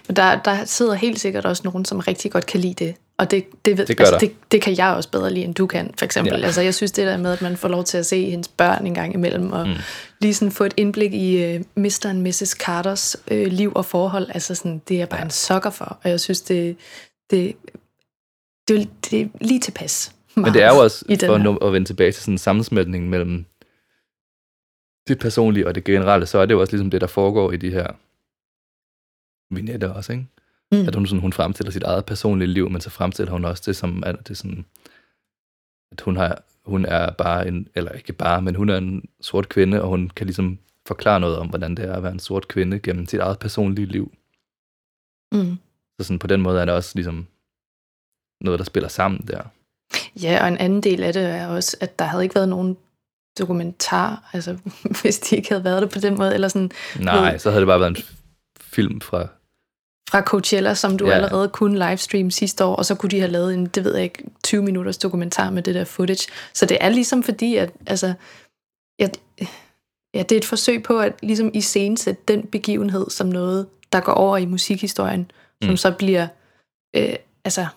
Men 0.07 0.15
der, 0.15 0.41
der 0.41 0.65
sidder 0.65 0.93
helt 0.93 1.19
sikkert 1.19 1.45
også 1.45 1.61
nogen, 1.65 1.85
som 1.85 1.99
rigtig 1.99 2.31
godt 2.31 2.45
kan 2.45 2.59
lide 2.59 2.85
det. 2.85 2.95
Og 3.17 3.31
det, 3.31 3.45
det, 3.65 3.77
ved, 3.77 3.85
Det 3.85 3.97
der. 3.97 4.17
det, 4.17 4.35
det 4.51 4.61
kan 4.61 4.77
jeg 4.77 4.87
også 4.95 5.11
bedre 5.11 5.33
lide, 5.33 5.45
end 5.45 5.55
du 5.55 5.67
kan, 5.67 5.93
for 5.97 6.05
eksempel. 6.05 6.39
Ja. 6.39 6.45
Altså, 6.45 6.61
jeg 6.61 6.75
synes 6.75 6.91
det 6.91 7.07
der 7.07 7.17
med, 7.17 7.31
at 7.33 7.41
man 7.41 7.57
får 7.57 7.67
lov 7.67 7.83
til 7.83 7.97
at 7.97 8.05
se 8.05 8.29
hendes 8.29 8.47
børn 8.47 8.85
en 8.87 8.93
gang 8.93 9.13
imellem, 9.13 9.51
og 9.51 9.67
Mm. 9.67 9.73
lige 10.19 10.33
sådan 10.33 10.51
få 10.51 10.63
et 10.63 10.73
indblik 10.77 11.13
i 11.13 11.55
uh, 11.55 11.61
Mr. 11.75 12.05
og 12.09 12.15
Mrs. 12.15 12.49
Carters 12.49 13.15
uh, 13.31 13.37
liv 13.37 13.71
og 13.75 13.85
forhold, 13.85 14.27
altså 14.33 14.55
sådan, 14.55 14.81
det 14.87 14.93
er 14.95 14.99
jeg 14.99 15.09
bare 15.09 15.19
Ja. 15.19 15.25
en 15.25 15.31
sokker 15.31 15.69
for. 15.69 15.99
Og 16.03 16.09
jeg 16.09 16.19
synes, 16.19 16.41
det, 16.41 16.77
det, 17.31 17.55
det, 18.67 18.89
det 19.11 19.21
er 19.21 19.27
lige 19.41 19.59
tilpas. 19.59 20.15
Men 20.35 20.53
det 20.53 20.63
er 20.63 20.67
jo 20.73 20.79
også, 20.79 21.05
for 21.05 21.37
her. 21.37 21.67
at 21.67 21.73
vende 21.73 21.87
tilbage 21.87 22.11
til 22.11 22.21
sådan 22.21 22.33
en 22.33 22.37
sammensmeltning 22.37 23.09
mellem 23.09 23.45
det 25.07 25.19
personlige 25.19 25.67
og 25.67 25.75
det 25.75 25.83
generelle, 25.83 26.25
så 26.25 26.37
er 26.37 26.45
det 26.45 26.53
jo 26.53 26.59
også 26.61 26.73
ligesom 26.73 26.89
det, 26.91 27.01
der 27.01 27.07
foregår 27.07 27.51
i 27.51 27.57
de 27.57 27.69
her 27.71 27.87
vignetter 29.55 29.89
også, 29.89 30.11
ikke? 30.11 30.25
Mm. 30.71 30.87
At 30.87 30.95
hun, 30.95 31.07
sådan, 31.07 31.21
hun 31.21 31.33
fremstiller 31.33 31.71
sit 31.71 31.83
eget 31.83 32.05
personlige 32.05 32.47
liv, 32.47 32.69
men 32.69 32.81
så 32.81 32.89
fremstiller 32.89 33.31
hun 33.31 33.45
også 33.45 33.63
det 33.65 33.75
som, 33.75 34.03
at, 34.05 34.27
det 34.27 34.37
sådan, 34.37 34.65
at 35.91 36.01
hun, 36.01 36.17
har, 36.17 36.43
hun 36.65 36.85
er 36.85 37.11
bare 37.11 37.47
en, 37.47 37.67
eller 37.75 37.91
ikke 37.91 38.13
bare, 38.13 38.41
men 38.41 38.55
hun 38.55 38.69
er 38.69 38.77
en 38.77 39.09
sort 39.21 39.49
kvinde, 39.49 39.81
og 39.81 39.87
hun 39.87 40.09
kan 40.09 40.27
ligesom 40.27 40.59
forklare 40.87 41.19
noget 41.19 41.37
om, 41.37 41.47
hvordan 41.47 41.75
det 41.75 41.85
er 41.85 41.93
at 41.93 42.03
være 42.03 42.11
en 42.11 42.19
sort 42.19 42.47
kvinde 42.47 42.79
gennem 42.79 43.07
sit 43.07 43.19
eget 43.19 43.39
personlige 43.39 43.85
liv. 43.85 44.11
Mm. 45.31 45.57
Så 45.99 46.07
sådan, 46.07 46.19
på 46.19 46.27
den 46.27 46.41
måde 46.41 46.61
er 46.61 46.65
det 46.65 46.73
også 46.73 46.91
ligesom 46.95 47.27
noget, 48.41 48.59
der 48.59 48.65
spiller 48.65 48.89
sammen 48.89 49.27
der. 49.27 49.43
Ja, 50.21 50.41
og 50.41 50.47
en 50.47 50.57
anden 50.57 50.83
del 50.83 51.03
af 51.03 51.13
det 51.13 51.23
er 51.23 51.47
også, 51.47 51.77
at 51.81 51.99
der 51.99 52.05
havde 52.05 52.23
ikke 52.23 52.35
været 52.35 52.49
nogen 52.49 52.77
dokumentar, 53.39 54.29
altså 54.33 54.57
hvis 55.01 55.19
de 55.19 55.35
ikke 55.35 55.49
havde 55.49 55.63
været 55.63 55.81
det 55.81 55.89
på 55.89 55.99
den 55.99 56.17
måde, 56.17 56.33
eller 56.33 56.47
sådan 56.47 56.71
Nej, 56.99 57.37
så 57.37 57.49
havde 57.49 57.61
det 57.61 57.67
bare 57.67 57.79
været 57.79 57.97
en 57.97 58.03
film 58.61 59.01
fra... 59.01 59.27
fra 60.11 60.21
Coachella, 60.21 60.73
som 60.73 60.97
du 60.97 61.07
Ja. 61.07 61.13
allerede 61.13 61.49
kunne 61.49 61.87
livestream 61.89 62.31
sidste 62.31 62.65
år, 62.65 62.75
og 62.75 62.85
så 62.85 62.95
kunne 62.95 63.09
de 63.09 63.19
have 63.19 63.31
lavet 63.31 63.53
en, 63.53 63.65
det 63.65 63.83
ved 63.83 63.93
jeg 63.95 64.03
ikke, 64.03 64.23
20 64.43 64.63
minutters 64.63 64.97
dokumentar 64.97 65.49
med 65.49 65.63
det 65.63 65.75
der 65.75 65.83
footage. 65.83 66.31
Så 66.53 66.65
det 66.65 66.77
er 66.81 66.89
ligesom 66.89 67.23
fordi, 67.23 67.55
at 67.55 67.71
altså, 67.87 68.13
ja, 68.99 69.07
ja, 70.13 70.23
det 70.23 70.31
er 70.31 70.37
et 70.37 70.45
forsøg 70.45 70.83
på 70.83 70.99
at 70.99 71.13
ligesom 71.23 71.51
iscenesætte 71.53 72.21
den 72.27 72.47
begivenhed 72.47 73.09
som 73.09 73.27
noget, 73.27 73.67
der 73.93 73.99
går 73.99 74.11
over 74.13 74.37
i 74.37 74.45
musikhistorien, 74.45 75.31
som 75.63 75.69
Mm. 75.71 75.77
så 75.77 75.91
bliver 75.91 76.27
øh, 76.95 77.15
altså, 77.45 77.67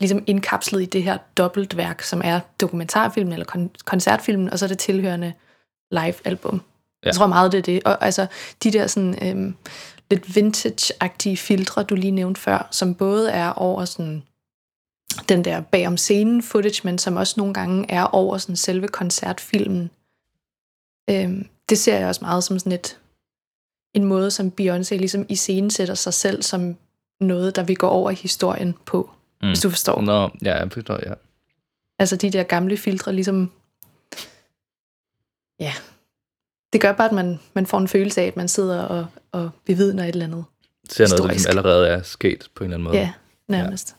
ligesom 0.00 0.24
indkapslet 0.26 0.82
i 0.82 0.86
det 0.86 1.02
her 1.02 1.18
dobbeltværk, 1.36 2.02
som 2.02 2.20
er 2.24 2.40
dokumentarfilmen 2.60 3.32
eller 3.32 3.46
kon- 3.56 3.84
koncertfilmen, 3.84 4.50
og 4.50 4.58
så 4.58 4.66
det 4.66 4.78
tilhørende 4.78 5.32
live-album. 5.92 6.54
Ja. 7.02 7.08
Jeg 7.08 7.14
tror 7.14 7.26
meget, 7.26 7.52
det 7.52 7.58
er 7.58 7.62
det. 7.62 7.82
Og 7.84 8.04
altså, 8.04 8.26
de 8.62 8.70
der 8.70 8.86
sådan, 8.86 9.28
øhm, 9.28 9.54
lidt 10.10 10.36
vintage-agtige 10.36 11.36
filtre, 11.36 11.82
du 11.82 11.94
lige 11.94 12.10
nævnte 12.10 12.40
før, 12.40 12.68
som 12.70 12.94
både 12.94 13.30
er 13.30 13.50
over 13.50 13.84
sådan 13.84 14.22
den 15.28 15.44
der 15.44 15.60
bagom 15.60 15.96
scenen 15.96 16.42
footage, 16.42 16.80
men 16.84 16.98
som 16.98 17.16
også 17.16 17.34
nogle 17.36 17.54
gange 17.54 17.90
er 17.90 18.04
over 18.04 18.38
sådan 18.38 18.56
selve 18.56 18.88
koncertfilmen. 18.88 19.90
Øhm, 21.10 21.48
det 21.68 21.78
ser 21.78 21.98
jeg 21.98 22.08
også 22.08 22.24
meget 22.24 22.44
som 22.44 22.58
sådan 22.58 22.72
et, 22.72 22.98
en 23.94 24.04
måde, 24.04 24.30
som 24.30 24.52
Beyoncé 24.60 24.94
ligesom 24.94 25.26
iscenesætter 25.28 25.94
sig 25.94 26.14
selv 26.14 26.42
som 26.42 26.76
noget, 27.20 27.56
der 27.56 27.62
vi 27.62 27.74
går 27.74 27.88
over 27.88 28.10
i 28.10 28.14
historien 28.14 28.74
på, 28.84 29.10
mm. 29.42 29.48
hvis 29.48 29.60
du 29.60 29.70
forstår. 29.70 30.00
Nå, 30.00 30.30
ja, 30.44 30.58
jeg 30.58 30.72
forstår, 30.72 30.98
ja. 31.06 31.14
Altså 31.98 32.16
de 32.16 32.30
der 32.30 32.42
gamle 32.42 32.76
filtre 32.76 33.12
ligesom... 33.12 33.52
Ja. 35.60 35.72
Det 36.72 36.80
gør 36.80 36.92
bare, 36.92 37.08
at 37.08 37.14
man, 37.14 37.40
man 37.54 37.66
får 37.66 37.78
en 37.78 37.88
følelse 37.88 38.20
af, 38.20 38.26
at 38.26 38.36
man 38.36 38.48
sidder 38.48 38.82
og, 38.82 39.06
og 39.32 39.50
bevidner 39.64 40.04
et 40.04 40.08
eller 40.08 40.24
andet. 40.24 40.44
Ser 40.88 41.04
noget, 41.04 41.10
der 41.10 41.16
Historisk. 41.16 41.34
ligesom 41.34 41.50
allerede 41.50 41.88
er 41.88 42.02
sket 42.02 42.48
på 42.54 42.64
en 42.64 42.70
eller 42.70 42.76
anden 42.76 42.84
måde. 42.84 42.98
Ja, 42.98 43.12
nærmest. 43.48 43.96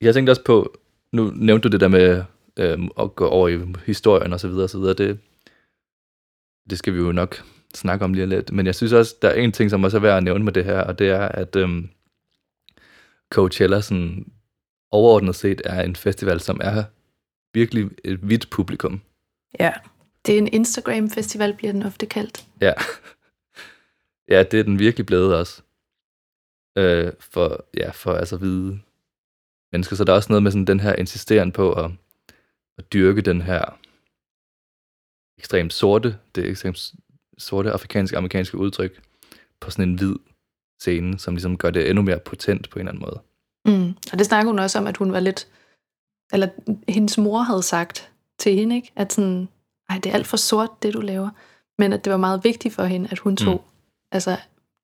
Jeg 0.00 0.14
tænkte 0.14 0.30
også 0.30 0.44
på, 0.44 0.78
nu 1.12 1.32
nævnte 1.34 1.68
du 1.68 1.72
det 1.72 1.80
der 1.80 1.88
med 1.88 2.24
øhm, 2.56 2.88
at 3.00 3.16
gå 3.16 3.28
over 3.28 3.48
i 3.48 3.58
historien 3.86 4.32
og 4.32 4.40
så 4.40 4.48
videre 4.48 4.64
og 4.64 4.70
så 4.70 4.78
videre. 4.78 4.94
Det, 4.94 5.18
det 6.70 6.78
skal 6.78 6.94
vi 6.94 6.98
jo 6.98 7.12
nok 7.12 7.44
snakke 7.74 8.04
om 8.04 8.14
lige 8.14 8.26
lidt. 8.26 8.52
Men 8.52 8.66
jeg 8.66 8.74
synes 8.74 8.92
også, 8.92 9.14
der 9.22 9.28
er 9.28 9.34
en 9.34 9.52
ting, 9.52 9.70
som 9.70 9.84
også 9.84 9.96
er 9.96 10.00
værd 10.00 10.16
at 10.16 10.22
nævne 10.22 10.44
med 10.44 10.52
det 10.52 10.64
her, 10.64 10.80
og 10.80 10.98
det 10.98 11.08
er, 11.10 11.28
at 11.28 11.56
øhm, 11.56 11.88
Coachella 13.32 13.80
sådan 13.80 14.32
overordnet 14.90 15.34
set 15.34 15.62
er 15.64 15.82
en 15.82 15.96
festival, 15.96 16.40
som 16.40 16.60
er 16.62 16.84
virkelig 17.54 17.90
et 18.04 18.28
vidt 18.28 18.50
publikum. 18.50 19.00
Ja. 19.60 19.72
Det 20.26 20.34
er 20.34 20.38
en 20.38 20.48
Instagram-festival, 20.52 21.56
bliver 21.56 21.72
den 21.72 21.82
ofte 21.82 22.06
kaldt. 22.06 22.46
Ja. 22.60 22.72
ja, 24.34 24.42
det 24.42 24.60
er 24.60 24.64
den 24.64 24.78
virkelig 24.78 25.06
blevet 25.06 25.36
også. 25.36 25.62
Øh, 26.78 27.12
for, 27.20 27.64
ja, 27.76 27.90
for 27.90 28.12
altså 28.12 28.36
hvide 28.36 28.80
mennesker. 29.72 29.96
Så 29.96 30.04
der 30.04 30.12
er 30.12 30.16
også 30.16 30.32
noget 30.32 30.42
med 30.42 30.50
sådan 30.50 30.64
den 30.64 30.80
her 30.80 30.94
insisteren 30.94 31.52
på 31.52 31.72
at, 31.72 31.90
at 32.78 32.92
dyrke 32.92 33.20
den 33.20 33.42
her 33.42 33.78
ekstremt 35.38 35.72
sorte, 35.72 36.18
det 36.34 36.48
ekstremt 36.48 36.92
sorte 37.38 37.72
afrikanske 37.72 38.16
amerikanske 38.16 38.58
udtryk 38.58 39.02
på 39.60 39.70
sådan 39.70 39.88
en 39.88 39.94
hvid 39.94 40.16
scene, 40.80 41.18
som 41.18 41.34
ligesom 41.34 41.58
gør 41.58 41.70
det 41.70 41.90
endnu 41.90 42.02
mere 42.02 42.18
potent 42.18 42.70
på 42.70 42.78
en 42.78 42.88
eller 42.88 42.92
anden 42.92 43.02
måde. 43.02 43.20
Mm. 43.64 43.94
Og 44.12 44.18
det 44.18 44.26
snakker 44.26 44.50
hun 44.50 44.58
også 44.58 44.78
om, 44.78 44.86
at 44.86 44.96
hun 44.96 45.12
var 45.12 45.20
lidt... 45.20 45.48
Eller 46.32 46.48
hendes 46.88 47.18
mor 47.18 47.38
havde 47.38 47.62
sagt 47.62 48.12
til 48.38 48.54
hende, 48.54 48.76
ikke? 48.76 48.92
At 48.96 49.12
sådan, 49.12 49.48
ej, 49.90 49.98
det 49.98 50.10
er 50.10 50.14
alt 50.14 50.26
for 50.26 50.36
sort, 50.36 50.82
det 50.82 50.94
du 50.94 51.00
laver. 51.00 51.30
Men 51.78 51.92
at 51.92 52.04
det 52.04 52.10
var 52.10 52.16
meget 52.18 52.44
vigtigt 52.44 52.74
for 52.74 52.84
hende, 52.84 53.08
at 53.10 53.18
hun 53.18 53.36
tog 53.36 53.54
mm. 53.54 53.70
altså 54.12 54.36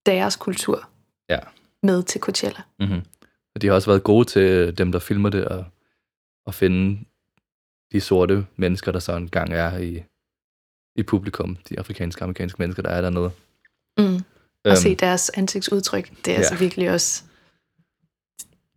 deres 0.07 0.36
kultur 0.36 0.88
Ja. 1.28 1.38
med 1.82 2.02
til 2.02 2.20
Coachella. 2.20 2.62
Mm-hmm. 2.80 3.02
Og 3.54 3.62
de 3.62 3.66
har 3.66 3.74
også 3.74 3.90
været 3.90 4.04
gode 4.04 4.24
til 4.24 4.78
dem, 4.78 4.92
der 4.92 4.98
filmer 4.98 5.28
det, 5.30 5.42
at, 5.42 5.64
at 6.46 6.54
finde 6.54 7.04
de 7.92 8.00
sorte 8.00 8.46
mennesker, 8.57 8.92
der 8.92 8.98
så 8.98 9.16
engang 9.16 9.52
er 9.52 9.78
i, 9.78 10.02
i 10.96 11.02
publikum. 11.02 11.57
De 11.68 11.78
afrikanske 11.78 12.22
amerikanske 12.22 12.57
mennesker, 12.59 12.82
der 12.82 12.90
er 12.90 13.00
dernede. 13.00 13.30
Mm. 13.98 14.14
Og 14.64 14.70
Øhm, 14.70 14.76
se 14.76 14.94
deres 14.94 15.30
ansigtsudtryk. 15.34 16.11
Det 16.24 16.28
er 16.28 16.32
ja. 16.32 16.38
altså 16.38 16.57
virkelig 16.57 16.90
også... 16.90 17.24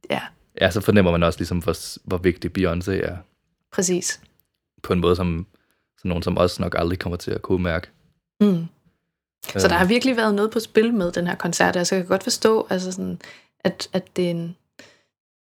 Ja, 0.09 0.21
Ja, 0.61 0.71
så 0.71 0.81
fornemmer 0.81 1.11
man 1.11 1.23
også 1.23 1.39
ligesom, 1.39 1.59
hvor, 1.59 1.75
hvor 2.07 2.17
vigtig 2.17 2.51
Beyoncé 2.57 2.91
er. 2.91 3.17
præcis. 3.71 4.21
På 4.83 4.93
en 4.93 4.99
måde, 4.99 5.15
som, 5.15 5.47
som 6.01 6.07
nogen 6.07 6.23
som 6.23 6.37
os 6.37 6.59
nok 6.59 6.75
aldrig 6.77 6.99
kommer 6.99 7.17
til 7.17 7.31
at 7.31 7.41
kunne 7.41 7.63
mærke. 7.63 7.87
Mm. 8.41 8.65
Så 9.43 9.59
der 9.59 9.65
Øhm, 9.65 9.77
har 9.77 9.85
virkelig 9.85 10.17
været 10.17 10.35
noget 10.35 10.51
på 10.51 10.59
spil 10.59 10.93
med 10.93 11.11
den 11.11 11.27
her 11.27 11.35
koncert. 11.35 11.75
Altså, 11.75 11.95
jeg 11.95 12.03
kan 12.03 12.09
godt 12.09 12.23
forstå, 12.23 12.67
altså 12.69 12.91
sådan, 12.91 13.21
at, 13.59 13.89
at, 13.93 14.15
det 14.15 14.25
er 14.25 14.31
en, 14.31 14.55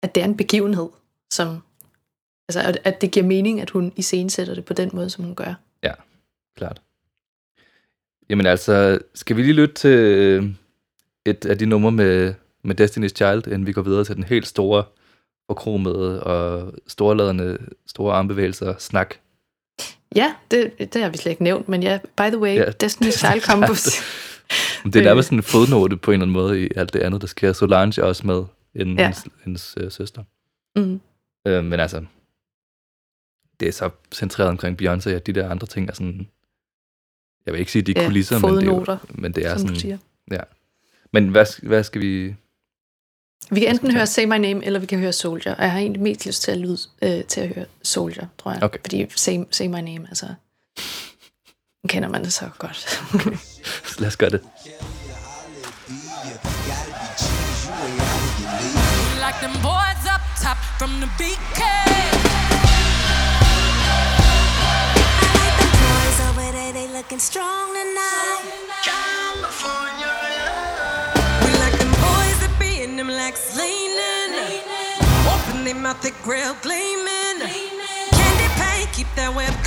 at 0.01 0.15
det 0.15 0.21
er 0.21 0.25
en 0.25 0.37
begivenhed, 0.37 0.89
som, 1.31 1.61
altså, 2.49 2.59
at, 2.59 2.79
at 2.83 3.01
det 3.01 3.11
giver 3.11 3.25
mening, 3.25 3.61
at 3.61 3.69
hun 3.69 3.93
iscenesætter 3.95 4.55
det 4.55 4.65
på 4.65 4.73
den 4.73 4.89
måde, 4.93 5.09
som 5.09 5.23
hun 5.23 5.35
gør. 5.35 5.53
Klart. 6.57 6.81
Jamen 8.29 8.45
altså, 8.45 8.99
skal 9.15 9.37
vi 9.37 9.41
lige 9.41 9.53
lytte 9.53 9.75
til 9.75 9.89
øh, 9.89 10.45
et 11.25 11.45
af 11.45 11.57
de 11.57 11.65
numre 11.65 11.91
med, 11.91 12.33
med 12.63 12.81
Destiny's 12.81 13.07
Child, 13.07 13.47
inden 13.47 13.67
vi 13.67 13.73
går 13.73 13.81
videre 13.81 14.03
til 14.03 14.15
den 14.15 14.23
helt 14.23 14.47
store, 14.47 14.83
forkromede 15.47 16.23
og 16.23 16.73
storladende, 16.87 17.57
store 17.87 18.13
armbevægelser 18.13 18.75
snak. 18.77 19.15
Ja, 20.15 20.35
det, 20.51 20.93
det 20.93 21.01
har 21.01 21.09
vi 21.09 21.17
slet 21.17 21.29
ikke 21.31 21.43
nævnt, 21.43 21.69
men 21.69 21.83
ja, 21.83 21.99
by 22.17 22.21
the 22.21 22.37
way, 22.39 22.55
Ja. 22.55 22.61
ja. 22.61 22.85
Destiny's 22.87 23.11
Child. 23.11 24.01
Men 24.83 24.93
det 24.93 24.99
er 24.99 25.03
nærmest 25.03 25.27
sådan 25.27 25.39
en 25.39 25.43
fodnote 25.43 25.97
på 25.97 26.11
en 26.11 26.13
eller 26.13 26.23
anden 26.23 26.33
måde 26.33 26.63
i 26.65 26.69
alt 26.75 26.93
det 26.93 26.99
andet, 26.99 27.21
der 27.21 27.27
sker. 27.27 27.53
Solange 27.53 28.01
er 28.01 28.05
også 28.05 28.27
med, 28.27 28.43
inden 28.75 28.95
ja. 28.97 29.03
Ja. 29.03 29.07
hendes, 29.07 29.27
hendes 29.43 29.75
øh, 29.77 29.91
søster. 29.91 30.23
mm, 30.75 31.01
Øh, 31.47 31.63
men 31.63 31.79
altså, 31.79 32.05
det 33.59 33.67
er 33.67 33.71
så 33.71 33.89
centreret 34.13 34.49
omkring 34.49 34.81
Beyoncé, 34.81 35.09
at 35.09 35.27
de 35.27 35.33
der 35.33 35.49
andre 35.49 35.67
ting 35.67 35.89
er 35.89 35.93
sådan... 35.93 36.27
Jeg 37.45 37.53
vil 37.53 37.59
ikke 37.59 37.71
sige, 37.71 37.81
de 37.81 37.93
er 37.97 38.01
Ja, 38.01 38.07
kulisser, 38.07 38.39
men 38.39 38.55
det, 38.57 38.67
er 38.67 38.97
men 39.09 39.31
det 39.31 39.45
er 39.45 39.57
sådan... 39.57 39.75
siger. 39.75 39.97
Men 41.11 41.29
hvad, 41.29 41.67
hvad 41.67 41.83
skal 41.83 42.01
vi... 42.01 42.35
Vi 43.51 43.59
kan 43.59 43.69
enten 43.69 43.91
høre 43.91 44.07
Say 44.07 44.25
My 44.25 44.37
Name, 44.37 44.65
eller 44.65 44.79
vi 44.79 44.85
kan 44.85 44.99
høre 44.99 45.13
Soldier. 45.13 45.55
Og 45.55 45.63
jeg 45.63 45.71
har 45.71 45.79
egentlig 45.79 46.01
mest 46.01 46.25
lyst 46.25 46.41
til 46.41 46.51
at, 46.51 46.57
lyde, 46.57 46.77
øh, 47.01 47.23
til 47.23 47.41
at 47.41 47.47
høre 47.55 47.65
Soldier, 47.83 48.25
tror 48.37 48.51
jeg. 48.51 48.63
Okay. 48.63 48.79
Fordi 48.81 49.05
Say, 49.15 49.39
Say 49.51 49.67
My 49.67 49.81
Name, 49.81 50.05
altså... 50.09 50.25
Den 51.81 51.89
kender 51.89 52.09
man 52.09 52.23
det 52.23 52.33
så 52.33 52.49
godt. 52.57 52.99
Lad 53.99 54.07
os 54.07 54.17
gøre 54.17 54.29
det. 54.29 54.41
Like 59.25 59.39
them 59.41 59.55
boys 59.61 60.03
up 60.13 60.23
top 60.43 60.59
from 60.79 60.91
the 61.01 61.09
BK. 61.19 61.61
Boys 65.85 66.19
over 66.27 66.51
there, 66.51 66.73
they 66.73 66.87
looking 66.97 67.19
strong 67.19 67.67
tonight. 67.73 68.44
Out 75.85 76.01
the 76.01 76.09
grill 76.23 76.55
gleaming. 76.63 77.37
gleaming. 77.37 78.09
Candy 78.09 78.47
paint, 78.57 78.91
keep 78.91 79.07
that 79.15 79.35
whip. 79.35 79.64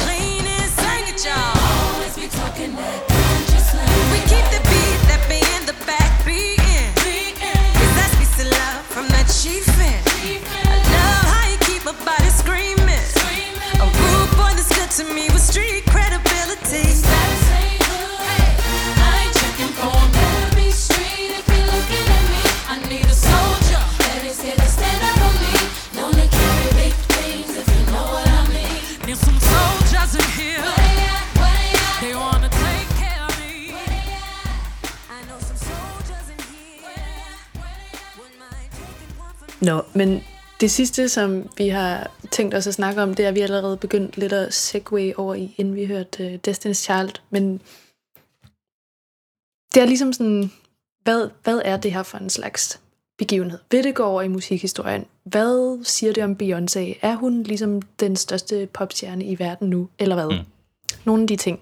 Nå, 39.68 39.82
men 39.94 40.20
det 40.60 40.70
sidste, 40.70 41.08
som 41.08 41.50
vi 41.56 41.68
har 41.68 42.10
tænkt 42.30 42.54
os 42.54 42.66
at 42.66 42.74
snakke 42.74 43.02
om, 43.02 43.14
det 43.14 43.24
er, 43.24 43.28
at 43.28 43.34
vi 43.34 43.40
allerede 43.40 43.76
begyndt 43.76 44.16
lidt 44.16 44.32
at 44.32 44.54
segue 44.54 45.18
over 45.18 45.34
i, 45.34 45.54
inden 45.58 45.74
vi 45.74 45.86
hørte 45.86 46.26
uh, 46.26 46.34
Destiny's 46.48 46.72
Child. 46.72 47.20
Men 47.30 47.60
det 49.74 49.82
er 49.82 49.86
ligesom 49.86 50.12
sådan, 50.12 50.52
hvad, 51.02 51.30
hvad 51.42 51.62
er 51.64 51.76
det 51.76 51.92
her 51.92 52.02
for 52.02 52.18
en 52.18 52.30
slags 52.30 52.80
begivenhed? 53.18 53.58
Vil 53.70 53.84
det 53.84 53.94
gå 53.94 54.02
over 54.02 54.22
i 54.22 54.28
musikhistorien? 54.28 55.04
Hvad 55.24 55.84
siger 55.84 56.12
det 56.12 56.24
om 56.24 56.36
Beyoncé? 56.42 56.98
Er 57.02 57.14
hun 57.14 57.42
ligesom 57.42 57.82
den 57.82 58.16
største 58.16 58.68
popstjerne 58.72 59.24
i 59.24 59.38
verden 59.38 59.70
nu, 59.70 59.88
eller 59.98 60.14
hvad? 60.14 60.38
Mm. 60.38 60.46
nogle 61.04 61.22
af 61.22 61.28
de 61.28 61.36
ting. 61.36 61.60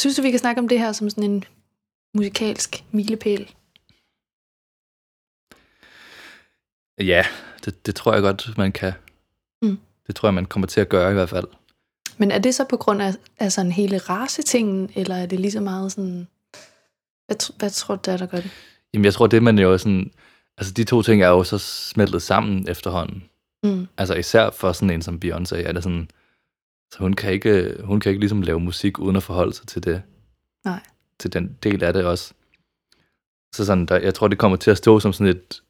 Synes 0.00 0.16
du, 0.16 0.22
vi 0.22 0.30
kan 0.30 0.40
snakke 0.40 0.60
om 0.60 0.68
det 0.68 0.78
her 0.78 0.92
som 0.92 1.10
sådan 1.10 1.30
en 1.30 1.44
musikalsk 2.14 2.84
milepæl? 2.90 3.54
Ja, 6.98 7.26
det, 7.64 7.86
det 7.86 7.94
tror 7.94 8.12
jeg 8.12 8.22
godt, 8.22 8.58
man 8.58 8.72
kan. 8.72 8.92
Mm. 9.62 9.78
Det 10.06 10.16
tror 10.16 10.28
jeg, 10.28 10.34
man 10.34 10.46
kommer 10.46 10.66
til 10.66 10.80
at 10.80 10.88
gøre 10.88 11.10
i 11.10 11.14
hvert 11.14 11.28
fald. 11.28 11.46
Men 12.18 12.30
er 12.30 12.38
det 12.38 12.54
så 12.54 12.64
på 12.64 12.76
grund 12.76 13.02
af, 13.02 13.14
af 13.38 13.52
sådan 13.52 13.72
hele 13.72 13.98
racetingen, 13.98 14.90
eller 14.94 15.14
er 15.14 15.26
det 15.26 15.40
lige 15.40 15.50
så 15.50 15.60
meget 15.60 15.92
sådan... 15.92 16.28
Hvad, 17.26 17.58
hvad 17.58 17.70
tror 17.70 17.96
du, 17.96 18.00
der, 18.04 18.12
er, 18.12 18.16
der 18.16 18.26
gør 18.26 18.40
det? 18.40 18.50
Jamen, 18.94 19.04
jeg 19.04 19.14
tror, 19.14 19.26
det 19.26 19.42
man 19.42 19.58
jo 19.58 19.78
sådan... 19.78 20.10
Altså, 20.58 20.72
de 20.72 20.84
to 20.84 21.02
ting 21.02 21.22
er 21.22 21.28
jo 21.28 21.44
så 21.44 21.58
smeltet 21.58 22.22
sammen 22.22 22.68
efterhånden. 22.68 23.24
Mm. 23.62 23.86
Altså, 23.98 24.14
især 24.14 24.50
for 24.50 24.72
sådan 24.72 24.90
en 24.90 25.02
som 25.02 25.20
Beyoncé, 25.24 25.56
er 25.56 25.72
det 25.72 25.82
sådan... 25.82 26.10
Så 26.92 26.98
hun 26.98 27.14
kan 27.14 27.32
ikke, 27.32 27.76
hun 27.84 28.00
kan 28.00 28.10
ikke 28.10 28.20
ligesom 28.20 28.42
lave 28.42 28.60
musik, 28.60 28.98
uden 28.98 29.16
at 29.16 29.22
forholde 29.22 29.54
sig 29.54 29.66
til 29.66 29.84
det. 29.84 30.02
Nej. 30.64 30.80
Til 31.18 31.32
den 31.32 31.58
del 31.62 31.84
af 31.84 31.92
det 31.92 32.04
også. 32.04 32.34
Så 33.54 33.64
sådan, 33.64 33.86
der, 33.86 33.96
jeg 33.96 34.14
tror, 34.14 34.28
det 34.28 34.38
kommer 34.38 34.56
til 34.56 34.70
at 34.70 34.78
stå 34.78 35.00
som 35.00 35.12
sådan 35.12 35.36
et, 35.36 35.62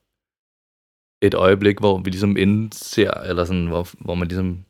et 1.22 1.34
øjeblik, 1.34 1.78
hvor 1.78 1.98
vi 1.98 2.10
ligesom 2.10 2.36
indser, 2.36 3.10
eller 3.10 3.44
sådan, 3.44 3.66
hvor, 3.66 3.88
hvor 3.98 4.14
man 4.14 4.28
ligesom 4.28 4.64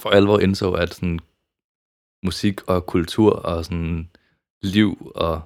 for 0.00 0.10
alvor 0.10 0.38
indså, 0.38 0.72
at 0.72 0.94
sådan 0.94 1.18
musik 2.24 2.68
og 2.68 2.86
kultur 2.86 3.32
og 3.32 3.64
sådan 3.64 4.10
liv 4.62 5.12
og, 5.14 5.42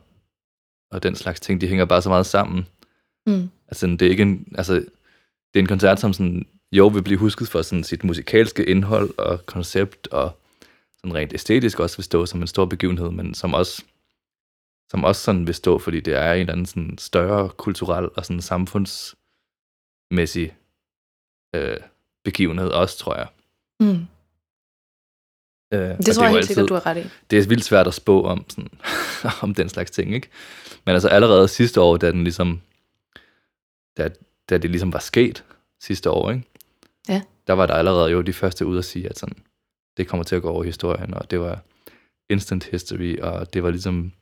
og 0.90 1.02
den 1.02 1.16
slags 1.16 1.40
ting, 1.40 1.60
de 1.60 1.68
hænger 1.68 1.84
bare 1.84 2.02
så 2.02 2.08
meget 2.08 2.26
sammen. 2.26 2.66
Mm. 3.26 3.50
Altså, 3.68 3.86
det 3.86 4.02
er 4.02 4.10
ikke 4.10 4.22
en, 4.22 4.52
altså, 4.54 4.74
det 4.74 5.54
er 5.54 5.60
en 5.60 5.66
koncert, 5.66 6.00
som 6.00 6.12
sådan, 6.12 6.46
jo 6.72 6.86
vil 6.86 7.02
blive 7.02 7.18
husket 7.18 7.48
for 7.48 7.62
sådan 7.62 7.84
sit 7.84 8.04
musikalske 8.04 8.64
indhold 8.64 9.18
og 9.18 9.46
koncept, 9.46 10.06
og 10.06 10.40
sådan 10.96 11.14
rent 11.14 11.32
æstetisk 11.32 11.80
også 11.80 11.96
vil 11.96 12.04
stå 12.04 12.26
som 12.26 12.40
en 12.40 12.46
stor 12.46 12.64
begivenhed, 12.64 13.10
men 13.10 13.34
som 13.34 13.54
også, 13.54 13.84
som 14.90 15.04
også 15.04 15.22
sådan 15.22 15.46
vil 15.46 15.54
stå, 15.54 15.78
fordi 15.78 16.00
det 16.00 16.14
er 16.14 16.32
en 16.32 16.40
eller 16.40 16.52
anden 16.52 16.66
sådan 16.66 16.98
større 16.98 17.48
kulturel 17.48 18.08
og 18.16 18.26
sådan 18.26 18.40
samfundsmæssig 20.10 20.56
øh, 21.54 21.76
begivenhed 22.24 22.68
også, 22.68 22.98
tror 22.98 23.16
jeg. 23.16 23.28
Mm. 23.80 24.06
Øh, 25.74 25.98
Det 25.98 26.14
tror 26.14 26.24
jeg 26.24 26.32
helt 26.32 26.46
sikkert, 26.46 26.68
du 26.68 26.74
har 26.74 26.86
ret 26.86 26.96
i. 26.96 27.08
det 27.30 27.38
er 27.38 27.48
vildt 27.48 27.64
svært 27.64 27.86
at 27.86 27.94
spå 27.94 28.22
om, 28.24 28.44
sådan, 28.50 28.70
om 29.42 29.54
den 29.54 29.68
slags 29.68 29.90
ting, 29.90 30.14
ikke? 30.14 30.28
Men 30.86 30.92
altså 30.94 31.08
allerede 31.08 31.48
sidste 31.48 31.80
år, 31.80 31.96
da 31.96 32.10
den 32.10 32.24
ligesom, 32.24 32.60
da, 33.96 34.08
da 34.50 34.58
det 34.58 34.70
ligesom 34.70 34.92
var 34.92 34.98
sket 34.98 35.44
sidste 35.82 36.10
år, 36.10 36.30
ikke? 36.30 36.44
Ja. 37.08 37.22
Der 37.46 37.52
var 37.52 37.66
der 37.66 37.74
allerede 37.74 38.10
jo 38.10 38.20
de 38.20 38.32
første 38.32 38.66
ud 38.66 38.78
at 38.78 38.84
sige, 38.84 39.08
at 39.08 39.18
sådan, 39.18 39.36
det 39.96 40.08
kommer 40.08 40.24
til 40.24 40.36
at 40.36 40.42
gå 40.42 40.50
over 40.50 40.62
historien, 40.64 41.14
og 41.14 41.30
det 41.30 41.40
var 41.40 41.60
instant 42.30 42.64
history, 42.64 43.18
og 43.20 43.54
det 43.54 43.62
var 43.62 43.70
ligesom 43.70 44.12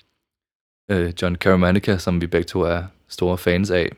øh, 0.91 1.13
John 1.23 1.37
Caramanica, 1.37 1.99
som 1.99 2.21
vi 2.21 2.27
begge 2.27 2.45
to 2.47 2.61
er 2.61 2.85
store 3.09 3.39
fans 3.39 3.71
af, 3.71 3.93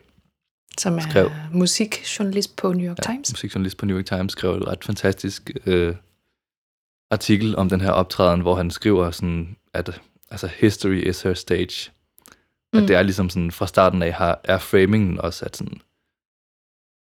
Som 0.77 0.97
er 0.97 1.01
skrev- 1.01 1.31
musikjournalist 1.53 2.55
på 2.55 2.73
New 2.73 2.89
York 2.89 2.97
ja, 2.97 3.11
Times. 3.13 3.31
musikjournalist 3.33 3.77
på 3.77 3.85
New 3.85 3.97
York 3.97 4.05
Times, 4.05 4.31
skrev 4.31 4.51
et 4.51 4.67
ret 4.67 4.83
fantastisk 4.83 5.51
øh, 5.65 5.95
artikel 7.11 7.55
om 7.55 7.69
den 7.69 7.81
her 7.81 7.91
optræden, 7.91 8.41
hvor 8.41 8.55
han 8.55 8.71
skriver 8.71 9.11
sådan, 9.11 9.55
at 9.73 10.01
altså, 10.31 10.47
history 10.47 11.07
is 11.09 11.21
her 11.21 11.33
stage. 11.33 11.91
Mm. 12.73 12.79
At 12.81 12.87
det 12.87 12.95
er 12.95 13.01
ligesom 13.01 13.29
sådan, 13.29 13.51
fra 13.51 13.67
starten 13.67 14.01
af 14.03 14.13
har, 14.13 14.41
er 14.43 14.57
framingen 14.57 15.21
også, 15.21 15.45
at 15.45 15.57
sådan, 15.57 15.81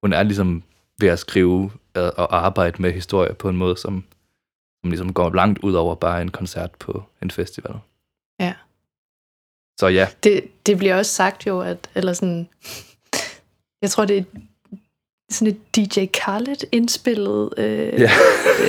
hun 0.02 0.12
er 0.12 0.22
ligesom 0.22 0.62
ved 1.00 1.08
at 1.08 1.18
skrive 1.18 1.70
øh, 1.96 2.10
og 2.16 2.46
arbejde 2.46 2.82
med 2.82 2.92
historie 2.92 3.34
på 3.34 3.48
en 3.48 3.56
måde, 3.56 3.76
som, 3.76 4.04
som 4.80 4.90
ligesom 4.90 5.12
går 5.12 5.30
langt 5.34 5.58
ud 5.58 5.72
over 5.72 5.94
bare 5.94 6.22
en 6.22 6.30
koncert 6.30 6.70
på 6.74 7.04
en 7.22 7.30
festival. 7.30 7.74
Ja. 8.40 8.54
Så 9.80 9.86
ja, 9.86 10.08
Det, 10.24 10.66
det 10.66 10.78
bliver 10.78 10.96
også 10.96 11.12
sagt 11.12 11.46
jo, 11.46 11.60
at, 11.60 11.90
eller 11.94 12.12
sådan, 12.12 12.48
jeg 13.82 13.90
tror, 13.90 14.04
det 14.04 14.18
er 14.18 14.22
sådan 15.30 15.48
et 15.48 15.76
DJ 15.76 16.06
Khaled 16.12 16.56
indspillet 16.72 17.50
øh, 17.56 18.00
ja. 18.00 18.10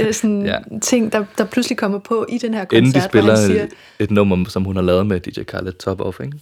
øh, 0.02 0.14
sådan 0.14 0.46
Ja. 0.46 0.58
ting, 0.82 1.12
der, 1.12 1.26
der 1.38 1.46
pludselig 1.46 1.78
kommer 1.78 2.00
på 2.00 2.26
i 2.30 2.38
den 2.38 2.54
her 2.54 2.66
koncert, 2.66 2.78
inden 2.78 3.02
de 3.02 3.02
spiller 3.06 3.36
siger, 3.36 3.64
et, 3.64 3.74
et 4.00 4.12
nummer, 4.12 4.50
som 4.50 4.64
hun 4.64 4.76
har 4.76 4.84
lavet 4.84 5.08
med 5.08 5.20
DJ 5.20 5.44
Khaled, 5.44 5.74
Top 5.74 6.02
Off, 6.02 6.20
ikke? 6.20 6.38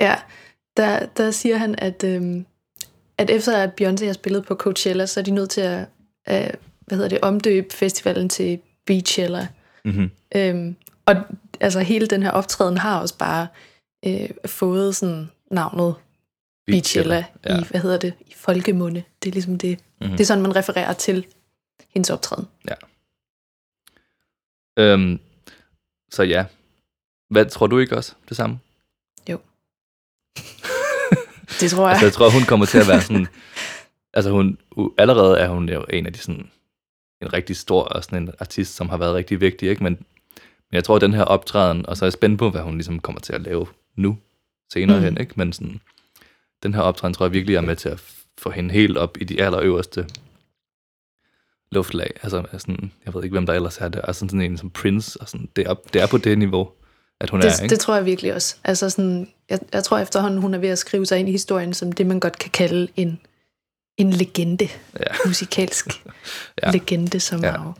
ja, 0.00 0.14
der, 0.76 1.06
der 1.06 1.30
siger 1.30 1.56
han, 1.56 1.74
at, 1.78 2.04
øhm, 2.04 2.46
at 3.18 3.30
efter 3.30 3.56
at 3.56 3.70
Beyoncé 3.80 4.04
har 4.06 4.12
spillet 4.12 4.46
på 4.46 4.54
Coachella, 4.54 5.06
så 5.06 5.20
er 5.20 5.24
de 5.24 5.30
nødt 5.30 5.50
til 5.50 5.60
at, 5.60 5.80
øh, 6.28 6.50
hvad 6.86 6.98
hedder 6.98 7.08
det, 7.08 7.20
omdøbe 7.22 7.74
festivalen 7.74 8.28
til 8.28 8.58
Beachella. 8.86 9.48
Mm-hmm. 9.84 10.10
Øhm, 10.36 10.76
og 11.06 11.16
altså 11.60 11.80
hele 11.80 12.06
den 12.06 12.22
her 12.22 12.30
optræden 12.30 12.78
har 12.78 13.00
også 13.00 13.18
bare 13.18 13.46
øh, 14.06 14.30
fået 14.46 14.96
sådan 14.96 15.30
navnet 15.50 15.94
Beachella 16.66 17.24
ja. 17.46 17.60
i, 17.60 17.64
hvad 17.70 17.80
hedder 17.80 17.98
det, 17.98 18.14
i 18.20 18.34
folkemunde. 18.36 19.02
Det 19.22 19.28
er 19.28 19.32
ligesom 19.32 19.58
det, 19.58 19.70
Mhm. 19.78 19.86
mm-hmm. 20.00 20.16
det 20.16 20.20
er 20.24 20.26
sådan, 20.26 20.42
man 20.42 20.56
refererer 20.56 20.92
til 20.92 21.26
hendes 21.88 22.10
optræden. 22.10 22.48
Øhm, 24.78 25.20
så 26.10 26.22
ja. 26.22 26.44
Hvad 27.30 27.46
tror 27.46 27.66
du 27.66 27.78
ikke 27.78 27.96
også 27.96 28.14
det 28.28 28.36
samme? 28.36 28.58
Det 31.60 31.70
tror 31.70 31.82
jeg. 31.84 31.90
Altså, 31.90 32.06
jeg 32.06 32.12
tror, 32.12 32.30
hun 32.30 32.42
kommer 32.42 32.66
til 32.66 32.78
at 32.78 32.88
være 32.88 33.00
sådan... 33.00 33.26
altså, 34.16 34.30
hun, 34.30 34.58
allerede 34.98 35.38
er 35.38 35.48
hun 35.48 35.68
jo 35.68 35.84
en 35.90 36.06
af 36.06 36.12
de 36.12 36.18
sådan... 36.18 36.50
En 37.22 37.32
rigtig 37.32 37.56
stor 37.56 37.82
og 37.82 38.04
sådan 38.04 38.22
en 38.22 38.32
artist, 38.40 38.74
som 38.74 38.88
har 38.88 38.96
været 38.96 39.14
rigtig 39.14 39.40
vigtig, 39.40 39.68
ikke? 39.68 39.82
Men, 39.82 39.92
men 39.92 40.72
jeg 40.72 40.84
tror, 40.84 40.96
at 40.96 41.00
den 41.00 41.14
her 41.14 41.22
optræden, 41.22 41.86
og 41.86 41.96
så 41.96 42.04
er 42.04 42.06
jeg 42.06 42.12
spændt 42.12 42.38
på, 42.38 42.50
hvad 42.50 42.60
hun 42.60 42.74
ligesom 42.74 43.00
kommer 43.00 43.20
til 43.20 43.32
at 43.32 43.40
lave 43.40 43.66
nu, 43.96 44.18
senere 44.72 44.98
mm. 44.98 45.04
hen, 45.04 45.18
ikke? 45.20 45.32
Men 45.36 45.52
sådan, 45.52 45.80
den 46.62 46.74
her 46.74 46.80
optræden 46.80 47.14
tror 47.14 47.26
jeg 47.26 47.32
virkelig 47.32 47.56
er 47.56 47.60
med 47.60 47.76
til 47.76 47.88
at 47.88 48.02
få 48.38 48.50
hende 48.50 48.74
helt 48.74 48.96
op 48.96 49.16
i 49.20 49.24
de 49.24 49.42
allerøverste 49.42 50.06
luftlag. 51.72 52.10
Altså, 52.22 52.44
sådan, 52.52 52.92
jeg 53.06 53.14
ved 53.14 53.22
ikke, 53.24 53.34
hvem 53.34 53.46
der 53.46 53.52
ellers 53.52 53.78
er 53.78 53.88
der. 53.88 54.00
Altså 54.02 54.20
sådan 54.20 54.40
en 54.40 54.58
som 54.58 54.70
Prince, 54.70 55.20
og 55.20 55.28
sådan, 55.28 55.48
det, 55.56 55.66
er, 55.66 55.74
det 55.92 56.02
er 56.02 56.06
på 56.06 56.18
det 56.18 56.38
niveau, 56.38 56.70
at 57.20 57.30
hun 57.30 57.40
er, 57.40 57.44
Det, 57.50 57.62
ikke? 57.62 57.72
det 57.72 57.80
tror 57.80 57.94
jeg 57.94 58.04
virkelig 58.04 58.34
også. 58.34 58.56
Altså 58.64 58.90
sådan, 58.90 59.28
jeg, 59.50 59.58
jeg 59.72 59.84
tror 59.84 59.98
efterhånden, 59.98 60.40
hun 60.40 60.54
er 60.54 60.58
ved 60.58 60.68
at 60.68 60.78
skrive 60.78 61.06
sig 61.06 61.18
ind 61.18 61.28
i 61.28 61.32
historien 61.32 61.74
som 61.74 61.92
det, 61.92 62.06
man 62.06 62.20
godt 62.20 62.38
kan 62.38 62.50
kalde 62.50 62.88
en, 62.96 63.20
en 63.96 64.10
legende. 64.10 64.68
Ja. 65.00 65.04
Musikalsk 65.26 65.86
Ja. 66.62 66.70
legende, 66.70 67.20
som 67.20 67.40
Ja. 67.44 67.62
jo. 67.62 67.72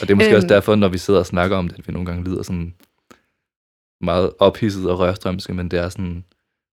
Og 0.00 0.08
det 0.08 0.10
er 0.10 0.14
måske 0.14 0.28
øhm. 0.30 0.36
også 0.36 0.48
derfor, 0.48 0.74
når 0.74 0.88
vi 0.88 0.98
sidder 0.98 1.20
og 1.20 1.26
snakker 1.26 1.56
om 1.56 1.68
det, 1.68 1.78
at 1.78 1.88
vi 1.88 1.92
nogle 1.92 2.06
gange 2.06 2.24
lyder 2.24 2.42
sådan 2.42 2.74
meget 4.00 4.30
ophidset 4.38 4.90
og 4.90 4.98
rørstrømske, 4.98 5.54
men 5.54 5.70
det 5.70 5.78
er 5.78 5.88
sådan, 5.88 6.24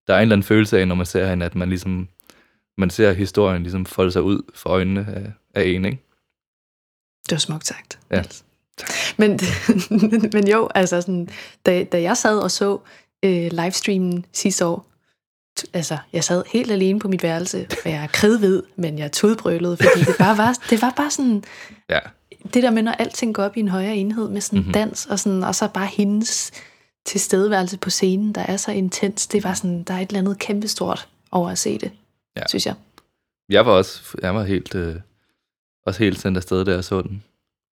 der 0.08 0.14
er 0.14 0.18
en 0.18 0.22
eller 0.22 0.36
anden 0.36 0.48
følelse 0.48 0.80
af, 0.80 0.88
når 0.88 0.96
man 0.96 1.06
ser 1.06 1.30
hende, 1.30 1.46
at 1.46 1.56
man 1.56 1.70
ligesom, 1.70 2.08
man 2.78 2.90
ser 2.90 3.14
historien 3.14 3.62
ligesom 3.64 3.86
folde 3.86 4.12
sig 4.12 4.22
ud 4.22 4.42
for 4.56 4.70
øjnene 4.70 5.06
af, 5.16 5.32
af 5.62 5.68
en, 5.68 5.86
ikke? 5.86 6.02
Det 7.26 7.32
var 7.32 7.38
smukt 7.38 7.68
sagt. 7.68 8.00
Ja. 8.12 8.24
Men, 9.18 9.40
men 10.34 10.48
jo, 10.48 10.70
altså 10.76 11.02
sådan, 11.02 11.30
da, 11.66 11.84
da 11.84 12.02
jeg 12.02 12.18
sad 12.18 12.40
og 12.40 12.52
så 12.52 12.80
øh, 13.26 13.50
livestreamen 13.52 14.26
sidste 14.34 14.66
år, 14.66 14.86
altså, 15.74 15.98
jeg 16.14 16.24
sad 16.24 16.44
helt 16.54 16.72
alene 16.72 17.00
på 17.00 17.08
mit 17.08 17.24
værelse, 17.24 17.68
og 17.86 17.92
jeg 17.92 18.04
er 18.04 18.08
kridhvid, 18.08 18.64
men 18.76 19.00
jeg 19.00 19.12
tudbrølede, 19.12 19.78
fordi 19.78 20.00
det 20.06 20.16
bare 20.20 20.38
var, 20.38 20.60
det 20.70 20.82
var 20.82 20.94
bare 20.98 21.12
sådan, 21.12 21.44
Ja, 21.90 22.00
det 22.54 22.64
der 22.64 22.70
med, 22.72 22.84
når 22.84 22.92
alting 22.92 23.36
går 23.36 23.44
op 23.44 23.58
i 23.58 23.60
en 23.60 23.68
højere 23.68 23.96
enhed 23.96 24.30
med 24.30 24.42
sådan 24.42 24.60
Mhm. 24.60 24.66
mm-hmm. 24.68 24.74
dans, 24.74 25.06
og, 25.06 25.20
sådan, 25.20 25.44
og 25.44 25.56
så 25.56 25.68
bare 25.68 25.86
hendes 25.88 26.52
tilstedeværelse 27.06 27.78
på 27.78 27.90
scenen, 27.90 28.34
der 28.36 28.42
er 28.42 28.58
så 28.58 28.72
intens, 28.72 29.28
det 29.28 29.44
var 29.44 29.54
sådan, 29.54 29.84
der 29.84 29.94
er 29.94 30.00
et 30.00 30.08
eller 30.10 30.20
andet 30.20 30.40
kæmpestort 30.40 31.08
over 31.32 31.50
at 31.50 31.58
se 31.58 31.78
det, 31.78 31.92
Ja. 32.38 32.42
synes 32.50 32.66
jeg. 32.66 32.76
jeg 33.50 33.66
var 33.66 33.72
også, 33.72 34.18
jeg 34.22 34.36
var 34.36 34.44
helt, 34.44 34.76
øh, 34.76 34.96
også 35.86 36.00
helt 36.04 36.20
sendt 36.20 36.38
afsted, 36.38 36.66
da 36.66 36.72
jeg 36.72 36.84
så 36.84 37.02
den. 37.02 37.24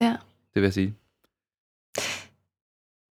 Ja. 0.02 0.16
Det 0.54 0.62
vil 0.62 0.64
jeg 0.64 0.74
sige. 0.74 0.94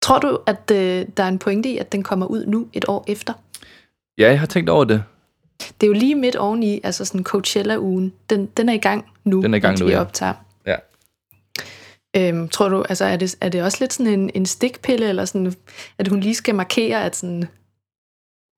Tror 0.03 0.19
du, 0.19 0.39
at 0.47 0.71
øh, 0.71 1.07
der 1.17 1.23
er 1.23 1.29
en 1.29 1.39
pointe 1.39 1.69
i, 1.69 1.79
at 1.79 1.93
den 1.93 2.03
kommer 2.03 2.27
ud 2.27 2.47
nu 2.47 2.69
et 2.73 2.85
år 2.89 3.05
efter? 3.07 3.33
Ja, 4.19 4.29
jeg 4.31 4.41
har 4.41 4.47
tænkt 4.47 4.71
over 4.71 4.85
det. 4.85 5.05
Det 5.81 5.83
er 5.83 5.87
jo 5.87 5.93
lige 5.93 6.15
midt 6.15 6.37
oveni, 6.37 6.81
altså 6.85 7.05
sådan 7.05 7.25
Coachella-ugen. 7.25 8.13
Den, 8.31 8.47
den 8.47 8.69
er 8.69 8.73
i 8.73 8.79
gang 8.79 9.07
nu, 9.25 9.43
Den 9.43 9.55
er 9.55 9.59
i 9.59 9.61
gang 9.61 9.79
nu, 9.79 9.87
vi 9.87 9.93
ja. 9.93 10.01
optager. 10.01 10.35
Ja. 12.15 12.29
Øhm, 12.29 12.49
tror 12.49 12.69
du, 12.69 12.83
altså 12.89 13.05
er 13.05 13.17
det, 13.17 13.37
er 13.41 13.49
det 13.49 13.63
også 13.63 13.79
lidt 13.81 13.93
sådan 13.93 14.13
en, 14.21 14.31
en 14.35 14.47
stikpille, 14.47 15.09
eller 15.09 15.25
sådan, 15.25 15.55
at 15.99 16.09
hun 16.09 16.21
lige 16.21 16.35
skal 16.35 16.55
markere, 16.55 17.05
at 17.05 17.17
sådan, 17.17 17.45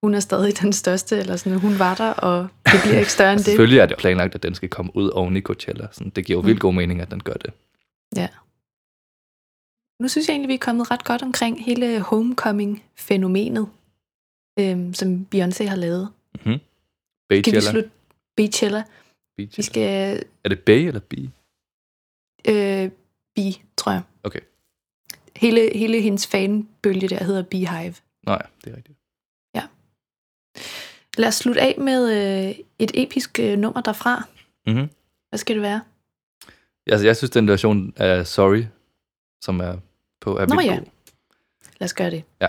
hun 0.05 0.15
er 0.15 0.21
stadig 0.21 0.61
den 0.61 0.73
største, 0.73 1.19
eller 1.19 1.37
sådan, 1.37 1.59
hun 1.61 1.79
var 1.79 1.95
der, 1.95 2.13
og 2.13 2.49
det 2.67 2.81
bliver 2.83 2.99
ikke 2.99 3.13
større 3.13 3.33
end 3.33 3.39
det? 3.39 3.45
Selvfølgelig 3.47 3.79
er 3.79 3.87
det 3.87 3.99
planlagt, 3.99 4.35
at 4.35 4.43
den 4.43 4.55
skal 4.55 4.69
komme 4.69 4.97
ud 4.97 5.09
oven 5.11 5.37
i 5.37 5.41
Coachella. 5.41 5.89
Sådan, 5.93 6.11
det 6.11 6.27
giver 6.27 6.37
jo 6.39 6.41
Mm. 6.43 6.47
vildt 6.47 6.61
god 6.61 6.75
mening, 6.75 7.01
at 7.01 7.11
den 7.11 7.23
gør 7.23 7.33
det. 7.33 7.53
Nu 10.03 10.09
synes 10.09 10.29
jeg 10.29 10.33
egentlig, 10.35 10.49
vi 10.49 10.55
er 10.55 10.59
kommet 10.59 10.91
ret 10.91 11.05
godt 11.05 11.23
omkring 11.23 11.65
hele 11.65 12.01
homecoming-fænomenet, 12.01 13.69
øhm, 14.61 14.95
som 14.95 15.27
Beyoncé 15.35 15.65
har 15.65 15.77
lavet. 15.77 16.09
Mm-hmm. 16.35 16.59
Skal 17.43 17.55
vi 17.55 17.61
slutte 17.61 17.91
Beachella? 18.37 18.85
Vi 19.39 19.63
skal 19.63 20.23
Er 20.45 20.49
det 20.49 20.61
Bay 20.61 20.87
eller 20.87 21.01
B? 21.01 21.13
øh, 22.49 22.91
bi, 23.41 23.62
tror 23.76 23.93
jeg. 23.93 24.03
Okay. 24.22 24.41
hele, 25.36 25.70
hele 25.74 26.01
hendes 26.01 26.26
fanbølge 26.26 27.09
der 27.09 27.24
hedder 27.24 27.43
Beehive. 27.43 27.95
Nej, 28.26 28.47
det 28.64 28.72
er 28.72 28.76
rigtigt. 28.76 29.01
Lad 31.18 31.28
os 31.28 31.34
slutte 31.34 31.61
af 31.61 31.74
med 31.78 32.11
øh, 32.11 32.55
et 32.78 32.91
episk 32.95 33.41
øh, 33.41 33.59
nummer 33.59 33.80
derfra. 33.80 34.24
Mm-hmm. 34.66 34.88
Hvad 35.28 35.38
skal 35.38 35.55
det 35.55 35.62
være? 35.62 35.80
Altså, 36.86 37.07
jeg 37.07 37.16
synes, 37.16 37.30
den 37.30 37.49
version 37.49 37.93
af 37.97 38.26
Sorry, 38.26 38.64
som 39.41 39.61
er 39.61 39.76
på, 40.20 40.36
er 40.36 40.47
Nå 40.47 40.61
ja. 40.61 40.74
god. 40.74 40.86
Lad 41.80 41.84
os 41.84 41.95
gøre 41.95 42.11
det. 42.11 42.24
Middle 42.41 42.49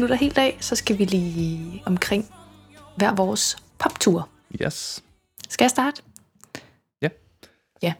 slutter 0.00 0.16
helt 0.16 0.38
af, 0.38 0.56
så 0.60 0.76
skal 0.76 0.98
vi 0.98 1.04
lige 1.04 1.82
omkring 1.86 2.34
hver 2.96 3.14
vores 3.14 3.56
poptur. 3.78 4.28
Yes. 4.62 5.04
Skal 5.48 5.64
jeg 5.64 5.70
starte? 5.70 6.02
Ja. 7.02 7.08
Ja. 7.82 7.94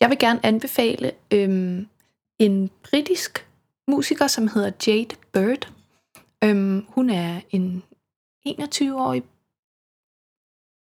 Jeg 0.00 0.10
vil 0.10 0.18
gerne 0.18 0.46
anbefale 0.46 1.12
øhm, 1.30 1.88
en 2.38 2.70
britisk 2.82 3.48
musiker, 3.88 4.26
som 4.26 4.48
hedder 4.48 4.70
Jade 4.86 5.16
Bird. 5.32 5.72
Øhm, 6.44 6.86
hun 6.88 7.10
er 7.10 7.40
en 7.50 7.82
21-årig, 8.48 9.22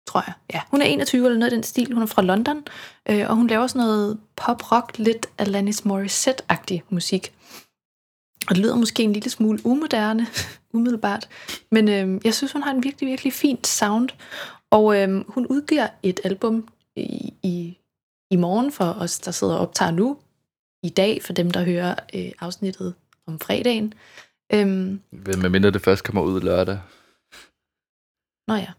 tror 0.07 0.23
jeg. 0.27 0.35
Ja, 0.55 0.61
hun 0.71 0.83
er 0.83 0.87
21 0.87 1.27
eller 1.27 1.39
noget 1.39 1.53
i 1.53 1.55
den 1.55 1.63
stil. 1.63 1.93
Hun 1.93 2.03
er 2.03 2.07
fra 2.07 2.23
London, 2.23 2.67
øh, 3.09 3.31
og 3.31 3.37
hun 3.37 3.47
laver 3.47 3.67
sådan 3.67 3.87
noget 3.87 4.21
pop-rock, 4.37 4.99
lidt 4.99 5.27
Alanis 5.39 5.85
Morissette-agtig 5.85 6.83
musik. 6.89 7.33
Og 8.49 8.55
det 8.55 8.59
lyder 8.59 8.77
måske 8.77 9.03
en 9.03 9.13
lille 9.13 9.31
smule 9.31 9.59
umoderne, 9.65 10.27
umiddelbart. 10.75 11.29
Men 11.71 11.89
øhm, 11.89 12.21
jeg 12.25 12.35
synes, 12.35 12.53
hun 12.53 12.63
har 12.63 12.71
en 12.71 12.85
virkelig, 12.85 13.09
virkelig 13.09 13.33
fint 13.33 13.67
sound. 13.67 14.09
Og 14.71 15.03
øhm, 15.03 15.25
hun 15.29 15.47
udgiver 15.47 15.89
et 16.03 16.21
album 16.25 16.69
i, 16.97 17.35
i, 17.43 17.79
i 18.31 18.37
morgen 18.37 18.73
for 18.73 18.85
os, 18.85 19.19
der 19.19 19.31
sidder 19.31 19.55
og 19.55 19.61
optager 19.61 19.91
nu. 19.91 20.19
I 20.85 20.89
dag, 20.89 21.23
for 21.23 21.33
dem, 21.33 21.51
der 21.51 21.65
hører 21.65 21.95
øh, 22.15 22.33
afsnittet 22.41 22.95
om 23.27 23.41
fredagen. 23.41 23.95
Øhm, 24.53 25.01
Med 25.11 25.49
mindre 25.49 25.71
det 25.71 25.83
først 25.83 26.05
kommer 26.05 26.23
ud 26.23 26.41
lørdag. 26.41 26.79
Nå 28.49 28.55
ja. 28.55 28.73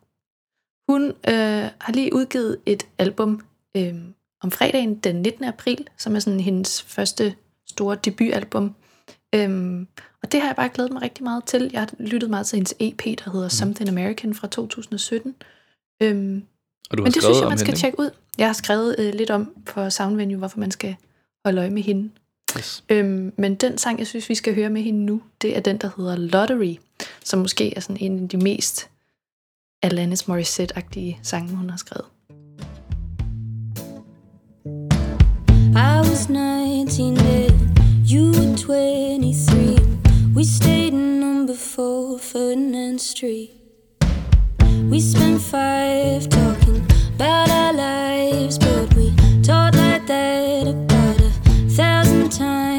Hun 0.90 1.04
øh, 1.08 1.70
har 1.82 1.94
lige 1.94 2.14
udgivet 2.14 2.58
et 2.66 2.88
album 2.98 3.42
øh, 3.78 3.96
om 4.42 4.52
fredagen 4.52 4.96
den 4.96 5.22
19. 5.22 5.44
april, 5.44 5.88
som 5.98 6.16
er 6.16 6.20
sådan 6.20 6.40
hendes 6.40 6.82
første 6.82 7.36
store 7.70 7.96
debutalbum. 7.96 8.76
Øhm, 9.36 9.88
og 10.24 10.32
det 10.32 10.42
har 10.42 10.48
jeg 10.48 10.56
bare 10.56 10.70
glædet 10.70 10.94
mig 10.94 11.02
rigtig 11.02 11.24
meget 11.24 11.44
til. 11.46 11.70
Jeg 11.74 11.82
har 11.82 11.90
lyttet 12.00 12.30
meget 12.30 12.46
til 12.46 12.56
hendes 12.56 12.74
EP, 12.80 13.04
der 13.04 13.32
hedder 13.32 13.48
Something 13.50 13.90
American 13.90 14.34
fra 14.34 14.48
2017. 14.48 15.36
Øhm, 16.04 16.44
Og 16.92 16.98
du 16.98 17.02
har 17.02 17.06
men 17.06 17.14
det 17.14 17.24
synes 17.24 17.40
jeg, 17.40 17.50
man 17.50 17.58
skal 17.58 17.68
hende, 17.68 17.80
tjekke 17.80 18.00
ud. 18.00 18.10
Jeg 18.38 18.48
har 18.48 18.54
skrevet 18.54 18.96
øh, 19.00 19.14
lidt 19.14 19.30
om 19.30 19.54
på 19.66 19.90
Soundvenue, 19.90 20.38
hvorfor 20.38 20.60
man 20.60 20.72
skal 20.72 20.96
holde 21.46 21.62
øje 21.62 21.70
med 21.70 21.82
hende. 21.82 22.10
Yes. 22.58 22.84
Øhm, 22.90 23.34
men 23.38 23.56
den 23.56 23.78
sang, 23.78 24.00
jeg 24.00 24.08
synes, 24.08 24.30
vi 24.30 24.36
skal 24.36 24.56
høre 24.56 24.70
med 24.70 24.82
hende 24.82 25.06
nu, 25.06 25.22
det 25.42 25.58
er 25.58 25.62
den, 25.62 25.78
der 25.78 25.90
hedder 25.98 26.16
Lottery, 26.16 26.76
som 27.24 27.40
måske 27.40 27.76
er 27.76 27.80
sådan 27.80 27.98
en 28.00 28.24
af 28.24 28.30
de 28.30 28.38
mest 28.38 28.90
Alanis 29.84 30.28
Morissette-agtige 30.28 31.20
sange, 31.24 31.56
hun 31.56 31.70
har 31.70 31.78
skrevet. 31.78 32.06
I 35.76 36.00
was 36.10 36.30
19 36.30 37.16
then, 37.16 37.73
you 38.14 38.32
were 38.32 38.56
23. 38.56 39.80
We 40.36 40.44
stayed 40.44 40.94
in 40.94 41.20
number 41.20 41.56
4 41.56 42.20
Ferdinand 42.20 43.02
Street. 43.02 43.52
We 44.92 45.00
spent 45.00 45.42
five 45.42 46.30
talking 46.30 46.86
about 47.16 47.50
our 47.50 47.74
lives, 47.74 48.60
but 48.60 48.94
we 48.94 49.16
talked 49.42 49.78
like 49.78 50.06
that 50.06 50.68
about 50.68 51.22
a 51.22 51.32
thousand 51.70 52.32
times, 52.32 52.73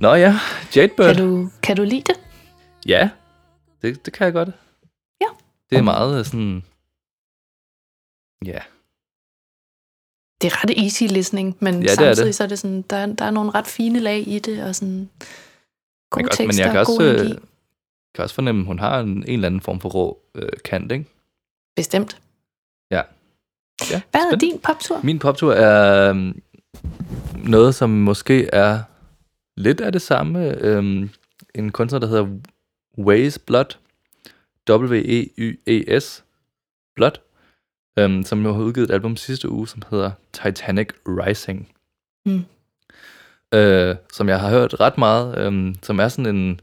Nå 0.00 0.14
ja, 0.14 0.34
Jadebird. 0.76 1.14
Kan 1.14 1.16
du, 1.26 1.50
kan 1.62 1.76
du 1.76 1.82
lide 1.82 2.00
det? 2.02 2.20
Ja, 2.86 3.10
det, 3.82 4.06
det 4.06 4.12
kan 4.12 4.24
jeg 4.24 4.32
godt. 4.32 4.48
Ja. 5.20 5.26
Det 5.70 5.78
er 5.78 5.82
meget 5.82 6.18
øh, 6.18 6.24
sådan... 6.24 6.62
Ja, 8.44 8.58
Det 10.40 10.52
er 10.52 10.64
ret 10.64 10.84
easy 10.84 11.02
listening, 11.02 11.56
men 11.60 11.74
Ja, 11.74 11.78
ja, 11.80 11.82
det 11.82 11.90
samtidig 11.90 12.26
det. 12.26 12.34
så 12.34 12.44
er 12.44 12.48
det 12.48 12.58
sådan, 12.58 12.82
der, 12.82 12.96
er- 12.96 13.06
der 13.14 13.24
er 13.24 13.30
nogle 13.30 13.50
ret 13.50 13.66
fine 13.66 13.98
lag 13.98 14.28
i 14.28 14.38
det, 14.38 14.64
og 14.64 14.74
sådan 14.74 15.10
gode 16.10 16.22
jeg 16.22 16.24
men 16.24 16.30
tekster 16.30 16.64
jeg 16.64 16.72
kan 16.72 16.80
og 16.80 16.80
også, 16.80 16.92
god 16.98 17.04
øh, 17.06 17.20
energi. 17.26 17.40
kan 18.14 18.22
også 18.22 18.34
fornemme, 18.34 18.60
at 18.60 18.66
hun 18.66 18.78
har 18.78 19.00
en, 19.00 19.08
en 19.08 19.22
eller 19.28 19.46
anden 19.46 19.60
form 19.60 19.80
for 19.80 19.88
rå 19.88 20.18
øh, 20.34 20.48
kant, 20.64 20.92
ikke? 20.92 21.04
Bestemt. 21.76 22.20
Ja. 22.90 23.02
ja 23.90 24.02
Hvad 24.10 24.20
er 24.20 24.24
spændende. 24.30 24.46
din 24.46 24.58
poptur? 24.60 25.00
Min 25.02 25.18
poptur 25.18 25.52
er 25.52 26.10
øhm, 26.10 26.42
noget, 27.44 27.74
som 27.74 27.90
måske 27.90 28.46
er 28.46 28.82
lidt 29.56 29.80
af 29.80 29.92
det 29.92 30.02
samme. 30.02 30.58
Øhm, 30.58 31.10
en 31.54 31.72
kunstner, 31.72 32.00
der 32.00 32.06
hedder 32.06 32.38
Ways 32.98 33.38
Blood. 33.38 33.76
W-E-Y-E-S. 34.70 36.24
Blood. 36.96 37.12
Øhm, 37.98 38.22
som 38.22 38.42
jo 38.42 38.52
har 38.52 38.62
udgivet 38.62 38.90
et 38.90 38.94
album 38.94 39.16
sidste 39.16 39.48
uge, 39.48 39.68
som 39.68 39.82
hedder 39.90 40.10
Titanic 40.32 40.88
Rising. 41.06 41.72
Mm. 42.26 42.44
Øh, 43.54 43.96
som 44.12 44.28
jeg 44.28 44.40
har 44.40 44.50
hørt 44.50 44.80
ret 44.80 44.98
meget. 44.98 45.38
Øhm, 45.38 45.74
som 45.82 45.98
er 45.98 46.08
sådan 46.08 46.36
en 46.36 46.60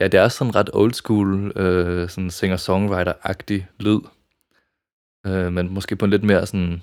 Ja, 0.00 0.08
det 0.08 0.20
er 0.20 0.28
sådan 0.28 0.54
ret 0.54 0.70
old 0.72 0.92
school, 0.92 1.52
øh, 1.56 2.08
sådan 2.08 2.30
singer-songwriter-agtig 2.30 3.66
lyd. 3.80 4.00
Øh, 5.26 5.52
men 5.52 5.74
måske 5.74 5.96
på 5.96 6.04
en 6.04 6.10
lidt 6.10 6.24
mere 6.24 6.46
sådan, 6.46 6.82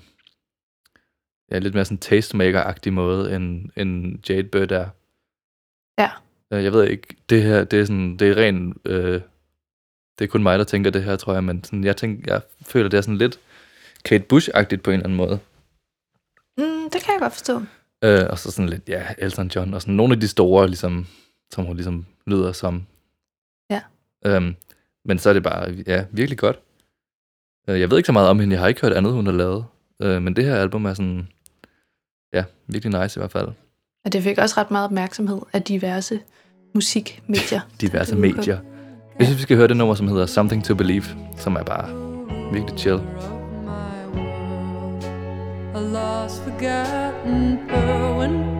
ja, 1.50 1.58
lidt 1.58 1.74
mere 1.74 1.84
sådan 1.84 1.98
tastemaker-agtig 1.98 2.92
måde, 2.92 3.36
end, 3.36 3.70
end 3.76 4.18
Jade 4.28 4.48
Bird 4.48 4.72
er. 4.72 4.88
Ja. 5.98 6.10
Øh, 6.52 6.64
jeg 6.64 6.72
ved 6.72 6.88
ikke, 6.88 7.16
det 7.28 7.42
her, 7.42 7.64
det 7.64 7.80
er 7.80 7.84
sådan, 7.84 8.16
det 8.16 8.28
er 8.28 8.36
ren, 8.36 8.74
øh, 8.84 9.20
det 10.18 10.24
er 10.24 10.28
kun 10.28 10.42
mig, 10.42 10.58
der 10.58 10.64
tænker 10.64 10.90
det 10.90 11.04
her, 11.04 11.16
tror 11.16 11.32
jeg, 11.32 11.44
men 11.44 11.64
sådan, 11.64 11.84
jeg, 11.84 11.96
tænker, 11.96 12.32
jeg 12.32 12.42
føler, 12.66 12.88
det 12.88 12.96
er 12.96 13.00
sådan 13.00 13.18
lidt 13.18 13.40
Kate 14.04 14.24
Bush-agtigt 14.32 14.82
på 14.82 14.90
en 14.90 14.94
eller 14.94 15.06
anden 15.06 15.16
måde. 15.16 15.38
Mm, 16.58 16.90
det 16.90 17.02
kan 17.02 17.12
jeg 17.12 17.20
godt 17.20 17.32
forstå. 17.32 17.62
Øh, 18.04 18.26
og 18.30 18.38
så 18.38 18.50
sådan 18.50 18.68
lidt, 18.68 18.88
ja, 18.88 19.06
Elton 19.18 19.48
John, 19.48 19.74
og 19.74 19.82
sådan 19.82 19.94
nogle 19.94 20.14
af 20.14 20.20
de 20.20 20.28
store, 20.28 20.66
ligesom, 20.66 21.06
som 21.52 21.64
hun 21.64 21.76
ligesom 21.76 22.06
lyder 22.26 22.52
som. 22.52 22.86
Ja. 23.70 23.82
Øhm, 24.26 24.56
men 25.04 25.18
så 25.18 25.28
er 25.28 25.32
det 25.32 25.42
bare, 25.42 25.74
ja, 25.86 26.04
virkelig 26.10 26.38
godt. 26.38 26.60
Øh, 27.68 27.80
jeg 27.80 27.90
ved 27.90 27.98
ikke 27.98 28.06
så 28.06 28.12
meget 28.12 28.28
om 28.28 28.40
hende, 28.40 28.52
jeg 28.52 28.60
har 28.60 28.68
ikke 28.68 28.80
hørt 28.80 28.92
andet, 28.92 29.12
hun 29.12 29.26
har 29.26 29.32
lavet. 29.32 29.64
Øh, 30.02 30.22
men 30.22 30.36
det 30.36 30.44
her 30.44 30.56
album 30.56 30.84
er 30.84 30.94
sådan, 30.94 31.28
ja, 32.32 32.44
virkelig 32.66 33.00
nice 33.00 33.18
i 33.18 33.20
hvert 33.20 33.32
fald. 33.32 33.48
Og 34.04 34.12
det 34.12 34.22
fik 34.22 34.38
også 34.38 34.54
ret 34.58 34.70
meget 34.70 34.84
opmærksomhed 34.84 35.38
af 35.52 35.62
diverse 35.62 36.20
musikmedier. 36.74 37.60
Diverse 37.80 38.14
er 38.14 38.18
medier. 38.18 38.58
Jeg 39.18 39.26
synes, 39.26 39.38
vi 39.38 39.42
skal 39.42 39.56
høre 39.56 39.68
det 39.68 39.76
nummer, 39.76 39.94
som 39.94 40.08
hedder 40.08 40.26
Something 40.26 40.64
to 40.64 40.74
Believe, 40.74 41.04
som 41.36 41.56
er 41.56 41.62
bare 41.62 41.88
virkelig 42.52 42.78
chill. 42.78 43.00
A 45.74 45.80
lost, 45.80 46.42
forgotten 46.42 47.58
pearl 47.68 48.57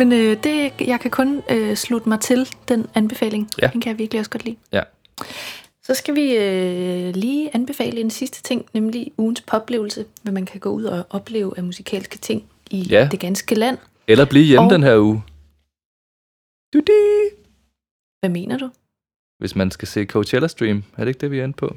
men 0.00 0.12
øh, 0.12 0.42
det, 0.44 0.72
jeg 0.80 1.00
kan 1.00 1.10
kun 1.10 1.42
øh, 1.50 1.76
slutte 1.76 2.08
mig 2.08 2.20
til 2.20 2.48
den 2.68 2.86
anbefaling. 2.94 3.48
Ja. 3.62 3.66
Den 3.72 3.80
kan 3.80 3.90
jeg 3.90 3.98
virkelig 3.98 4.18
også 4.20 4.30
godt 4.30 4.44
lide. 4.44 4.56
Ja. 4.72 4.82
Så 5.82 5.94
skal 5.94 6.14
vi 6.14 6.36
øh, 6.36 7.14
lige 7.14 7.50
anbefale 7.54 8.00
en 8.00 8.10
sidste 8.10 8.42
ting, 8.42 8.66
nemlig 8.74 9.12
ugens 9.18 9.40
poplevelse, 9.40 10.04
hvad 10.22 10.32
man 10.32 10.46
kan 10.46 10.60
gå 10.60 10.70
ud 10.70 10.84
og 10.84 11.06
opleve 11.10 11.54
af 11.56 11.62
musikalske 11.64 12.18
ting 12.18 12.44
i 12.70 12.80
Ja. 12.82 13.08
det 13.10 13.20
ganske 13.20 13.54
land. 13.54 13.78
Eller 14.06 14.24
blive 14.24 14.44
hjemme 14.44 14.66
Og- 14.66 14.72
den 14.72 14.82
her 14.82 14.98
uge. 14.98 15.22
Du-di. 16.74 17.36
Hvad 18.20 18.30
mener 18.30 18.58
du? 18.58 18.70
Hvis 19.38 19.56
man 19.56 19.70
skal 19.70 19.88
se 19.88 20.04
Coachella 20.04 20.48
Stream, 20.48 20.84
er 20.96 21.00
det 21.04 21.08
ikke 21.08 21.20
det, 21.20 21.30
vi 21.30 21.38
er 21.38 21.44
inde 21.44 21.54
på? 21.56 21.76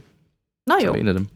Nå 0.67 0.74
jo, 0.84 0.88
Som 0.88 0.95
en 0.95 1.07
af 1.07 1.13
dem. 1.13 1.28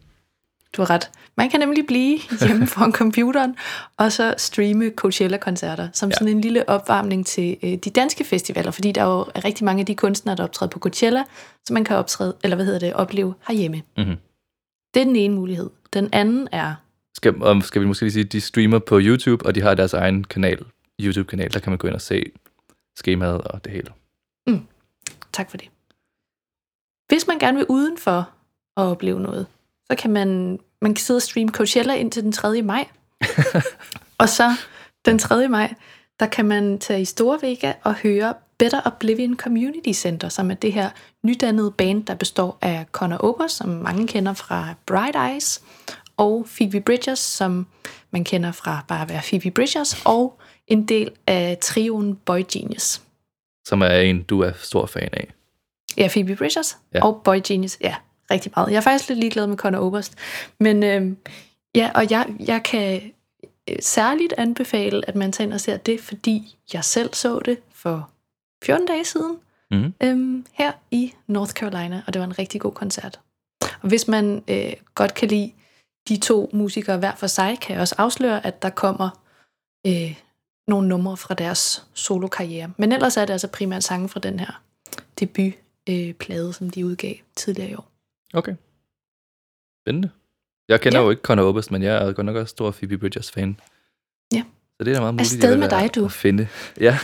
Du 0.73 0.81
har 0.81 0.89
ret. 0.89 1.11
Man 1.37 1.49
kan 1.49 1.59
nemlig 1.59 1.85
blive 1.87 2.19
hjemme 2.47 2.67
foran 2.67 2.91
computeren, 2.91 3.55
og 3.97 4.11
så 4.11 4.35
streame 4.37 4.89
Coachella-koncerter, 4.95 5.89
som 5.93 6.09
Ja. 6.09 6.13
sådan 6.13 6.27
en 6.35 6.41
lille 6.41 6.69
opvarmning 6.69 7.25
til 7.25 7.57
øh, 7.63 7.73
de 7.75 7.89
danske 7.89 8.23
festivaler, 8.23 8.71
fordi 8.71 8.91
der 8.91 9.03
jo 9.03 9.19
er 9.35 9.45
rigtig 9.45 9.65
mange 9.65 9.79
af 9.79 9.85
de 9.85 9.95
kunstnere, 9.95 10.35
der 10.35 10.43
optræder 10.43 10.69
på 10.69 10.79
Coachella, 10.79 11.23
som 11.67 11.73
man 11.73 11.83
kan 11.83 11.95
optræde, 11.95 12.35
eller 12.43 12.55
hvad 12.55 12.65
hedder 12.65 12.79
det, 12.79 12.93
opleve 12.93 13.33
herhjemme. 13.47 13.81
Mhm. 13.97 14.15
Det 14.93 14.99
er 15.01 15.05
den 15.05 15.15
ene 15.15 15.35
mulighed. 15.35 15.69
Den 15.93 16.09
anden 16.13 16.47
er, 16.51 16.75
Skal, 17.15 17.61
skal 17.63 17.81
vi 17.81 17.87
måske 17.87 18.03
lige 18.05 18.13
sige, 18.13 18.25
at 18.25 18.31
de 18.31 18.41
streamer 18.41 18.79
på 18.79 18.99
YouTube, 19.01 19.45
og 19.45 19.55
de 19.55 19.61
har 19.61 19.73
deres 19.73 19.93
egen 19.93 20.23
kanal, 20.23 20.65
YouTube-kanal, 21.01 21.53
der 21.53 21.59
kan 21.59 21.71
man 21.71 21.77
gå 21.77 21.87
ind 21.87 21.95
og 21.95 22.01
se 22.01 22.23
skemaet 22.95 23.41
og 23.41 23.63
det 23.65 23.71
hele. 23.73 23.87
tak 25.33 25.49
for 25.49 25.57
det. 25.57 25.67
Hvis 27.07 27.27
man 27.27 27.39
gerne 27.39 27.57
vil 27.57 27.65
udenfor 27.69 28.29
at 28.77 28.83
opleve 28.83 29.19
noget, 29.19 29.47
så 29.91 29.97
kan 29.97 30.11
man, 30.11 30.59
man 30.81 30.93
kan 30.93 31.01
sidde 31.01 31.17
og 31.17 31.21
streame 31.21 31.51
Coachella 31.51 31.95
indtil 31.95 32.23
den 32.23 32.31
3. 32.31 32.61
maj. 32.61 32.87
og 34.21 34.29
så 34.29 34.51
den 35.05 35.19
3. 35.19 35.47
maj, 35.47 35.73
der 36.19 36.27
kan 36.27 36.45
man 36.45 36.79
tage 36.79 37.01
i 37.01 37.05
Store 37.05 37.39
Vega 37.41 37.73
og 37.83 37.93
høre 37.95 38.33
Better 38.57 38.81
Oblivion 38.85 39.37
Community 39.37 39.91
Center, 39.91 40.29
som 40.29 40.51
er 40.51 40.55
det 40.55 40.73
her 40.73 40.89
nydannede 41.23 41.71
band, 41.71 42.05
der 42.05 42.15
består 42.15 42.57
af 42.61 42.85
Connor 42.91 43.17
Oberst, 43.23 43.57
som 43.57 43.69
mange 43.69 44.07
kender 44.07 44.33
fra 44.33 44.73
Bright 44.85 45.15
Eyes, 45.15 45.61
og 46.17 46.45
Phoebe 46.55 46.81
Bridgers, 46.81 47.19
som 47.19 47.67
man 48.11 48.23
kender 48.23 48.51
fra 48.51 48.83
bare 48.87 49.01
at 49.01 49.09
være 49.09 49.21
Phoebe 49.29 49.51
Bridgers, 49.51 50.05
og 50.05 50.39
en 50.67 50.85
del 50.85 51.11
af 51.27 51.57
trioen 51.61 52.15
Boy 52.15 52.41
Genius. 52.51 53.01
Som 53.67 53.81
er 53.81 53.89
en, 53.89 54.23
du 54.23 54.41
er 54.41 54.51
stor 54.55 54.85
fan 54.85 55.09
af. 55.13 55.33
Ja, 55.97 56.07
Phoebe 56.11 56.35
Bridgers 56.35 56.77
ja. 56.93 57.05
og 57.05 57.21
Boy 57.23 57.39
Genius. 57.47 57.77
Ja, 57.81 57.95
rigtig 58.31 58.51
meget. 58.55 58.69
Jeg 58.71 58.77
er 58.77 58.81
faktisk 58.81 59.09
lidt 59.09 59.19
ligeglad 59.19 59.47
med 59.47 59.57
Conor 59.57 59.79
Oberst. 59.79 60.15
Men 60.59 60.83
øhm, 60.83 61.17
ja, 61.75 61.91
og 61.95 62.11
jeg, 62.11 62.27
jeg 62.39 62.63
kan 62.63 63.01
øh, 63.69 63.75
særligt 63.79 64.33
anbefale, 64.37 65.07
at 65.09 65.15
man 65.15 65.31
tager 65.31 65.45
ind 65.45 65.53
og 65.53 65.61
ser 65.61 65.77
det, 65.77 66.01
fordi 66.01 66.55
jeg 66.73 66.83
selv 66.83 67.13
så 67.13 67.39
det 67.39 67.57
for 67.73 68.09
14 68.63 68.87
dage 68.87 69.05
siden 69.05 69.37
Mhm. 69.71 69.93
øhm, 70.03 70.45
her 70.53 70.71
i 70.91 71.13
North 71.27 71.51
Carolina, 71.53 72.03
og 72.07 72.13
det 72.13 72.19
var 72.19 72.25
en 72.25 72.39
rigtig 72.39 72.61
god 72.61 72.71
koncert. 72.71 73.19
Og 73.81 73.87
hvis 73.89 74.07
man 74.07 74.43
øh, 74.47 74.73
godt 74.95 75.13
kan 75.13 75.27
lide 75.27 75.51
de 76.09 76.17
to 76.17 76.49
musikere 76.53 76.97
hver 76.97 77.15
for 77.15 77.27
sig, 77.27 77.57
kan 77.61 77.73
jeg 77.73 77.81
også 77.81 77.95
afsløre, 77.97 78.45
at 78.45 78.61
der 78.61 78.69
kommer 78.69 79.09
øh, 79.87 80.15
nogle 80.67 80.87
numre 80.87 81.17
fra 81.17 81.33
deres 81.33 81.85
solokarriere. 81.93 82.71
Men 82.77 82.91
ellers 82.91 83.17
er 83.17 83.25
det 83.25 83.33
altså 83.33 83.47
primært 83.47 83.83
sange 83.83 84.09
fra 84.09 84.19
den 84.19 84.39
her 84.39 84.61
debutplade, 85.19 85.57
øh, 85.89 86.13
plade, 86.13 86.53
som 86.53 86.69
de 86.69 86.85
udgav 86.85 87.13
tidligere 87.35 87.69
i 87.71 87.75
år. 87.75 87.86
Okay. 88.33 88.55
Spændende. 89.83 90.09
Jeg 90.69 90.81
kender 90.81 90.99
Ja. 90.99 91.03
jo 91.05 91.09
ikke 91.09 91.21
Conor 91.21 91.43
Oberst, 91.43 91.71
men 91.71 91.83
jeg 91.83 91.95
er 92.07 92.13
godt 92.13 92.25
nok 92.25 92.35
også 92.35 92.51
stor 92.51 92.71
Phoebe 92.71 92.97
Bridgers-fan. 92.97 93.59
Ja. 94.33 94.43
Så 94.77 94.83
det 94.83 94.87
er 94.87 94.93
da 94.93 94.99
meget 94.99 95.13
muligt, 95.13 95.33
Afsted 95.33 95.57
med 95.57 95.69
dig, 95.69 95.95
du. 95.95 96.05
At 96.05 96.11
finde. 96.11 96.47
Ja. 96.79 96.99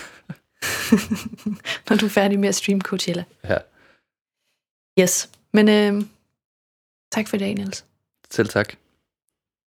Når 1.89 1.97
du 1.97 2.05
er 2.05 2.09
færdig 2.09 2.39
med 2.39 2.49
at 2.49 2.55
streame 2.55 2.81
Coachella. 2.81 3.23
ja. 3.43 3.57
Yes. 4.99 5.29
Men 5.53 5.69
øh, 5.69 6.03
tak 7.11 7.27
for 7.27 7.35
i 7.35 7.39
dag, 7.39 7.53
Niels. 7.55 7.85
Selv 8.31 8.47
tak. 8.49 8.75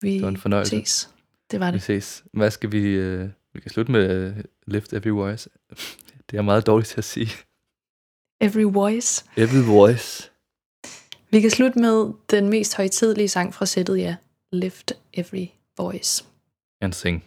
Vi 0.01 0.15
Det 0.15 0.23
var 0.23 0.29
en 0.29 0.37
fornøjelse. 0.37 0.71
ses. 0.71 1.11
Det 1.51 1.61
var 1.61 1.71
Vi 1.71 1.75
det. 1.75 1.83
ses. 1.83 2.25
Hvad 2.33 2.51
skal 2.51 2.73
vi... 2.73 2.85
Øh, 2.87 3.29
vi 3.55 3.61
kan 3.61 3.71
slutte 3.71 3.93
med 3.93 4.31
uh, 4.31 4.37
Lift 4.67 4.93
Every 4.93 5.09
Voice. 5.09 5.51
Det 6.31 6.37
er 6.39 6.43
meget 6.43 6.67
dårligt 6.67 6.89
til 6.89 6.99
at 6.99 7.05
sige. 7.05 7.31
Every 8.41 8.63
Voice. 8.73 9.25
Every 9.37 9.67
Voice. 9.67 10.31
Vi 11.33 11.41
kan 11.41 11.51
slutte 11.51 11.79
med 11.79 12.13
den 12.31 12.49
mest 12.49 12.77
højtidlige 12.77 13.29
sang 13.29 13.55
fra 13.55 13.67
sættet, 13.67 13.99
ja. 13.99 14.17
Lift 14.53 14.93
Every 15.15 15.47
Voice. 15.79 16.25
And 16.81 16.93
sing. 16.93 17.25